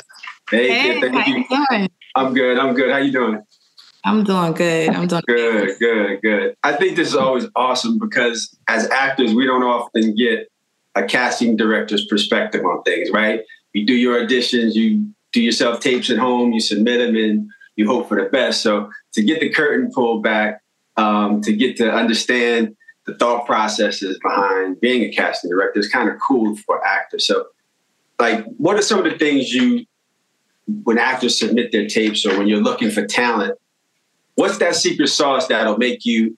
Hey, 0.50 0.68
hey 0.68 1.00
kid, 1.00 1.12
thank 1.12 1.28
you. 1.28 1.44
you 1.48 1.88
I'm 2.16 2.34
good. 2.34 2.58
I'm 2.58 2.74
good. 2.74 2.90
How 2.90 2.98
you 2.98 3.12
doing? 3.12 3.40
I'm 4.04 4.24
doing 4.24 4.52
good. 4.52 4.88
I'm 4.88 5.06
doing 5.06 5.22
good. 5.28 5.78
Good. 5.78 6.20
Good. 6.20 6.56
I 6.64 6.72
think 6.72 6.96
this 6.96 7.06
is 7.06 7.14
always 7.14 7.46
awesome 7.54 8.00
because 8.00 8.52
as 8.66 8.90
actors, 8.90 9.32
we 9.32 9.46
don't 9.46 9.62
often 9.62 10.16
get 10.16 10.50
a 10.96 11.04
casting 11.04 11.56
director's 11.56 12.04
perspective 12.06 12.64
on 12.64 12.82
things, 12.82 13.12
right? 13.12 13.42
You 13.72 13.86
do 13.86 13.94
your 13.94 14.20
auditions, 14.20 14.74
you 14.74 15.08
do 15.32 15.40
yourself 15.40 15.78
tapes 15.78 16.10
at 16.10 16.18
home, 16.18 16.52
you 16.52 16.60
submit 16.60 16.98
them, 16.98 17.14
and 17.14 17.48
you 17.76 17.86
hope 17.86 18.08
for 18.08 18.20
the 18.20 18.28
best. 18.28 18.62
So 18.62 18.90
to 19.12 19.22
get 19.22 19.38
the 19.38 19.50
curtain 19.50 19.92
pulled 19.94 20.24
back, 20.24 20.62
um, 20.96 21.42
to 21.42 21.52
get 21.52 21.76
to 21.76 21.88
understand 21.88 22.74
the 23.08 23.14
thought 23.14 23.46
processes 23.46 24.18
behind 24.22 24.78
being 24.80 25.02
a 25.02 25.10
casting 25.10 25.50
director 25.50 25.80
is 25.80 25.88
kind 25.88 26.10
of 26.10 26.16
cool 26.20 26.54
for 26.56 26.86
actors. 26.86 27.26
So, 27.26 27.46
like, 28.18 28.44
what 28.58 28.76
are 28.76 28.82
some 28.82 28.98
of 28.98 29.10
the 29.10 29.16
things 29.18 29.50
you, 29.52 29.86
when 30.82 30.98
actors 30.98 31.38
submit 31.38 31.72
their 31.72 31.86
tapes 31.86 32.26
or 32.26 32.36
when 32.36 32.48
you're 32.48 32.60
looking 32.60 32.90
for 32.90 33.06
talent, 33.06 33.58
what's 34.34 34.58
that 34.58 34.76
secret 34.76 35.08
sauce 35.08 35.46
that'll 35.46 35.78
make 35.78 36.04
you 36.04 36.36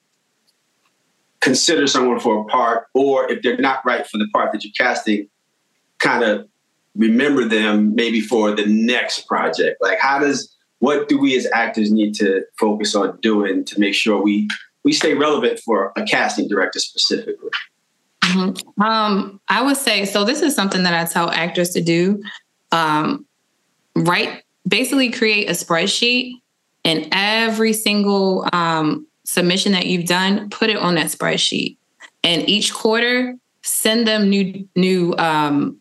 consider 1.41 1.89
someone 1.89 2.21
for 2.21 2.43
a 2.43 2.45
part, 2.45 2.87
or 2.95 3.29
if 3.33 3.43
they're 3.43 3.57
not 3.57 3.85
right 3.85 4.07
for 4.07 4.19
the 4.19 4.29
part 4.33 4.53
that 4.53 4.63
you're 4.63 4.73
casting, 4.79 5.29
kind 5.99 6.23
of 6.23 6.47
remember 6.95 7.47
them 7.47 7.97
maybe 7.97 8.21
for 8.21 8.55
the 8.55 8.67
next 8.67 9.27
project? 9.27 9.83
Like, 9.83 9.99
how 9.99 10.21
does 10.21 10.55
what 10.79 11.09
do 11.09 11.19
we 11.19 11.37
as 11.37 11.49
actors 11.53 11.91
need 11.91 12.15
to 12.15 12.45
focus 12.61 12.95
on 12.95 13.19
doing 13.21 13.65
to 13.65 13.81
make 13.81 13.95
sure 13.95 14.23
we 14.23 14.49
we 14.85 14.93
stay 14.93 15.15
relevant 15.15 15.61
for 15.61 15.93
a 15.97 16.03
casting 16.03 16.49
director 16.49 16.79
specifically? 16.79 17.51
Mm-hmm. 18.23 18.83
Um, 18.83 19.41
I 19.49 19.63
would 19.63 19.77
say 19.77 20.05
so. 20.05 20.25
This 20.25 20.43
is 20.43 20.55
something 20.55 20.83
that 20.85 20.95
I 20.95 21.11
tell 21.11 21.31
actors 21.31 21.71
to 21.71 21.81
do. 21.81 22.23
Um, 22.73 23.27
right, 23.97 24.43
basically 24.67 25.11
create 25.11 25.49
a 25.49 25.53
spreadsheet, 25.53 26.35
and 26.85 27.09
every 27.13 27.73
single 27.73 28.49
um, 28.53 29.07
submission 29.25 29.73
that 29.73 29.87
you've 29.87 30.07
done, 30.07 30.49
put 30.51 30.71
it 30.71 30.77
on 30.77 30.95
that 30.95 31.07
spreadsheet. 31.07 31.77
And 32.23 32.49
each 32.49 32.73
quarter, 32.73 33.37
send 33.63 34.07
them 34.07 34.29
new 34.29 34.69
new 34.77 35.15
um, 35.17 35.81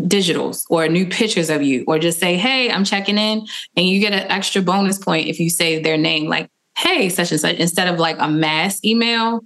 digitals 0.00 0.64
or 0.68 0.88
new 0.88 1.06
pictures 1.06 1.48
of 1.48 1.62
you, 1.62 1.84
or 1.86 1.98
just 1.98 2.18
say, 2.18 2.36
"Hey, 2.36 2.70
I'm 2.70 2.84
checking 2.84 3.18
in," 3.18 3.46
and 3.76 3.86
you 3.86 4.00
get 4.00 4.12
an 4.12 4.30
extra 4.30 4.62
bonus 4.62 4.98
point 4.98 5.28
if 5.28 5.40
you 5.40 5.48
say 5.48 5.80
their 5.80 5.96
name. 5.96 6.28
Like 6.28 6.50
hey, 6.76 7.08
such 7.08 7.30
and 7.32 7.40
such, 7.40 7.56
instead 7.56 7.88
of 7.88 7.98
like 7.98 8.16
a 8.18 8.28
mass 8.28 8.84
email. 8.84 9.40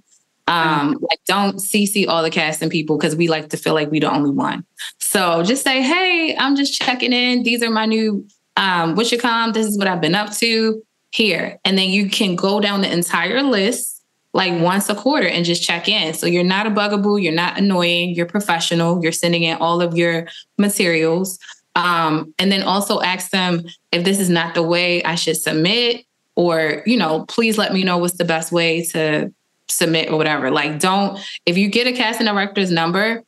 Um, 0.47 0.97
like 1.01 1.19
don't 1.27 1.57
CC 1.57 2.07
all 2.07 2.23
the 2.23 2.29
casting 2.29 2.69
people 2.69 2.97
because 2.97 3.15
we 3.15 3.29
like 3.29 3.49
to 3.49 3.57
feel 3.57 3.73
like 3.73 3.89
we're 3.89 4.01
the 4.01 4.13
only 4.13 4.31
one. 4.31 4.65
So 4.99 5.43
just 5.43 5.63
say, 5.63 5.81
hey, 5.81 6.35
I'm 6.37 6.57
just 6.57 6.73
checking 6.73 7.13
in. 7.13 7.43
These 7.43 7.63
are 7.63 7.69
my 7.69 7.85
new 7.85 8.27
um, 8.57 8.95
what 8.95 9.11
you 9.11 9.17
come. 9.17 9.53
This 9.53 9.67
is 9.67 9.77
what 9.77 9.87
I've 9.87 10.01
been 10.01 10.15
up 10.15 10.33
to 10.37 10.83
here. 11.11 11.57
And 11.63 11.77
then 11.77 11.89
you 11.89 12.09
can 12.09 12.35
go 12.35 12.59
down 12.59 12.81
the 12.81 12.91
entire 12.91 13.43
list 13.43 14.03
like 14.33 14.59
once 14.61 14.89
a 14.89 14.95
quarter 14.95 15.27
and 15.27 15.45
just 15.45 15.63
check 15.63 15.87
in. 15.87 16.13
So 16.13 16.25
you're 16.25 16.43
not 16.43 16.67
a 16.67 16.69
bugaboo, 16.69 17.17
you're 17.17 17.33
not 17.33 17.57
annoying, 17.57 18.15
you're 18.15 18.25
professional, 18.25 19.01
you're 19.01 19.11
sending 19.11 19.43
in 19.43 19.57
all 19.57 19.81
of 19.81 19.95
your 19.95 20.27
materials. 20.57 21.37
Um, 21.75 22.33
and 22.39 22.51
then 22.51 22.63
also 22.63 23.01
ask 23.01 23.31
them 23.31 23.63
if 23.91 24.03
this 24.03 24.19
is 24.19 24.29
not 24.29 24.53
the 24.53 24.63
way 24.63 25.03
I 25.03 25.15
should 25.15 25.37
submit 25.37 26.05
or 26.41 26.83
you 26.85 26.97
know 26.97 27.25
please 27.27 27.57
let 27.57 27.73
me 27.73 27.83
know 27.83 27.97
what's 27.97 28.17
the 28.17 28.25
best 28.25 28.51
way 28.51 28.83
to 28.85 29.31
submit 29.67 30.11
or 30.11 30.17
whatever. 30.17 30.51
Like 30.51 30.79
don't 30.79 31.19
if 31.45 31.57
you 31.57 31.69
get 31.69 31.87
a 31.87 31.93
casting 31.93 32.27
director's 32.27 32.71
number 32.71 33.23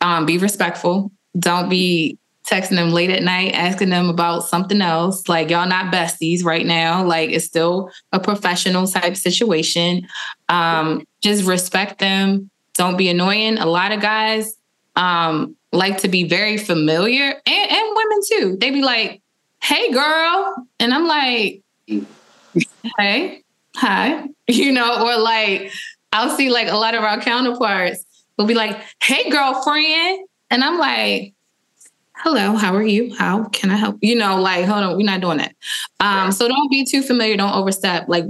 um, 0.00 0.24
be 0.26 0.38
respectful. 0.38 1.10
Don't 1.38 1.68
be 1.68 2.18
texting 2.50 2.76
them 2.76 2.90
late 2.90 3.10
at 3.10 3.22
night 3.22 3.52
asking 3.52 3.90
them 3.90 4.08
about 4.08 4.44
something 4.44 4.80
else. 4.80 5.28
Like 5.28 5.50
y'all 5.50 5.68
not 5.68 5.92
besties 5.92 6.44
right 6.44 6.64
now. 6.64 7.04
Like 7.04 7.30
it's 7.30 7.44
still 7.44 7.90
a 8.12 8.18
professional 8.18 8.86
type 8.86 9.16
situation. 9.16 10.06
Um, 10.48 11.06
just 11.20 11.44
respect 11.44 11.98
them. 11.98 12.50
Don't 12.74 12.96
be 12.96 13.08
annoying. 13.08 13.58
A 13.58 13.66
lot 13.66 13.92
of 13.92 14.00
guys 14.00 14.56
um, 14.96 15.54
like 15.72 15.98
to 15.98 16.08
be 16.08 16.24
very 16.24 16.56
familiar 16.56 17.34
and, 17.46 17.70
and 17.70 17.96
women 17.96 18.20
too. 18.28 18.56
They 18.58 18.70
be 18.70 18.82
like 18.82 19.20
hey 19.62 19.92
girl 19.92 20.66
and 20.78 20.92
i'm 20.92 21.06
like 21.06 21.62
hey, 22.98 23.42
hi, 23.76 24.28
you 24.48 24.72
know, 24.72 25.04
or 25.04 25.18
like 25.18 25.72
I'll 26.12 26.36
see 26.36 26.50
like 26.50 26.68
a 26.68 26.76
lot 26.76 26.94
of 26.94 27.04
our 27.04 27.20
counterparts 27.20 28.04
will 28.36 28.46
be 28.46 28.54
like, 28.54 28.80
hey, 29.02 29.30
girlfriend. 29.30 30.26
And 30.50 30.64
I'm 30.64 30.78
like, 30.78 31.34
hello, 32.14 32.56
how 32.56 32.74
are 32.74 32.82
you? 32.82 33.14
How 33.16 33.44
can 33.44 33.70
I 33.70 33.76
help? 33.76 33.98
You 34.02 34.16
know, 34.16 34.40
like, 34.40 34.64
hold 34.64 34.82
on, 34.82 34.96
we're 34.96 35.04
not 35.04 35.20
doing 35.20 35.38
that. 35.38 35.54
Um, 36.00 36.32
so 36.32 36.48
don't 36.48 36.70
be 36.70 36.84
too 36.84 37.02
familiar, 37.02 37.36
don't 37.36 37.54
overstep. 37.54 38.08
Like 38.08 38.24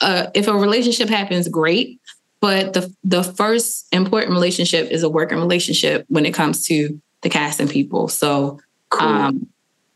uh, 0.00 0.28
if 0.34 0.46
a 0.48 0.54
relationship 0.54 1.08
happens, 1.08 1.48
great. 1.48 2.00
But 2.40 2.74
the 2.74 2.94
the 3.02 3.22
first 3.22 3.86
important 3.90 4.32
relationship 4.32 4.90
is 4.90 5.02
a 5.02 5.08
working 5.08 5.38
relationship 5.38 6.04
when 6.08 6.26
it 6.26 6.34
comes 6.34 6.66
to 6.66 7.00
the 7.22 7.30
casting 7.30 7.68
people. 7.68 8.08
So 8.08 8.60
cool. 8.90 9.08
um, 9.08 9.48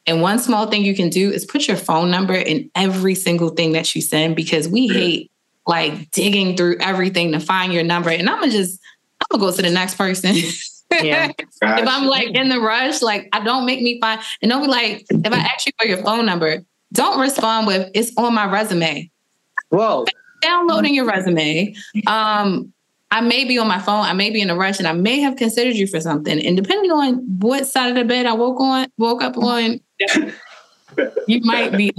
and 0.09 0.23
one 0.23 0.39
small 0.39 0.67
thing 0.67 0.85
you 0.85 0.95
can 0.95 1.11
do 1.11 1.31
is 1.31 1.45
put 1.45 1.69
your 1.69 1.77
phone 1.77 2.11
number 2.11 2.35
in 2.35 2.71
every 2.75 3.15
single 3.15 3.51
thing 3.51 3.73
that 3.73 3.95
you 3.95 4.01
send 4.01 4.35
because 4.35 4.67
we 4.67 4.89
hate 4.89 5.31
like 5.67 6.11
digging 6.13 6.57
through 6.57 6.79
everything 6.81 7.31
to 7.33 7.41
find 7.41 7.73
your 7.73 7.85
number. 7.85 8.09
And 8.09 8.29
I'm 8.29 8.41
gonna 8.41 8.51
just, 8.51 8.81
I'm 9.21 9.27
gonna 9.39 9.51
go 9.51 9.55
to 9.55 9.63
the 9.63 9.71
next 9.71 9.97
person. 9.97 10.35
Yeah. 10.91 11.31
if 11.39 11.53
I'm 11.63 12.07
like 12.07 12.29
in 12.29 12.49
the 12.49 12.59
rush, 12.59 13.03
like 13.03 13.29
I 13.33 13.45
don't 13.45 13.67
make 13.67 13.83
me 13.83 14.01
find, 14.01 14.21
and 14.41 14.51
don't 14.51 14.63
be 14.63 14.69
like, 14.69 15.05
if 15.11 15.33
I 15.33 15.37
ask 15.37 15.67
you 15.67 15.73
for 15.79 15.87
your 15.87 15.99
phone 15.99 16.25
number, 16.25 16.65
don't 16.95 17.21
respond 17.21 17.67
with 17.67 17.91
"It's 17.95 18.11
on 18.17 18.33
my 18.33 18.51
resume." 18.51 19.11
Whoa! 19.69 20.07
Downloading 20.41 20.95
your 20.95 21.05
resume. 21.05 21.75
Um, 22.07 22.73
I 23.11 23.21
may 23.23 23.45
be 23.45 23.59
on 23.59 23.67
my 23.67 23.79
phone. 23.79 24.05
I 24.05 24.13
may 24.13 24.31
be 24.31 24.41
in 24.41 24.51
a 24.51 24.57
rush, 24.57 24.79
and 24.79 24.87
I 24.87 24.93
may 24.93 25.21
have 25.21 25.37
considered 25.37 25.77
you 25.77 25.87
for 25.87 26.01
something. 26.01 26.45
And 26.45 26.57
depending 26.57 26.91
on 26.91 27.15
what 27.41 27.67
side 27.67 27.89
of 27.89 27.97
the 27.97 28.05
bed 28.05 28.27
I 28.27 28.35
woke 28.35 28.61
on, 28.61 28.89
woke 28.99 29.23
up 29.23 29.37
on, 29.39 29.81
you 31.27 31.41
might 31.43 31.77
be. 31.77 31.93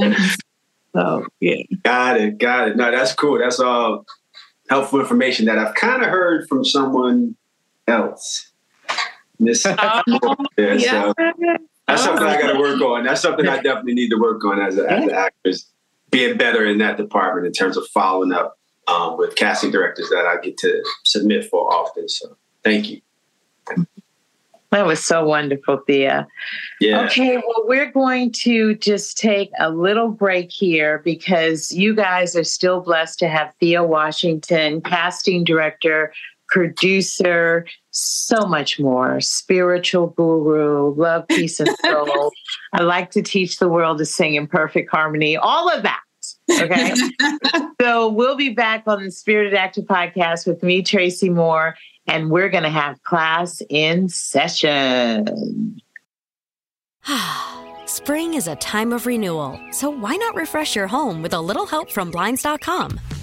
So 0.96 1.26
yeah. 1.40 1.62
Got 1.84 2.20
it. 2.20 2.38
Got 2.38 2.70
it. 2.70 2.78
No, 2.78 2.92
that's 2.92 3.14
cool. 3.14 3.40
That's 3.40 3.60
all 3.60 4.06
helpful 4.70 5.00
information 5.00 5.46
that 5.46 5.58
I've 5.58 5.76
kind 5.76 6.04
of 6.04 6.10
heard 6.10 6.48
from 6.48 6.64
someone 6.64 7.36
else. 7.88 8.52
This, 9.40 9.66
um, 9.66 9.78
yeah, 10.58 10.74
yeah. 10.74 11.02
So 11.02 11.14
that's 11.88 12.04
something 12.04 12.28
I 12.28 12.40
got 12.40 12.54
to 12.54 12.60
work 12.60 12.82
on. 12.82 13.06
That's 13.06 13.22
something 13.22 13.48
I 13.48 13.62
definitely 13.62 13.94
need 13.94 14.10
to 14.10 14.18
work 14.18 14.44
on 14.44 14.62
as, 14.62 14.78
a, 14.78 14.92
as 14.92 15.04
an 15.06 15.12
actor, 15.12 15.52
being 16.12 16.38
better 16.38 16.66
in 16.66 16.80
that 16.80 16.98
department 16.98 17.48
in 17.48 17.54
terms 17.54 17.78
of 17.78 17.88
following 17.88 18.32
up 18.32 18.59
um, 18.90 19.18
with 19.18 19.36
casting 19.36 19.72
directors 19.72 20.10
that 20.10 20.26
I 20.26 20.42
get 20.42 20.58
to 20.60 20.84
submit 21.04 21.46
for 21.50 21.72
often. 21.72 22.10
So 22.10 22.36
thank 22.64 22.90
you. 22.90 23.02
That 24.72 24.86
was 24.86 25.04
so 25.04 25.26
wonderful, 25.26 25.82
Thea. 25.88 26.28
Yeah. 26.80 27.02
Okay, 27.06 27.38
well, 27.38 27.66
we're 27.66 27.92
going 27.92 28.32
to 28.44 28.76
just 28.76 29.18
take 29.18 29.50
a 29.60 29.72
little 29.72 30.10
break 30.10 30.52
here 30.52 31.00
because 31.00 31.72
you 31.72 31.96
guys 31.96 32.36
are 32.36 32.44
still 32.44 32.80
blessed 32.80 33.18
to 33.20 33.28
have 33.28 33.52
Thea 33.60 33.84
Washington, 33.84 34.82
casting 34.82 35.44
director, 35.44 36.14
producer, 36.50 37.66
so 37.92 38.46
much 38.46 38.80
more, 38.80 39.20
spiritual 39.22 40.08
guru, 40.08 40.94
love, 40.94 41.28
peace, 41.28 41.60
and 41.60 41.70
soul. 41.86 42.32
I 42.74 42.84
like 42.84 43.10
to 43.12 43.24
teach 43.24 43.58
the 43.58 43.70
world 43.70 43.98
to 43.98 44.06
sing 44.06 44.36
in 44.36 44.46
perfect 44.46 44.92
harmony, 44.92 45.36
all 45.36 45.68
of 45.70 45.82
that. 45.82 46.02
Okay. 46.50 46.94
so 47.82 48.10
we'll 48.10 48.36
be 48.36 48.50
back 48.50 48.84
on 48.88 49.04
the 49.04 49.12
Spirited 49.12 49.54
Actor 49.54 49.82
podcast 49.84 50.48
with 50.48 50.64
me, 50.64 50.82
Tracy 50.82 51.30
Moore, 51.30 51.76
and 52.08 52.30
we're 52.30 52.50
going 52.50 52.64
to 52.64 52.70
have 52.70 53.02
class 53.04 53.62
in 53.70 54.10
session. 54.10 55.80
Spring 57.86 58.34
is 58.34 58.48
a 58.48 58.56
time 58.58 58.94
of 58.94 59.06
renewal, 59.06 59.60
so 59.72 59.90
why 59.90 60.16
not 60.16 60.36
refresh 60.36 60.76
your 60.76 60.88
home 60.88 61.22
with 61.22 61.34
a 61.34 61.42
little 61.42 61.66
help 61.66 61.92
from 61.92 62.12
Blinds.com? 62.12 63.00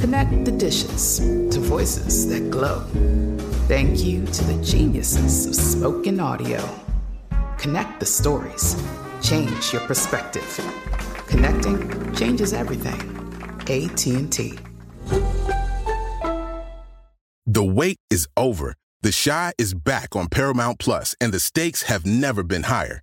Connect 0.00 0.44
the 0.44 0.52
dishes 0.52 1.18
to 1.18 1.58
voices 1.58 2.28
that 2.28 2.50
glow. 2.50 2.84
Thank 3.66 4.04
you 4.04 4.24
to 4.24 4.44
the 4.44 4.62
geniuses 4.64 5.46
of 5.46 5.54
spoken 5.56 6.20
audio. 6.20 6.62
Connect 7.58 7.98
the 7.98 8.06
stories. 8.06 8.76
Change 9.22 9.72
your 9.72 9.82
perspective. 9.82 10.48
Connecting 11.26 12.14
changes 12.14 12.52
everything. 12.52 13.00
AT&T. 13.62 14.58
The 17.46 17.64
wait 17.64 17.98
is 18.08 18.28
over. 18.36 18.74
The 19.02 19.12
Chi 19.12 19.52
is 19.58 19.74
back 19.74 20.14
on 20.14 20.28
Paramount 20.28 20.78
Plus, 20.78 21.16
and 21.20 21.32
the 21.32 21.40
stakes 21.40 21.82
have 21.82 22.06
never 22.06 22.42
been 22.42 22.64
higher. 22.64 23.02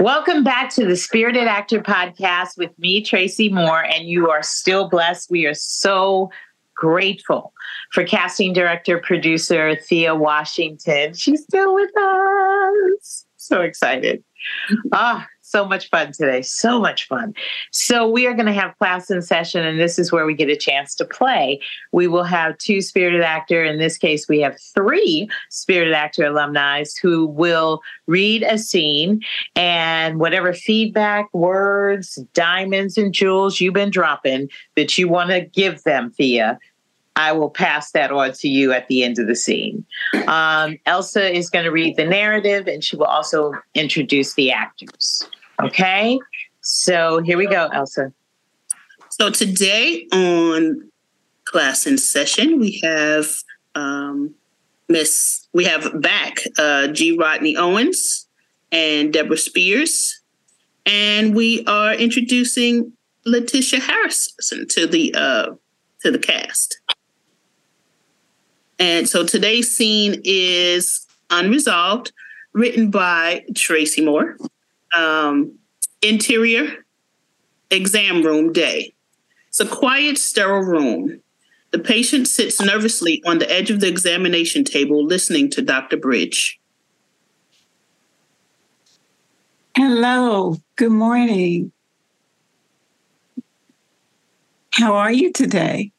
Welcome 0.00 0.44
back 0.44 0.70
to 0.76 0.86
the 0.86 0.96
Spirited 0.96 1.46
Actor 1.46 1.82
Podcast 1.82 2.56
with 2.56 2.70
me, 2.78 3.02
Tracy 3.02 3.50
Moore, 3.50 3.84
and 3.84 4.08
you 4.08 4.30
are 4.30 4.42
still 4.42 4.88
blessed. 4.88 5.30
We 5.30 5.44
are 5.44 5.52
so 5.52 6.30
grateful 6.74 7.52
for 7.92 8.02
casting 8.04 8.54
director, 8.54 8.96
producer 8.96 9.76
Thea 9.76 10.14
Washington. 10.14 11.12
She's 11.12 11.42
still 11.42 11.74
with 11.74 11.90
us 11.94 13.26
so 13.36 13.60
excited. 13.60 14.24
Ah, 14.92 15.26
so 15.50 15.66
much 15.66 15.88
fun 15.90 16.12
today. 16.12 16.42
So 16.42 16.80
much 16.80 17.08
fun. 17.08 17.34
So, 17.70 18.08
we 18.08 18.26
are 18.26 18.34
going 18.34 18.46
to 18.46 18.52
have 18.52 18.78
class 18.78 19.10
in 19.10 19.22
session, 19.22 19.64
and 19.64 19.80
this 19.80 19.98
is 19.98 20.12
where 20.12 20.26
we 20.26 20.34
get 20.34 20.48
a 20.48 20.56
chance 20.56 20.94
to 20.96 21.04
play. 21.04 21.60
We 21.92 22.06
will 22.06 22.24
have 22.24 22.56
two 22.58 22.80
spirited 22.80 23.22
actor. 23.22 23.64
In 23.64 23.78
this 23.78 23.98
case, 23.98 24.28
we 24.28 24.40
have 24.40 24.58
three 24.74 25.28
spirited 25.48 25.94
actor 25.94 26.24
alumni 26.24 26.84
who 27.02 27.26
will 27.26 27.82
read 28.06 28.42
a 28.42 28.58
scene, 28.58 29.20
and 29.56 30.18
whatever 30.18 30.52
feedback, 30.52 31.32
words, 31.34 32.16
diamonds, 32.32 32.96
and 32.96 33.12
jewels 33.12 33.60
you've 33.60 33.74
been 33.74 33.90
dropping 33.90 34.48
that 34.76 34.96
you 34.96 35.08
want 35.08 35.30
to 35.30 35.40
give 35.40 35.82
them, 35.82 36.10
Thea, 36.10 36.58
I 37.16 37.32
will 37.32 37.50
pass 37.50 37.90
that 37.92 38.10
on 38.10 38.32
to 38.32 38.48
you 38.48 38.72
at 38.72 38.88
the 38.88 39.02
end 39.02 39.18
of 39.18 39.26
the 39.26 39.34
scene. 39.34 39.84
Um, 40.26 40.78
Elsa 40.86 41.30
is 41.30 41.50
going 41.50 41.64
to 41.64 41.70
read 41.70 41.96
the 41.96 42.06
narrative 42.06 42.66
and 42.66 42.82
she 42.82 42.96
will 42.96 43.06
also 43.06 43.52
introduce 43.74 44.34
the 44.34 44.52
actors. 44.52 45.28
Okay, 45.64 46.18
so 46.62 47.20
here 47.22 47.36
we 47.36 47.46
go, 47.46 47.68
Elsa. 47.72 48.12
So 49.10 49.30
today 49.30 50.06
on 50.12 50.90
class 51.44 51.86
in 51.86 51.98
session, 51.98 52.58
we 52.58 52.80
have 52.82 53.26
um, 53.74 54.34
Miss, 54.88 55.46
we 55.52 55.64
have 55.64 56.00
back 56.00 56.38
uh, 56.58 56.88
G. 56.88 57.16
Rodney 57.16 57.56
Owens 57.56 58.26
and 58.72 59.12
Deborah 59.12 59.36
Spears. 59.36 60.20
And 60.86 61.34
we 61.34 61.64
are 61.66 61.94
introducing 61.94 62.92
Letitia 63.26 63.80
Harrison 63.80 64.66
to 64.68 64.86
the 64.86 65.14
uh, 65.14 65.50
to 66.00 66.10
the 66.10 66.18
cast. 66.18 66.80
And 68.78 69.06
so 69.08 69.26
today's 69.26 69.76
scene 69.76 70.22
is 70.24 71.06
Unresolved, 71.28 72.12
written 72.54 72.90
by 72.90 73.44
Tracy 73.54 74.02
Moore. 74.02 74.36
Um, 74.96 75.58
interior 76.02 76.84
exam 77.70 78.22
room 78.22 78.52
day. 78.52 78.94
It's 79.48 79.60
a 79.60 79.66
quiet, 79.66 80.18
sterile 80.18 80.62
room. 80.62 81.20
The 81.70 81.78
patient 81.78 82.26
sits 82.26 82.60
nervously 82.60 83.22
on 83.24 83.38
the 83.38 83.50
edge 83.50 83.70
of 83.70 83.80
the 83.80 83.88
examination 83.88 84.64
table, 84.64 85.04
listening 85.04 85.50
to 85.50 85.62
Dr. 85.62 85.96
Bridge. 85.96 86.58
Hello, 89.76 90.56
good 90.76 90.90
morning. 90.90 91.70
How 94.72 94.96
are 94.96 95.12
you 95.12 95.32
today? 95.32 95.92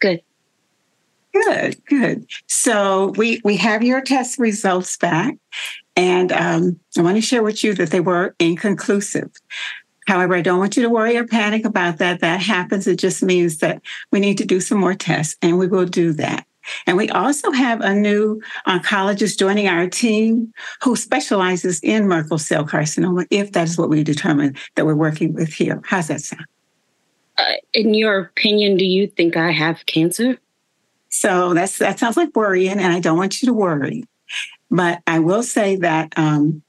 Good. 0.00 0.22
Good, 1.32 1.84
good. 1.86 2.26
So 2.46 3.14
we 3.16 3.40
we 3.44 3.56
have 3.56 3.82
your 3.82 4.00
test 4.00 4.38
results 4.38 4.96
back, 4.96 5.36
and 5.96 6.32
um, 6.32 6.80
I 6.96 7.02
want 7.02 7.16
to 7.16 7.22
share 7.22 7.42
with 7.42 7.62
you 7.62 7.74
that 7.74 7.90
they 7.90 8.00
were 8.00 8.34
inconclusive. 8.38 9.30
However, 10.06 10.34
I 10.34 10.40
don't 10.40 10.58
want 10.58 10.76
you 10.76 10.82
to 10.82 10.90
worry 10.90 11.16
or 11.16 11.26
panic 11.26 11.64
about 11.64 11.98
that. 11.98 12.20
That 12.20 12.40
happens. 12.40 12.86
It 12.86 12.98
just 12.98 13.22
means 13.22 13.58
that 13.58 13.80
we 14.10 14.20
need 14.20 14.38
to 14.38 14.44
do 14.44 14.60
some 14.60 14.78
more 14.78 14.94
tests, 14.94 15.36
and 15.42 15.58
we 15.58 15.68
will 15.68 15.86
do 15.86 16.12
that. 16.14 16.46
And 16.86 16.96
we 16.96 17.08
also 17.10 17.50
have 17.50 17.80
a 17.80 17.94
new 17.94 18.40
oncologist 18.66 19.38
joining 19.38 19.68
our 19.68 19.88
team 19.88 20.52
who 20.82 20.96
specializes 20.96 21.80
in 21.80 22.06
Merkel 22.08 22.38
cell 22.38 22.64
carcinoma, 22.64 23.26
if 23.30 23.52
that 23.52 23.68
is 23.68 23.78
what 23.78 23.90
we 23.90 24.04
determine 24.04 24.56
that 24.76 24.86
we're 24.86 24.94
working 24.94 25.34
with 25.34 25.52
here. 25.52 25.80
How's 25.84 26.08
that 26.08 26.20
sound? 26.20 26.46
Uh, 27.38 27.54
in 27.72 27.94
your 27.94 28.18
opinion, 28.18 28.76
do 28.76 28.84
you 28.84 29.06
think 29.06 29.36
I 29.36 29.50
have 29.50 29.86
cancer? 29.86 30.38
So 31.08 31.52
that's 31.52 31.78
that 31.78 31.98
sounds 31.98 32.16
like 32.16 32.34
worrying, 32.34 32.78
and 32.78 32.92
I 32.92 33.00
don't 33.00 33.18
want 33.18 33.42
you 33.42 33.46
to 33.46 33.52
worry. 33.52 34.04
But 34.72 35.02
I 35.06 35.18
will 35.18 35.42
say 35.42 35.76
that 35.76 36.14
um, 36.16 36.62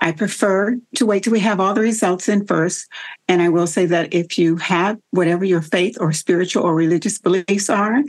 I 0.00 0.10
prefer 0.10 0.78
to 0.96 1.06
wait 1.06 1.22
till 1.22 1.32
we 1.32 1.40
have 1.40 1.60
all 1.60 1.74
the 1.74 1.82
results 1.82 2.28
in 2.28 2.46
first. 2.46 2.88
And 3.28 3.42
I 3.42 3.50
will 3.50 3.66
say 3.66 3.84
that 3.86 4.14
if 4.14 4.38
you 4.38 4.56
have 4.56 4.98
whatever 5.10 5.44
your 5.44 5.60
faith 5.60 5.98
or 6.00 6.12
spiritual 6.12 6.64
or 6.64 6.74
religious 6.74 7.18
beliefs 7.18 7.68
are, 7.68 8.02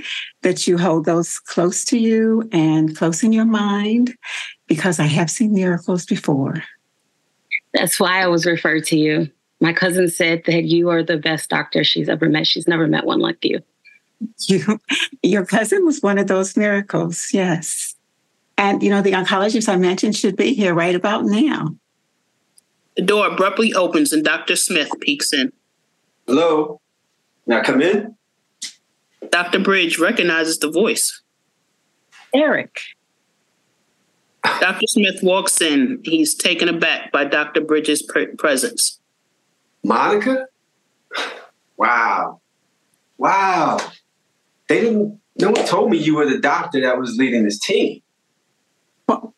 that 0.44 0.66
you 0.66 0.78
hold 0.78 1.06
those 1.06 1.40
close 1.40 1.84
to 1.86 2.00
you 2.00 2.50
and 2.54 2.98
close 2.98 3.22
in 3.22 3.34
your 3.34 3.46
mind, 3.46 4.16
because 4.68 4.98
I 4.98 5.08
have 5.08 5.30
seen 5.30 5.54
miracles 5.54 6.06
before. 6.06 6.64
That's 7.74 8.00
why 8.00 8.24
I 8.24 8.28
was 8.28 8.46
referred 8.46 8.86
to 8.86 8.98
you. 8.98 9.30
My 9.60 9.74
cousin 9.74 10.08
said 10.10 10.44
that 10.46 10.64
you 10.64 10.90
are 10.90 11.04
the 11.04 11.18
best 11.18 11.50
doctor 11.50 11.84
she's 11.84 12.08
ever 12.08 12.30
met. 12.30 12.48
She's 12.48 12.68
never 12.68 12.88
met 12.88 13.06
one 13.06 13.20
like 13.20 13.44
you. 13.44 13.60
You, 14.48 14.80
your 15.22 15.46
cousin 15.46 15.86
was 15.86 16.02
one 16.02 16.18
of 16.18 16.28
those 16.28 16.56
miracles, 16.56 17.34
yes. 17.34 17.93
And 18.58 18.84
you 18.84 18.90
know, 18.90 19.02
the 19.02 19.12
oncologist 19.14 19.68
I 19.68 19.76
mentioned 19.78 20.16
should 20.16 20.36
be 20.36 20.54
here 20.54 20.74
right 20.74 20.96
about 20.96 21.26
now. 21.26 21.76
The 22.96 23.02
door 23.02 23.28
abruptly 23.28 23.74
opens 23.74 24.14
and 24.14 24.24
Dr. 24.24 24.56
Smith 24.56 24.90
peeks 25.02 25.34
in. 25.34 25.52
Hello. 26.28 26.80
Now 27.48 27.64
come 27.64 27.82
in. 27.82 28.16
Dr. 29.30 29.60
Bridge 29.60 29.98
recognizes 29.98 30.60
the 30.60 30.70
voice. 30.70 31.22
Eric. 32.34 32.80
Dr. 34.44 34.86
Smith 34.88 35.24
walks 35.24 35.62
in. 35.62 36.02
He's 36.04 36.36
taken 36.36 36.70
aback 36.70 37.12
by 37.12 37.26
Dr. 37.26 37.62
Bridges' 37.62 38.02
pre- 38.02 38.28
presence. 38.36 39.00
Monica? 39.84 40.48
Wow. 41.78 42.42
Wow. 43.18 43.80
They 44.68 44.82
didn't, 44.82 45.20
no 45.40 45.52
one 45.52 45.66
told 45.66 45.90
me 45.90 45.98
you 45.98 46.16
were 46.16 46.30
the 46.30 46.40
doctor 46.40 46.82
that 46.82 47.00
was 47.00 47.16
leading 47.18 47.46
this 47.46 47.60
team. 47.60 48.03
Well, 49.14 49.36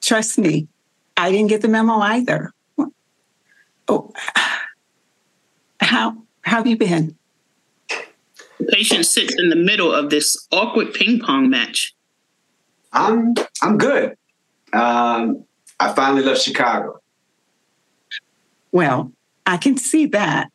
trust 0.00 0.38
me, 0.38 0.68
I 1.16 1.30
didn't 1.32 1.48
get 1.48 1.62
the 1.62 1.68
memo 1.68 1.98
either. 1.98 2.52
Oh, 3.88 4.12
how, 5.80 6.16
how 6.42 6.56
have 6.58 6.66
you 6.66 6.76
been? 6.76 7.16
The 7.88 8.66
patient 8.70 9.06
sits 9.06 9.34
in 9.36 9.48
the 9.48 9.56
middle 9.56 9.92
of 9.92 10.10
this 10.10 10.46
awkward 10.52 10.94
ping 10.94 11.18
pong 11.18 11.50
match. 11.50 11.94
I'm 12.92 13.34
I'm 13.60 13.76
good. 13.76 14.16
Um, 14.72 15.44
I 15.80 15.92
finally 15.94 16.22
left 16.22 16.42
Chicago. 16.42 17.00
Well, 18.70 19.10
I 19.46 19.56
can 19.56 19.76
see 19.76 20.06
that, 20.06 20.52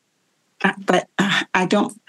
uh, 0.64 0.74
but 0.86 1.10
uh, 1.18 1.44
I 1.54 1.66
don't. 1.66 2.00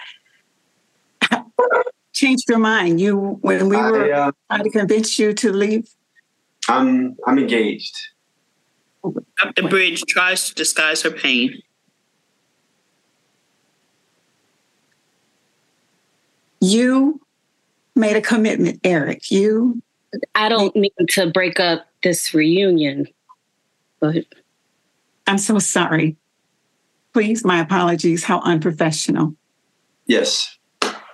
Changed 2.13 2.49
your 2.49 2.59
mind. 2.59 3.01
You 3.01 3.39
when 3.41 3.69
we 3.69 3.77
were 3.77 4.15
I, 4.15 4.29
uh, 4.29 4.33
trying 4.51 4.65
to 4.65 4.71
convince 4.71 5.19
you 5.19 5.33
to 5.35 5.53
leave. 5.53 5.89
I'm 6.69 7.17
I'm 7.27 7.39
engaged. 7.39 7.97
Dr. 9.43 9.69
Bridge 9.69 10.03
tries 10.03 10.49
to 10.49 10.55
disguise 10.55 11.03
her 11.03 11.11
pain. 11.11 11.63
You 16.61 17.21
made 17.95 18.17
a 18.17 18.21
commitment, 18.21 18.81
Eric. 18.85 19.31
You. 19.31 19.83
I 20.35 20.49
don't 20.49 20.75
mean 20.75 20.91
to 21.11 21.31
break 21.31 21.61
up 21.61 21.87
this 22.03 22.33
reunion, 22.35 23.07
but 24.01 24.25
I'm 25.27 25.39
so 25.39 25.59
sorry. 25.59 26.17
Please, 27.13 27.45
my 27.45 27.61
apologies. 27.61 28.25
How 28.25 28.41
unprofessional. 28.41 29.35
Yes. 30.07 30.57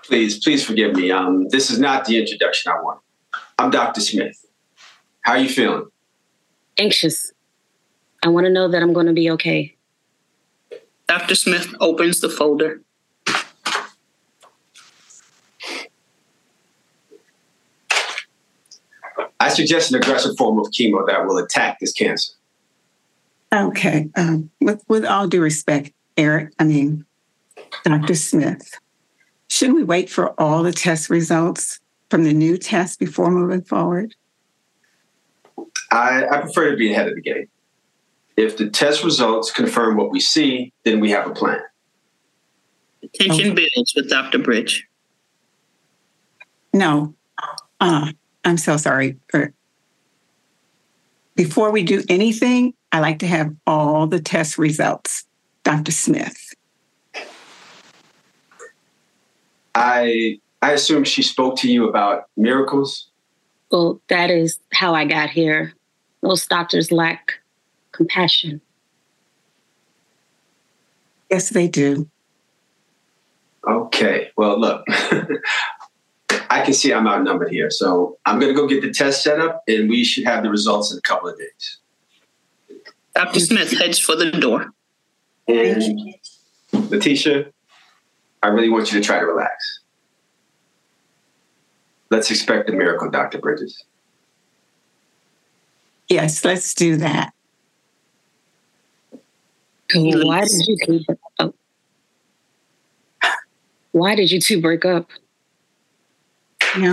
Please, 0.05 0.43
please 0.43 0.65
forgive 0.65 0.95
me. 0.95 1.11
Um, 1.11 1.49
this 1.49 1.71
is 1.71 1.79
not 1.79 2.05
the 2.05 2.19
introduction 2.19 2.73
I 2.73 2.81
want. 2.83 3.01
I'm 3.59 3.71
Dr. 3.71 4.01
Smith. 4.01 4.44
How 5.25 5.33
are 5.33 5.39
you 5.39 5.49
feeling? 5.49 5.87
anxious. 6.79 7.33
I 8.23 8.29
want 8.29 8.47
to 8.47 8.53
know 8.53 8.69
that 8.69 8.83
I'm 8.83 8.93
going 8.93 9.07
to 9.07 9.13
be 9.13 9.31
okay. 9.31 9.75
Dr. 11.07 11.35
Smith 11.35 11.75
opens 11.81 12.21
the 12.21 12.29
folder. 12.29 12.81
I 19.41 19.49
suggest 19.51 19.93
an 19.93 20.01
aggressive 20.01 20.37
form 20.39 20.59
of 20.59 20.69
chemo 20.69 21.07
that 21.07 21.27
will 21.27 21.37
attack 21.37 21.79
this 21.79 21.93
cancer. 21.93 22.33
Okay. 23.53 24.09
Um, 24.17 24.51
with, 24.61 24.83
with 24.89 25.05
all 25.05 25.29
due 25.29 25.43
respect, 25.43 25.93
Eric, 26.17 26.53
I 26.59 26.65
mean, 26.65 27.05
Dr. 27.85 28.15
Smith, 28.15 28.79
shouldn't 29.49 29.77
we 29.77 29.85
wait 29.85 30.09
for 30.09 30.31
all 30.41 30.63
the 30.63 30.73
test 30.73 31.11
results 31.11 31.79
from 32.09 32.25
the 32.25 32.33
new 32.33 32.57
test 32.57 32.99
before 32.99 33.31
moving 33.31 33.63
forward? 33.63 34.15
I, 35.95 36.27
I 36.29 36.41
prefer 36.41 36.71
to 36.71 36.77
be 36.77 36.93
ahead 36.93 37.09
of 37.09 37.15
the 37.15 37.21
game. 37.21 37.49
If 38.37 38.57
the 38.57 38.69
test 38.69 39.05
results 39.05 39.51
confirm 39.51 39.97
what 39.97 40.11
we 40.11 40.21
see, 40.21 40.73
then 40.85 40.99
we 40.99 41.11
have 41.13 41.27
a 41.27 41.31
plan. 41.31 41.61
Tension 43.15 43.55
builds 43.55 43.93
with 43.95 44.09
Dr. 44.09 44.39
Bridge. 44.39 44.87
No. 46.73 47.15
Uh, 47.81 48.13
I'm 48.45 48.59
so 48.59 48.77
sorry. 48.77 49.19
Er, 49.33 49.53
Before 51.37 51.71
we 51.71 51.85
do 51.85 52.03
anything, 52.09 52.75
I 52.91 52.99
like 52.99 53.21
to 53.21 53.27
have 53.29 53.55
all 53.67 54.07
the 54.07 54.21
test 54.21 54.59
results. 54.59 55.25
Dr. 55.63 55.93
Smith. 55.93 56.55
I 59.75 60.39
I 60.61 60.73
assume 60.73 61.05
she 61.05 61.23
spoke 61.23 61.57
to 61.59 61.71
you 61.71 61.89
about 61.89 62.25
miracles. 62.37 63.09
Well, 63.71 64.01
that 64.09 64.31
is 64.31 64.59
how 64.73 64.95
I 64.95 65.05
got 65.05 65.31
here. 65.31 65.75
Those 66.25 66.47
doctors 66.47 66.91
lack 66.91 67.35
compassion. 67.93 68.63
Yes, 71.31 71.51
they 71.51 71.69
do. 71.69 72.09
Okay. 73.69 74.31
Well, 74.35 74.59
look, 74.59 74.87
I 76.49 76.63
can 76.65 76.73
see 76.73 76.95
I'm 76.95 77.07
outnumbered 77.07 77.51
here, 77.51 77.71
so 77.71 78.17
I'm 78.25 78.41
going 78.41 78.51
to 78.51 78.59
go 78.59 78.67
get 78.67 78.81
the 78.81 78.91
test 78.91 79.23
set 79.23 79.39
up, 79.39 79.65
and 79.69 79.91
we 79.91 80.03
should 80.03 80.25
have 80.25 80.43
the 80.43 80.49
results 80.49 80.91
in 80.91 80.97
a 80.97 81.03
couple 81.03 81.29
of 81.29 81.37
days. 81.37 81.79
Dr. 83.15 83.41
Smith 83.41 83.73
heads 83.73 83.99
for 83.99 84.17
the 84.17 84.31
door. 84.31 84.71
And 85.47 86.15
Letitia, 86.73 87.53
I 88.43 88.47
really 88.47 88.71
want 88.71 88.91
you 88.91 88.99
to 88.99 89.07
try 89.07 89.21
to 89.21 89.27
relax. 89.27 89.81
Let's 92.11 92.31
expect 92.31 92.71
a 92.71 92.73
miracle, 92.73 93.11
Dr. 93.11 93.39
Bridges. 93.39 93.85
Yes, 96.09 96.45
let's 96.45 96.75
do 96.75 96.97
that. 96.97 97.33
Why 99.95 100.41
did 100.43 100.67
you. 100.87 101.05
Oh. 101.39 101.55
Why 103.93 104.15
did 104.15 104.31
you 104.31 104.41
two 104.41 104.61
break 104.61 104.85
up? 104.85 105.09
Yeah, 106.77 106.93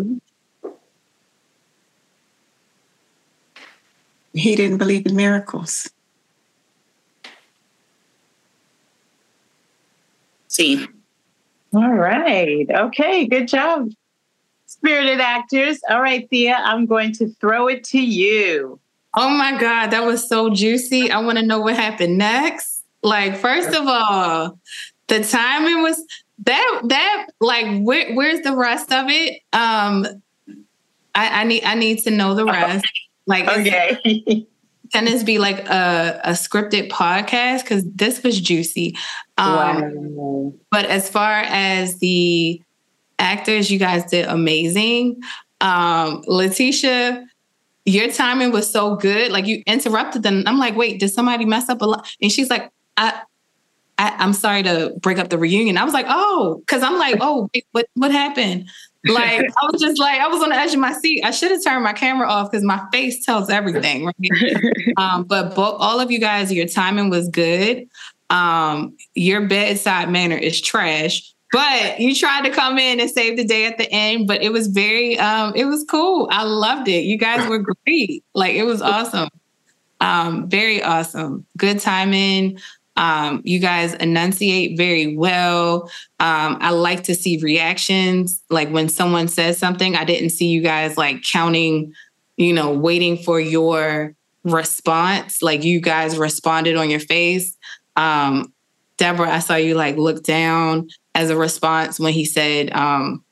He 4.34 4.56
didn't 4.56 4.78
believe 4.78 5.06
in 5.06 5.16
miracles. 5.16 5.90
See. 10.48 10.88
All 11.74 11.94
right. 11.94 12.68
Okay. 12.70 13.26
Good 13.26 13.48
job, 13.48 13.90
spirited 14.68 15.20
actors. 15.20 15.80
All 15.90 16.02
right, 16.02 16.30
Thea, 16.30 16.58
I'm 16.64 16.86
going 16.86 17.14
to 17.14 17.30
throw 17.40 17.68
it 17.68 17.84
to 17.86 18.00
you. 18.00 18.80
Oh 19.16 19.30
my 19.30 19.60
God, 19.60 19.88
that 19.92 20.06
was 20.06 20.28
so 20.28 20.50
juicy. 20.50 21.12
I 21.12 21.20
want 21.20 21.38
to 21.38 21.46
know 21.46 21.60
what 21.60 21.76
happened 21.76 22.18
next. 22.18 22.84
Like, 23.04 23.36
first 23.36 23.70
of 23.70 23.86
all, 23.88 24.60
the 25.08 25.24
timing 25.24 25.82
was 25.82 26.02
that 26.44 26.82
that 26.86 27.28
like 27.40 27.82
where, 27.82 28.14
where's 28.14 28.42
the 28.42 28.56
rest 28.56 28.92
of 28.92 29.06
it? 29.10 29.42
Um 29.54 30.06
I, 31.14 31.42
I 31.42 31.44
need 31.44 31.64
I 31.64 31.76
need 31.76 32.00
to 32.04 32.12
know 32.12 32.34
the 32.34 32.46
rest. 32.46 32.86
Like 33.26 33.48
okay. 33.48 34.48
Can 34.92 35.06
this 35.06 35.24
be 35.24 35.38
like 35.38 35.70
a, 35.70 36.20
a 36.26 36.32
scripted 36.32 36.90
podcast? 36.90 37.62
Because 37.62 37.86
this 37.96 38.24
was 38.24 38.42
juicy. 38.42 38.98
Um, 39.38 40.18
wow. 40.18 40.54
But 40.70 40.86
as 40.86 41.10
far 41.10 41.44
as 41.48 42.00
the 42.00 42.62
actors, 43.18 43.72
you 43.72 43.80
guys 43.80 44.04
did 44.04 44.26
amazing. 44.26 45.22
Um, 45.62 46.24
Letitia, 46.28 47.26
your 47.86 48.12
timing 48.12 48.52
was 48.52 48.72
so 48.72 48.96
good. 48.96 49.32
Like 49.32 49.48
you 49.48 49.64
interrupted 49.66 50.24
them. 50.24 50.44
I'm 50.46 50.58
like, 50.58 50.76
wait, 50.76 51.00
did 51.00 51.10
somebody 51.10 51.46
mess 51.46 51.70
up 51.70 51.82
a 51.82 51.86
lot? 51.86 52.10
And 52.22 52.32
she's 52.32 52.50
like, 52.50 52.72
I, 52.98 53.22
I 53.98 54.24
am 54.24 54.34
sorry 54.34 54.64
to 54.64 54.94
break 55.00 55.20
up 55.20 55.30
the 55.30 55.38
reunion. 55.38 55.78
I 55.78 55.84
was 55.84 55.94
like, 55.94 56.06
oh, 56.10 56.58
because 56.60 56.84
I'm 56.84 56.98
like, 56.98 57.18
oh, 57.22 57.50
wait, 57.54 57.66
what 57.72 57.88
what 57.96 58.12
happened? 58.12 58.70
Like 59.06 59.42
I 59.62 59.70
was 59.72 59.82
just 59.82 60.00
like 60.00 60.20
I 60.20 60.28
was 60.28 60.42
on 60.42 60.50
the 60.50 60.56
edge 60.56 60.74
of 60.74 60.80
my 60.80 60.94
seat. 60.94 61.24
I 61.24 61.32
should 61.32 61.52
have 61.52 61.64
turned 61.64 61.84
my 61.84 61.94
camera 61.94 62.28
off 62.28 62.52
because 62.52 62.64
my 62.64 62.84
face 62.92 63.26
tells 63.26 63.50
everything. 63.50 64.06
Right? 64.06 64.56
um, 64.98 65.24
but 65.24 65.56
both, 65.56 65.76
all 65.80 66.00
of 66.00 66.12
you 66.12 66.20
guys, 66.20 66.52
your 66.52 66.68
timing 66.68 67.10
was 67.10 67.30
good. 67.30 67.88
Um, 68.30 68.96
your 69.14 69.48
bedside 69.48 70.10
manner 70.10 70.38
is 70.38 70.62
trash. 70.62 71.34
But 71.52 72.00
you 72.00 72.16
tried 72.16 72.46
to 72.46 72.50
come 72.50 72.78
in 72.78 73.00
and 73.00 73.10
save 73.10 73.36
the 73.36 73.44
day 73.44 73.66
at 73.66 73.78
the 73.78 73.92
end, 73.92 74.26
but 74.28 74.42
it 74.42 74.54
was 74.54 74.68
very, 74.68 75.20
um, 75.20 75.54
it 75.56 75.66
was 75.66 75.84
cool. 75.90 76.30
I 76.32 76.44
loved 76.44 76.88
it. 76.88 77.04
You 77.04 77.18
guys 77.18 77.48
were 77.50 77.60
great. 77.86 78.24
Like 78.34 78.56
it 78.56 78.64
was 78.64 78.82
awesome. 78.82 79.30
Um, 80.00 80.50
very 80.50 80.82
awesome. 80.82 81.46
Good 81.58 81.80
timing. 81.80 82.58
Um, 82.96 83.42
you 83.44 83.60
guys 83.60 83.94
enunciate 83.96 84.78
very 84.78 85.16
well. 85.16 85.90
Um, 86.20 86.58
I 86.62 86.72
like 86.72 87.04
to 87.04 87.16
see 87.16 87.38
reactions. 87.38 88.42
Like 88.50 88.70
when 88.70 88.90
someone 88.90 89.28
says 89.28 89.58
something, 89.58 89.96
I 89.96 90.06
didn't 90.06 90.30
see 90.32 90.48
you 90.48 90.62
guys 90.62 90.98
like 90.98 91.24
counting, 91.24 91.94
you 92.38 92.54
know, 92.54 92.72
waiting 92.72 93.18
for 93.18 93.40
your 93.40 94.16
response. 94.44 95.42
Like 95.42 95.64
you 95.64 95.82
guys 95.82 96.18
responded 96.18 96.78
on 96.78 96.90
your 96.90 97.00
face. 97.00 97.58
Um, 97.96 98.54
Deborah, 98.98 99.32
I 99.32 99.40
saw 99.40 99.56
you 99.56 99.76
like 99.76 99.98
look 99.98 100.24
down 100.24 100.90
as 101.16 101.30
a 101.30 101.38
response 101.38 102.00
when 102.00 102.14
he 102.14 102.26
said 102.26 102.72
um, 102.74 103.24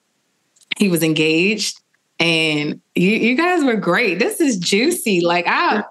he 0.78 0.90
was 0.90 1.04
engaged. 1.04 1.80
And 2.20 2.82
you, 2.96 3.12
you 3.12 3.36
guys 3.36 3.64
were 3.64 3.78
great. 3.78 4.20
This 4.20 4.42
is 4.42 4.58
juicy. 4.58 5.22
Like 5.22 5.46
I 5.48 5.84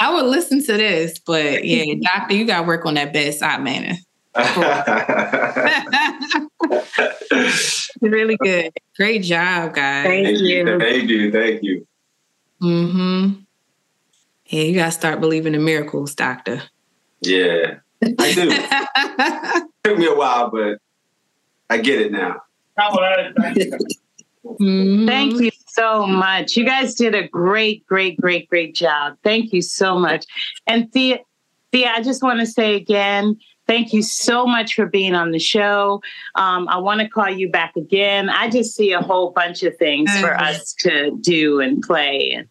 I 0.00 0.14
would 0.14 0.26
listen 0.26 0.64
to 0.64 0.72
this, 0.72 1.18
but 1.18 1.64
yeah, 1.64 1.94
doctor, 2.02 2.34
you 2.34 2.46
got 2.46 2.62
to 2.62 2.66
work 2.66 2.86
on 2.86 2.94
that 2.94 3.12
bedside 3.12 3.62
manner. 3.62 3.96
really 8.00 8.36
good. 8.36 8.72
Great 8.96 9.22
job, 9.22 9.74
guys. 9.74 10.06
Thank, 10.06 10.38
you. 10.38 10.78
Thank 10.78 11.08
you. 11.08 11.32
Thank 11.32 11.62
you. 11.62 11.86
Mm-hmm. 12.62 13.40
Yeah, 14.46 14.62
you 14.62 14.74
gotta 14.74 14.92
start 14.92 15.20
believing 15.20 15.54
in 15.54 15.64
miracles, 15.64 16.14
doctor. 16.14 16.62
Yeah, 17.20 17.78
I 18.02 18.32
do. 18.32 18.50
Took 19.84 19.98
me 19.98 20.06
a 20.06 20.14
while, 20.14 20.50
but 20.50 20.78
I 21.70 21.78
get 21.78 22.00
it 22.00 22.12
now. 22.12 22.42
Mm-hmm. 24.44 25.06
Thank 25.06 25.40
you 25.40 25.50
so 25.66 26.06
much. 26.06 26.56
You 26.56 26.64
guys 26.64 26.94
did 26.94 27.14
a 27.14 27.28
great, 27.28 27.86
great, 27.86 28.20
great, 28.20 28.48
great 28.48 28.74
job. 28.74 29.16
Thank 29.22 29.52
you 29.52 29.62
so 29.62 29.98
much. 29.98 30.26
And 30.66 30.90
Thea, 30.92 31.18
Thea, 31.72 31.92
I 31.94 32.02
just 32.02 32.22
want 32.22 32.40
to 32.40 32.46
say 32.46 32.74
again, 32.74 33.38
thank 33.66 33.92
you 33.92 34.02
so 34.02 34.46
much 34.46 34.74
for 34.74 34.86
being 34.86 35.14
on 35.14 35.32
the 35.32 35.38
show. 35.38 36.00
Um, 36.34 36.66
I 36.68 36.78
want 36.78 37.00
to 37.00 37.08
call 37.08 37.28
you 37.28 37.50
back 37.50 37.76
again. 37.76 38.30
I 38.30 38.48
just 38.48 38.74
see 38.74 38.92
a 38.92 39.00
whole 39.00 39.30
bunch 39.30 39.62
of 39.62 39.76
things 39.76 40.10
mm-hmm. 40.10 40.22
for 40.22 40.34
us 40.34 40.72
to 40.80 41.16
do 41.20 41.60
and 41.60 41.82
play. 41.82 42.30
And 42.32 42.48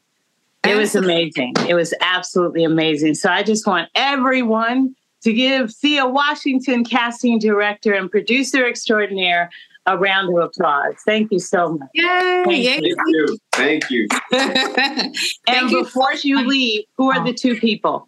it 0.64 0.76
was 0.76 0.96
amazing. 0.96 1.54
It 1.68 1.74
was 1.74 1.94
absolutely 2.02 2.64
amazing. 2.64 3.16
So 3.16 3.30
I 3.30 3.42
just 3.42 3.66
want 3.66 3.90
everyone 3.96 4.96
to 5.28 5.34
give 5.34 5.74
Thea 5.74 6.08
Washington, 6.08 6.86
casting 6.86 7.38
director 7.38 7.94
and 7.94 8.10
producer 8.10 8.66
extraordinaire, 8.66 9.50
a 9.86 9.98
round 9.98 10.30
of 10.30 10.42
applause. 10.42 10.94
Thank 11.06 11.34
you 11.34 11.40
so 11.40 11.74
much. 11.74 11.90
Yay! 11.94 12.44
Thank, 12.46 12.64
Yay. 12.64 12.80
you. 12.82 13.38
Thank 13.52 13.90
you. 13.90 14.08
and 14.32 15.14
Thank 15.46 15.72
before 15.72 16.14
you. 16.24 16.40
you 16.40 16.48
leave, 16.48 16.86
who 16.96 17.12
are 17.12 17.26
the 17.26 17.34
two 17.34 17.60
people? 17.60 18.08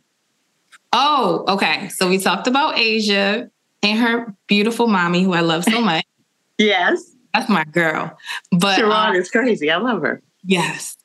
Oh, 0.93 1.43
okay. 1.49 1.89
So 1.89 2.07
we 2.07 2.19
talked 2.19 2.47
about 2.47 2.77
Asia 2.77 3.51
and 3.83 3.99
her 3.99 4.33
beautiful 4.47 4.87
mommy, 4.87 5.21
who 5.21 5.33
I 5.33 5.41
love 5.41 5.65
so 5.65 5.81
much. 5.81 6.05
yes. 6.57 7.03
That's 7.33 7.49
my 7.49 7.65
girl. 7.65 8.17
But 8.51 8.77
Sharon 8.77 8.91
um, 8.93 9.15
is 9.15 9.29
crazy. 9.29 9.69
I 9.69 9.75
love 9.75 10.03
her. 10.03 10.21
Yes. 10.45 10.95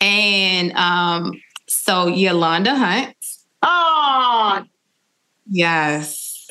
And 0.00 0.72
um, 0.72 1.40
so 1.68 2.08
Yolanda 2.08 2.74
Hunt. 2.74 3.14
Oh, 3.62 4.64
yes. 5.52 6.48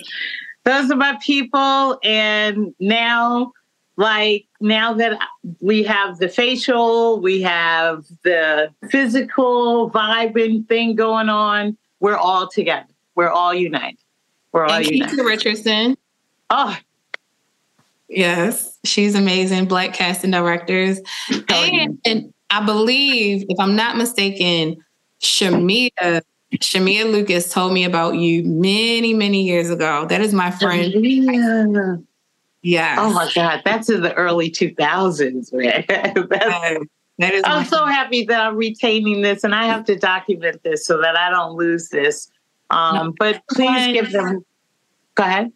Those 0.64 0.91
are 0.91 0.95
my 0.95 1.18
people. 1.22 1.99
And 2.04 2.74
now 2.80 3.52
like 3.97 4.47
now 4.60 4.93
that 4.93 5.20
we 5.60 5.84
have 5.84 6.18
the 6.18 6.30
facial, 6.30 7.20
we 7.22 7.41
have 7.41 8.06
the 8.24 8.74
physical 8.89 9.91
vibing 9.91 10.68
thing 10.68 10.95
going 10.95 11.30
on, 11.30 11.78
we're 11.99 12.18
all 12.18 12.47
together. 12.47 12.88
We're 13.16 13.30
all 13.30 13.54
united. 13.54 13.99
We're 14.52 14.66
all 14.66 14.74
and 14.74 14.88
united. 14.88 15.18
Keisha 15.18 15.26
Richardson. 15.26 15.97
Oh, 16.49 16.76
yes, 18.10 18.80
she's 18.84 19.14
amazing. 19.16 19.66
Black 19.66 19.93
casting 19.93 20.32
directors, 20.32 20.99
and, 21.49 21.99
and 22.04 22.34
I 22.49 22.66
believe, 22.66 23.45
if 23.47 23.60
I'm 23.60 23.76
not 23.76 23.97
mistaken, 23.97 24.84
Shamia 25.22 26.22
Shamia 26.58 27.10
Lucas 27.12 27.52
told 27.52 27.74
me 27.74 27.84
about 27.84 28.16
you 28.16 28.43
many, 28.43 29.14
many 29.14 29.43
years 29.43 29.70
ago. 29.70 30.06
That 30.06 30.22
is 30.22 30.34
my 30.34 30.52
friend. 30.52 32.06
Yeah. 32.62 32.95
Oh 32.99 33.12
my 33.12 33.32
God, 33.34 33.62
that's 33.66 33.89
in 33.89 34.02
the 34.02 34.14
early 34.14 34.52
2000s, 34.52 35.52
man. 35.54 35.86
that 37.18 37.34
is 37.34 37.43
I'm 37.45 37.66
so 37.66 37.86
happy 37.86 38.26
that 38.26 38.41
I'm 38.41 38.56
retaining 38.56 39.22
this 39.22 39.43
and 39.43 39.56
I 39.56 39.66
have 39.66 39.86
to 39.86 39.95
document 39.95 40.62
this 40.64 40.86
so 40.86 41.02
that 41.02 41.16
I 41.16 41.30
don't 41.30 41.56
lose 41.56 41.89
this. 41.89 42.30
Um, 42.70 42.95
no, 42.95 43.14
but 43.18 43.41
please 43.49 43.93
give 43.93 44.12
them, 44.12 44.45
go 45.16 45.24
ahead. 45.24 45.52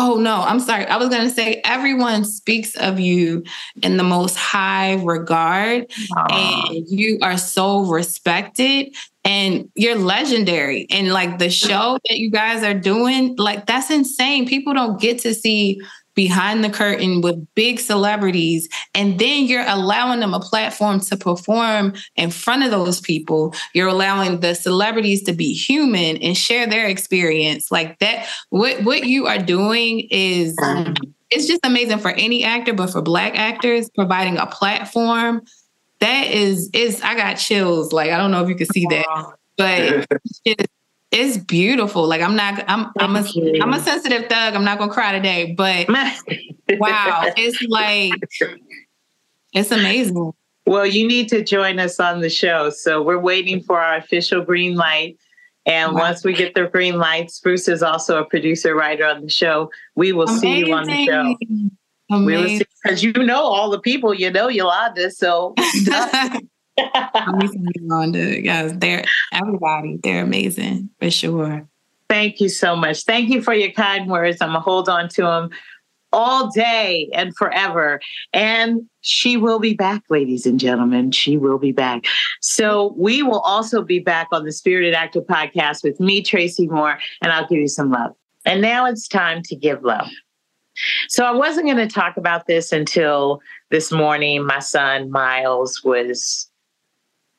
Oh 0.00 0.14
no, 0.14 0.42
I'm 0.42 0.60
sorry. 0.60 0.86
I 0.86 0.96
was 0.96 1.08
going 1.08 1.24
to 1.24 1.30
say 1.30 1.60
everyone 1.64 2.24
speaks 2.24 2.76
of 2.76 3.00
you 3.00 3.42
in 3.82 3.96
the 3.96 4.04
most 4.04 4.36
high 4.36 4.94
regard 4.94 5.88
Aww. 5.88 6.70
and 6.70 6.86
you 6.88 7.18
are 7.20 7.36
so 7.36 7.80
respected 7.80 8.94
and 9.28 9.70
you're 9.74 9.94
legendary 9.94 10.86
and 10.88 11.12
like 11.12 11.38
the 11.38 11.50
show 11.50 11.98
that 12.08 12.18
you 12.18 12.30
guys 12.30 12.62
are 12.62 12.72
doing 12.72 13.36
like 13.36 13.66
that's 13.66 13.90
insane. 13.90 14.48
People 14.48 14.72
don't 14.72 14.98
get 14.98 15.18
to 15.18 15.34
see 15.34 15.78
behind 16.14 16.64
the 16.64 16.70
curtain 16.70 17.20
with 17.20 17.36
big 17.54 17.78
celebrities, 17.78 18.70
and 18.94 19.18
then 19.18 19.44
you're 19.44 19.66
allowing 19.68 20.20
them 20.20 20.32
a 20.32 20.40
platform 20.40 20.98
to 20.98 21.16
perform 21.16 21.92
in 22.16 22.30
front 22.30 22.64
of 22.64 22.70
those 22.70 23.02
people. 23.02 23.54
You're 23.74 23.88
allowing 23.88 24.40
the 24.40 24.54
celebrities 24.54 25.22
to 25.24 25.34
be 25.34 25.52
human 25.52 26.16
and 26.16 26.34
share 26.34 26.66
their 26.66 26.86
experience. 26.86 27.70
Like 27.70 27.98
that, 27.98 28.26
what 28.48 28.82
what 28.82 29.04
you 29.04 29.26
are 29.26 29.38
doing 29.38 30.08
is 30.10 30.56
mm. 30.56 30.96
it's 31.30 31.46
just 31.46 31.60
amazing 31.64 31.98
for 31.98 32.12
any 32.12 32.44
actor, 32.44 32.72
but 32.72 32.88
for 32.88 33.02
black 33.02 33.38
actors, 33.38 33.90
providing 33.90 34.38
a 34.38 34.46
platform 34.46 35.42
that 36.00 36.28
is 36.28 36.70
is 36.72 37.00
I 37.02 37.14
got 37.14 37.34
chills. 37.34 37.92
Like 37.92 38.10
I 38.10 38.18
don't 38.18 38.30
know 38.30 38.42
if 38.42 38.48
you 38.48 38.54
can 38.54 38.66
see 38.66 38.86
that, 38.86 39.06
but 39.56 40.06
it's 40.44 40.72
it's 41.10 41.38
beautiful. 41.38 42.06
Like 42.06 42.20
I'm 42.20 42.36
not, 42.36 42.62
I'm, 42.68 42.90
I'm 42.98 43.16
a, 43.16 43.24
I'm 43.62 43.72
a 43.72 43.80
sensitive 43.80 44.28
thug. 44.28 44.54
I'm 44.54 44.64
not 44.64 44.78
gonna 44.78 44.92
cry 44.92 45.12
today, 45.12 45.54
but 45.56 45.88
wow, 46.78 47.24
it's 47.36 47.62
like, 47.62 48.12
it's 49.54 49.70
amazing. 49.70 50.32
Well, 50.66 50.84
you 50.84 51.08
need 51.08 51.28
to 51.30 51.42
join 51.42 51.78
us 51.78 51.98
on 51.98 52.20
the 52.20 52.28
show. 52.28 52.68
So 52.68 53.02
we're 53.02 53.18
waiting 53.18 53.62
for 53.62 53.80
our 53.80 53.96
official 53.96 54.42
green 54.42 54.74
light. 54.76 55.16
And 55.64 55.94
wow. 55.94 56.00
once 56.00 56.24
we 56.24 56.34
get 56.34 56.54
the 56.54 56.66
green 56.66 56.98
light, 56.98 57.30
Spruce 57.30 57.68
is 57.68 57.82
also 57.82 58.18
a 58.18 58.24
producer 58.24 58.74
writer 58.74 59.06
on 59.06 59.22
the 59.22 59.30
show. 59.30 59.70
We 59.94 60.12
will 60.12 60.24
amazing. 60.24 60.40
see 60.40 60.58
you 60.58 60.74
on 60.74 60.86
the 60.86 61.06
show. 61.06 61.36
Amazing. 62.10 62.66
Because 62.82 63.02
you 63.02 63.12
know 63.12 63.42
all 63.42 63.70
the 63.70 63.80
people, 63.80 64.14
you 64.14 64.30
know 64.30 64.48
Yolanda. 64.48 65.10
So 65.10 65.54
Yolanda. 67.76 68.42
Yes, 68.42 68.72
they're 68.76 69.04
everybody. 69.32 69.98
They're 70.02 70.22
amazing 70.22 70.90
for 71.00 71.10
sure. 71.10 71.66
Thank 72.08 72.40
you 72.40 72.48
so 72.48 72.74
much. 72.74 73.04
Thank 73.04 73.28
you 73.28 73.42
for 73.42 73.52
your 73.52 73.70
kind 73.72 74.08
words. 74.08 74.38
I'm 74.40 74.48
gonna 74.48 74.60
hold 74.60 74.88
on 74.88 75.08
to 75.10 75.22
them 75.22 75.50
all 76.12 76.50
day 76.50 77.10
and 77.12 77.36
forever. 77.36 78.00
And 78.32 78.88
she 79.02 79.36
will 79.36 79.58
be 79.58 79.74
back, 79.74 80.02
ladies 80.08 80.46
and 80.46 80.58
gentlemen. 80.58 81.12
She 81.12 81.36
will 81.36 81.58
be 81.58 81.72
back. 81.72 82.06
So 82.40 82.94
we 82.96 83.22
will 83.22 83.40
also 83.40 83.82
be 83.82 83.98
back 83.98 84.28
on 84.32 84.44
the 84.44 84.52
Spirited 84.52 84.94
Actor 84.94 85.22
podcast 85.22 85.82
with 85.84 86.00
me, 86.00 86.22
Tracy 86.22 86.66
Moore, 86.66 86.98
and 87.22 87.32
I'll 87.32 87.46
give 87.46 87.58
you 87.58 87.68
some 87.68 87.90
love. 87.90 88.12
And 88.44 88.62
now 88.62 88.86
it's 88.86 89.06
time 89.06 89.42
to 89.44 89.56
give 89.56 89.82
love. 89.82 90.08
So 91.08 91.24
I 91.24 91.32
wasn't 91.32 91.66
going 91.66 91.76
to 91.76 91.86
talk 91.86 92.16
about 92.16 92.46
this 92.46 92.72
until 92.72 93.40
this 93.70 93.90
morning. 93.92 94.44
My 94.44 94.58
son, 94.58 95.10
Miles, 95.10 95.82
was 95.84 96.50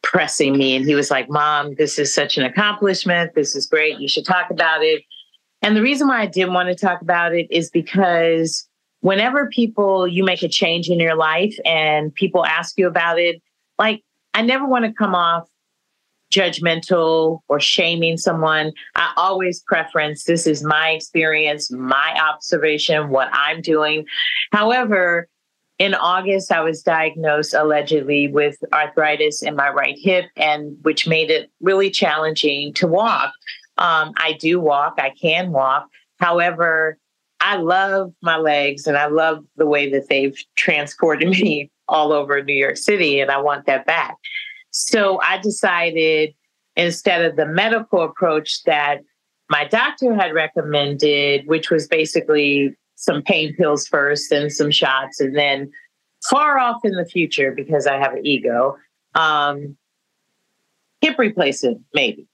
pressing 0.02 0.58
me 0.58 0.76
and 0.76 0.86
he 0.86 0.96
was 0.96 1.12
like, 1.12 1.30
Mom, 1.30 1.76
this 1.76 2.00
is 2.00 2.14
such 2.14 2.38
an 2.38 2.44
accomplishment. 2.44 3.36
This 3.36 3.56
is 3.56 3.66
great. 3.66 4.00
You 4.00 4.08
should 4.08 4.26
talk 4.26 4.50
about 4.50 4.84
it. 4.84 5.04
And 5.62 5.76
the 5.76 5.82
reason 5.82 6.08
why 6.08 6.22
I 6.22 6.26
didn't 6.26 6.54
want 6.54 6.70
to 6.70 6.76
talk 6.76 7.02
about 7.02 7.36
it 7.36 7.48
is 7.52 7.70
because 7.70 8.68
whenever 9.02 9.48
people, 9.48 10.08
you 10.08 10.24
make 10.24 10.42
a 10.42 10.48
change 10.48 10.90
in 10.90 11.00
your 11.00 11.16
life 11.16 11.56
and 11.66 12.14
people 12.14 12.46
ask 12.46 12.78
you 12.78 12.88
about 12.88 13.20
it, 13.20 13.42
like, 13.78 14.04
I 14.34 14.42
never 14.42 14.66
want 14.66 14.86
to 14.86 14.94
come 14.94 15.16
off 15.16 15.48
judgmental 16.32 17.39
or 17.47 17.59
shaming 17.59 18.17
someone. 18.17 18.71
I 18.95 19.11
always 19.17 19.61
preference 19.61 20.23
this 20.23 20.47
is 20.47 20.63
my 20.63 20.89
experience, 20.89 21.71
my 21.71 22.19
observation, 22.21 23.09
what 23.09 23.30
I'm 23.34 23.61
doing. 23.61 24.05
However, 24.51 25.27
in 25.80 25.93
August, 25.93 26.51
I 26.51 26.59
was 26.59 26.84
diagnosed 26.84 27.53
allegedly 27.53 28.27
with 28.27 28.57
arthritis 28.73 29.41
in 29.41 29.55
my 29.55 29.69
right 29.69 29.95
hip, 29.97 30.25
and 30.36 30.75
which 30.82 31.07
made 31.07 31.32
it 31.32 31.49
really 31.61 31.89
challenging 31.89 32.73
to 32.73 32.86
walk. 32.86 33.32
Um, 33.77 34.11
I 34.17 34.34
do 34.34 34.59
walk, 34.59 34.95
I 34.97 35.13
can 35.21 35.51
walk. 35.51 35.88
However, 36.19 36.97
I 37.39 37.55
love 37.55 38.11
my 38.21 38.36
legs 38.36 38.88
and 38.88 38.97
I 38.97 39.07
love 39.07 39.45
the 39.55 39.65
way 39.65 39.89
that 39.91 40.09
they've 40.09 40.38
transported 40.57 41.30
me 41.39 41.71
all 41.88 42.11
over 42.11 42.43
New 42.43 42.53
York 42.53 42.77
City, 42.77 43.19
and 43.19 43.32
I 43.32 43.39
want 43.39 43.65
that 43.65 43.86
back. 43.86 44.15
So 44.72 45.20
I 45.22 45.38
decided 45.39 46.34
instead 46.76 47.26
of 47.26 47.36
the 47.36 47.45
medical 47.45 48.01
approach 48.03 48.63
that 48.63 49.01
my 49.49 49.65
doctor 49.65 50.13
had 50.13 50.34
recommended, 50.34 51.47
which 51.47 51.70
was 51.70 51.88
basically 51.88 52.76
some 52.95 53.22
pain 53.22 53.55
pills 53.55 53.88
first 53.88 54.32
and 54.32 54.51
some 54.51 54.72
shots, 54.72 55.20
and 55.20 55.36
then 55.36 55.72
far 56.30 56.59
off 56.59 56.82
in 56.84 56.93
the 56.93 57.05
future, 57.05 57.51
because 57.51 57.88
I 57.88 57.97
have 57.97 58.13
an 58.13 58.26
ego, 58.26 58.78
um, 59.15 59.76
hip 61.01 61.17
replacement, 61.17 61.82
maybe. 61.93 62.28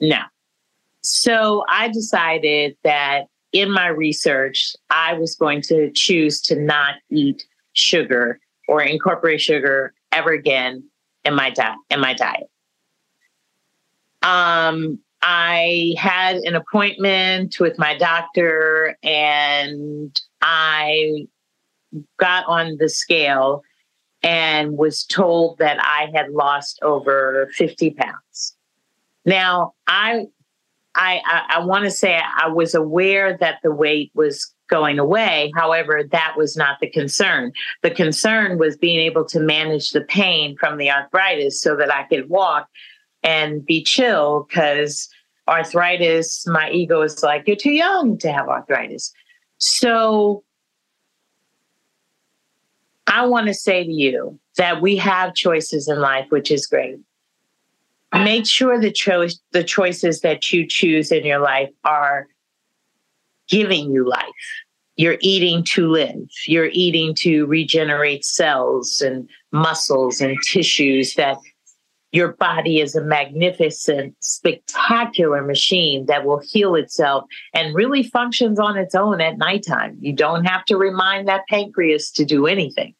No. 0.00 0.20
So 1.02 1.64
I 1.68 1.88
decided 1.88 2.76
that 2.84 3.26
in 3.52 3.70
my 3.70 3.86
research, 3.86 4.76
I 4.90 5.14
was 5.14 5.34
going 5.34 5.62
to 5.62 5.90
choose 5.94 6.40
to 6.42 6.56
not 6.56 6.96
eat 7.10 7.46
sugar 7.72 8.40
or 8.68 8.82
incorporate 8.82 9.40
sugar 9.40 9.94
ever 10.12 10.30
again 10.30 10.84
in 11.24 11.34
my 11.34 11.50
diet 11.50 11.78
in 11.90 12.00
my 12.00 12.14
diet. 12.14 12.48
Um, 14.22 14.98
I 15.22 15.94
had 15.98 16.36
an 16.36 16.54
appointment 16.54 17.56
with 17.60 17.78
my 17.78 17.96
doctor 17.96 18.96
and 19.02 20.20
I 20.40 21.26
got 22.18 22.44
on 22.46 22.76
the 22.78 22.88
scale 22.88 23.62
and 24.22 24.76
was 24.76 25.04
told 25.04 25.58
that 25.58 25.78
I 25.80 26.10
had 26.14 26.30
lost 26.30 26.78
over 26.82 27.48
50 27.54 27.90
pounds. 27.90 28.56
Now, 29.24 29.74
I 29.86 30.26
I, 30.94 31.20
I, 31.24 31.42
I 31.56 31.64
want 31.64 31.84
to 31.84 31.90
say 31.90 32.20
I 32.20 32.48
was 32.48 32.74
aware 32.74 33.36
that 33.38 33.60
the 33.62 33.70
weight 33.70 34.10
was 34.14 34.52
going 34.68 34.98
away. 34.98 35.52
However, 35.56 36.02
that 36.12 36.34
was 36.36 36.56
not 36.56 36.78
the 36.80 36.88
concern. 36.90 37.52
The 37.82 37.90
concern 37.90 38.58
was 38.58 38.76
being 38.76 39.00
able 39.00 39.24
to 39.26 39.40
manage 39.40 39.90
the 39.90 40.02
pain 40.02 40.56
from 40.58 40.78
the 40.78 40.90
arthritis 40.90 41.60
so 41.60 41.76
that 41.76 41.92
I 41.92 42.04
could 42.04 42.28
walk 42.28 42.68
and 43.22 43.64
be 43.64 43.82
chill 43.82 44.46
because 44.48 45.08
arthritis, 45.48 46.46
my 46.46 46.70
ego 46.70 47.02
is 47.02 47.22
like, 47.22 47.44
you're 47.46 47.56
too 47.56 47.72
young 47.72 48.18
to 48.18 48.32
have 48.32 48.48
arthritis. 48.48 49.12
So 49.58 50.44
I 53.06 53.26
want 53.26 53.46
to 53.46 53.54
say 53.54 53.84
to 53.84 53.92
you 53.92 54.38
that 54.56 54.82
we 54.82 54.96
have 54.96 55.34
choices 55.34 55.88
in 55.88 55.98
life, 55.98 56.26
which 56.28 56.50
is 56.50 56.66
great. 56.66 56.98
Make 58.12 58.46
sure 58.46 58.80
the 58.80 58.92
choice 58.92 59.38
the 59.52 59.64
choices 59.64 60.20
that 60.20 60.50
you 60.52 60.66
choose 60.66 61.12
in 61.12 61.26
your 61.26 61.40
life 61.40 61.70
are 61.84 62.28
giving 63.48 63.90
you 63.90 64.08
life. 64.08 64.24
You're 64.96 65.18
eating 65.20 65.62
to 65.64 65.88
live. 65.88 66.28
You're 66.46 66.70
eating 66.72 67.14
to 67.20 67.46
regenerate 67.46 68.24
cells 68.24 69.00
and 69.00 69.28
muscles 69.52 70.20
and 70.20 70.36
tissues 70.44 71.14
that 71.14 71.38
your 72.10 72.32
body 72.32 72.80
is 72.80 72.96
a 72.96 73.02
magnificent, 73.02 74.16
spectacular 74.20 75.42
machine 75.42 76.06
that 76.06 76.24
will 76.24 76.40
heal 76.42 76.74
itself 76.74 77.24
and 77.54 77.74
really 77.74 78.02
functions 78.02 78.58
on 78.58 78.78
its 78.78 78.94
own 78.94 79.20
at 79.20 79.36
nighttime. 79.36 79.96
You 80.00 80.14
don't 80.14 80.44
have 80.44 80.64
to 80.66 80.76
remind 80.76 81.28
that 81.28 81.46
pancreas 81.48 82.10
to 82.12 82.24
do 82.24 82.46
anything. 82.46 82.94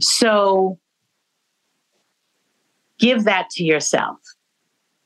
So 0.00 0.78
give 2.98 3.24
that 3.24 3.48
to 3.50 3.64
yourself. 3.64 4.18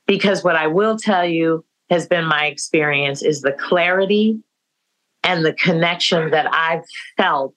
Because 0.06 0.42
what 0.42 0.56
I 0.56 0.66
will 0.66 0.98
tell 0.98 1.24
you 1.24 1.64
has 1.90 2.06
been 2.06 2.24
my 2.24 2.46
experience 2.46 3.22
is 3.22 3.42
the 3.42 3.52
clarity 3.52 4.38
and 5.22 5.44
the 5.44 5.52
connection 5.54 6.30
that 6.30 6.52
I've 6.52 6.84
felt 7.16 7.54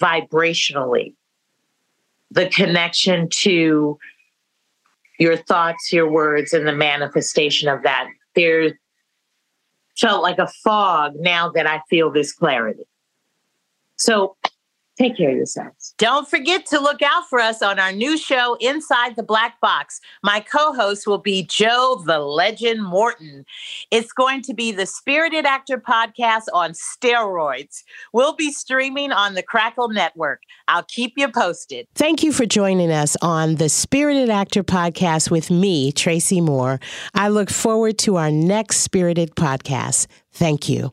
vibrationally, 0.00 1.14
the 2.30 2.48
connection 2.48 3.28
to 3.30 3.98
your 5.18 5.36
thoughts, 5.36 5.92
your 5.92 6.10
words, 6.10 6.52
and 6.52 6.66
the 6.66 6.72
manifestation 6.72 7.68
of 7.68 7.82
that. 7.82 8.08
There 8.34 8.72
felt 9.96 10.22
like 10.22 10.38
a 10.38 10.48
fog 10.62 11.12
now 11.16 11.50
that 11.50 11.66
I 11.66 11.80
feel 11.88 12.10
this 12.10 12.32
clarity. 12.32 12.84
So 13.96 14.36
Take 14.96 15.16
care 15.16 15.30
of 15.30 15.36
yourselves. 15.36 15.92
Don't 15.98 16.28
forget 16.28 16.66
to 16.66 16.78
look 16.78 17.02
out 17.02 17.28
for 17.28 17.40
us 17.40 17.62
on 17.62 17.80
our 17.80 17.90
new 17.90 18.16
show, 18.16 18.56
Inside 18.60 19.16
the 19.16 19.24
Black 19.24 19.60
Box. 19.60 20.00
My 20.22 20.38
co 20.38 20.72
host 20.72 21.06
will 21.06 21.18
be 21.18 21.42
Joe 21.42 22.00
the 22.06 22.20
Legend 22.20 22.84
Morton. 22.84 23.44
It's 23.90 24.12
going 24.12 24.42
to 24.42 24.54
be 24.54 24.70
the 24.70 24.86
Spirited 24.86 25.46
Actor 25.46 25.78
podcast 25.78 26.44
on 26.52 26.72
steroids. 26.72 27.82
We'll 28.12 28.36
be 28.36 28.52
streaming 28.52 29.10
on 29.10 29.34
the 29.34 29.42
Crackle 29.42 29.88
Network. 29.88 30.42
I'll 30.68 30.84
keep 30.84 31.14
you 31.16 31.28
posted. 31.28 31.88
Thank 31.96 32.22
you 32.22 32.32
for 32.32 32.46
joining 32.46 32.92
us 32.92 33.16
on 33.20 33.56
the 33.56 33.68
Spirited 33.68 34.30
Actor 34.30 34.62
podcast 34.62 35.28
with 35.28 35.50
me, 35.50 35.90
Tracy 35.90 36.40
Moore. 36.40 36.78
I 37.14 37.28
look 37.28 37.50
forward 37.50 37.98
to 38.00 38.16
our 38.16 38.30
next 38.30 38.78
Spirited 38.78 39.34
podcast. 39.34 40.06
Thank 40.32 40.68
you. 40.68 40.92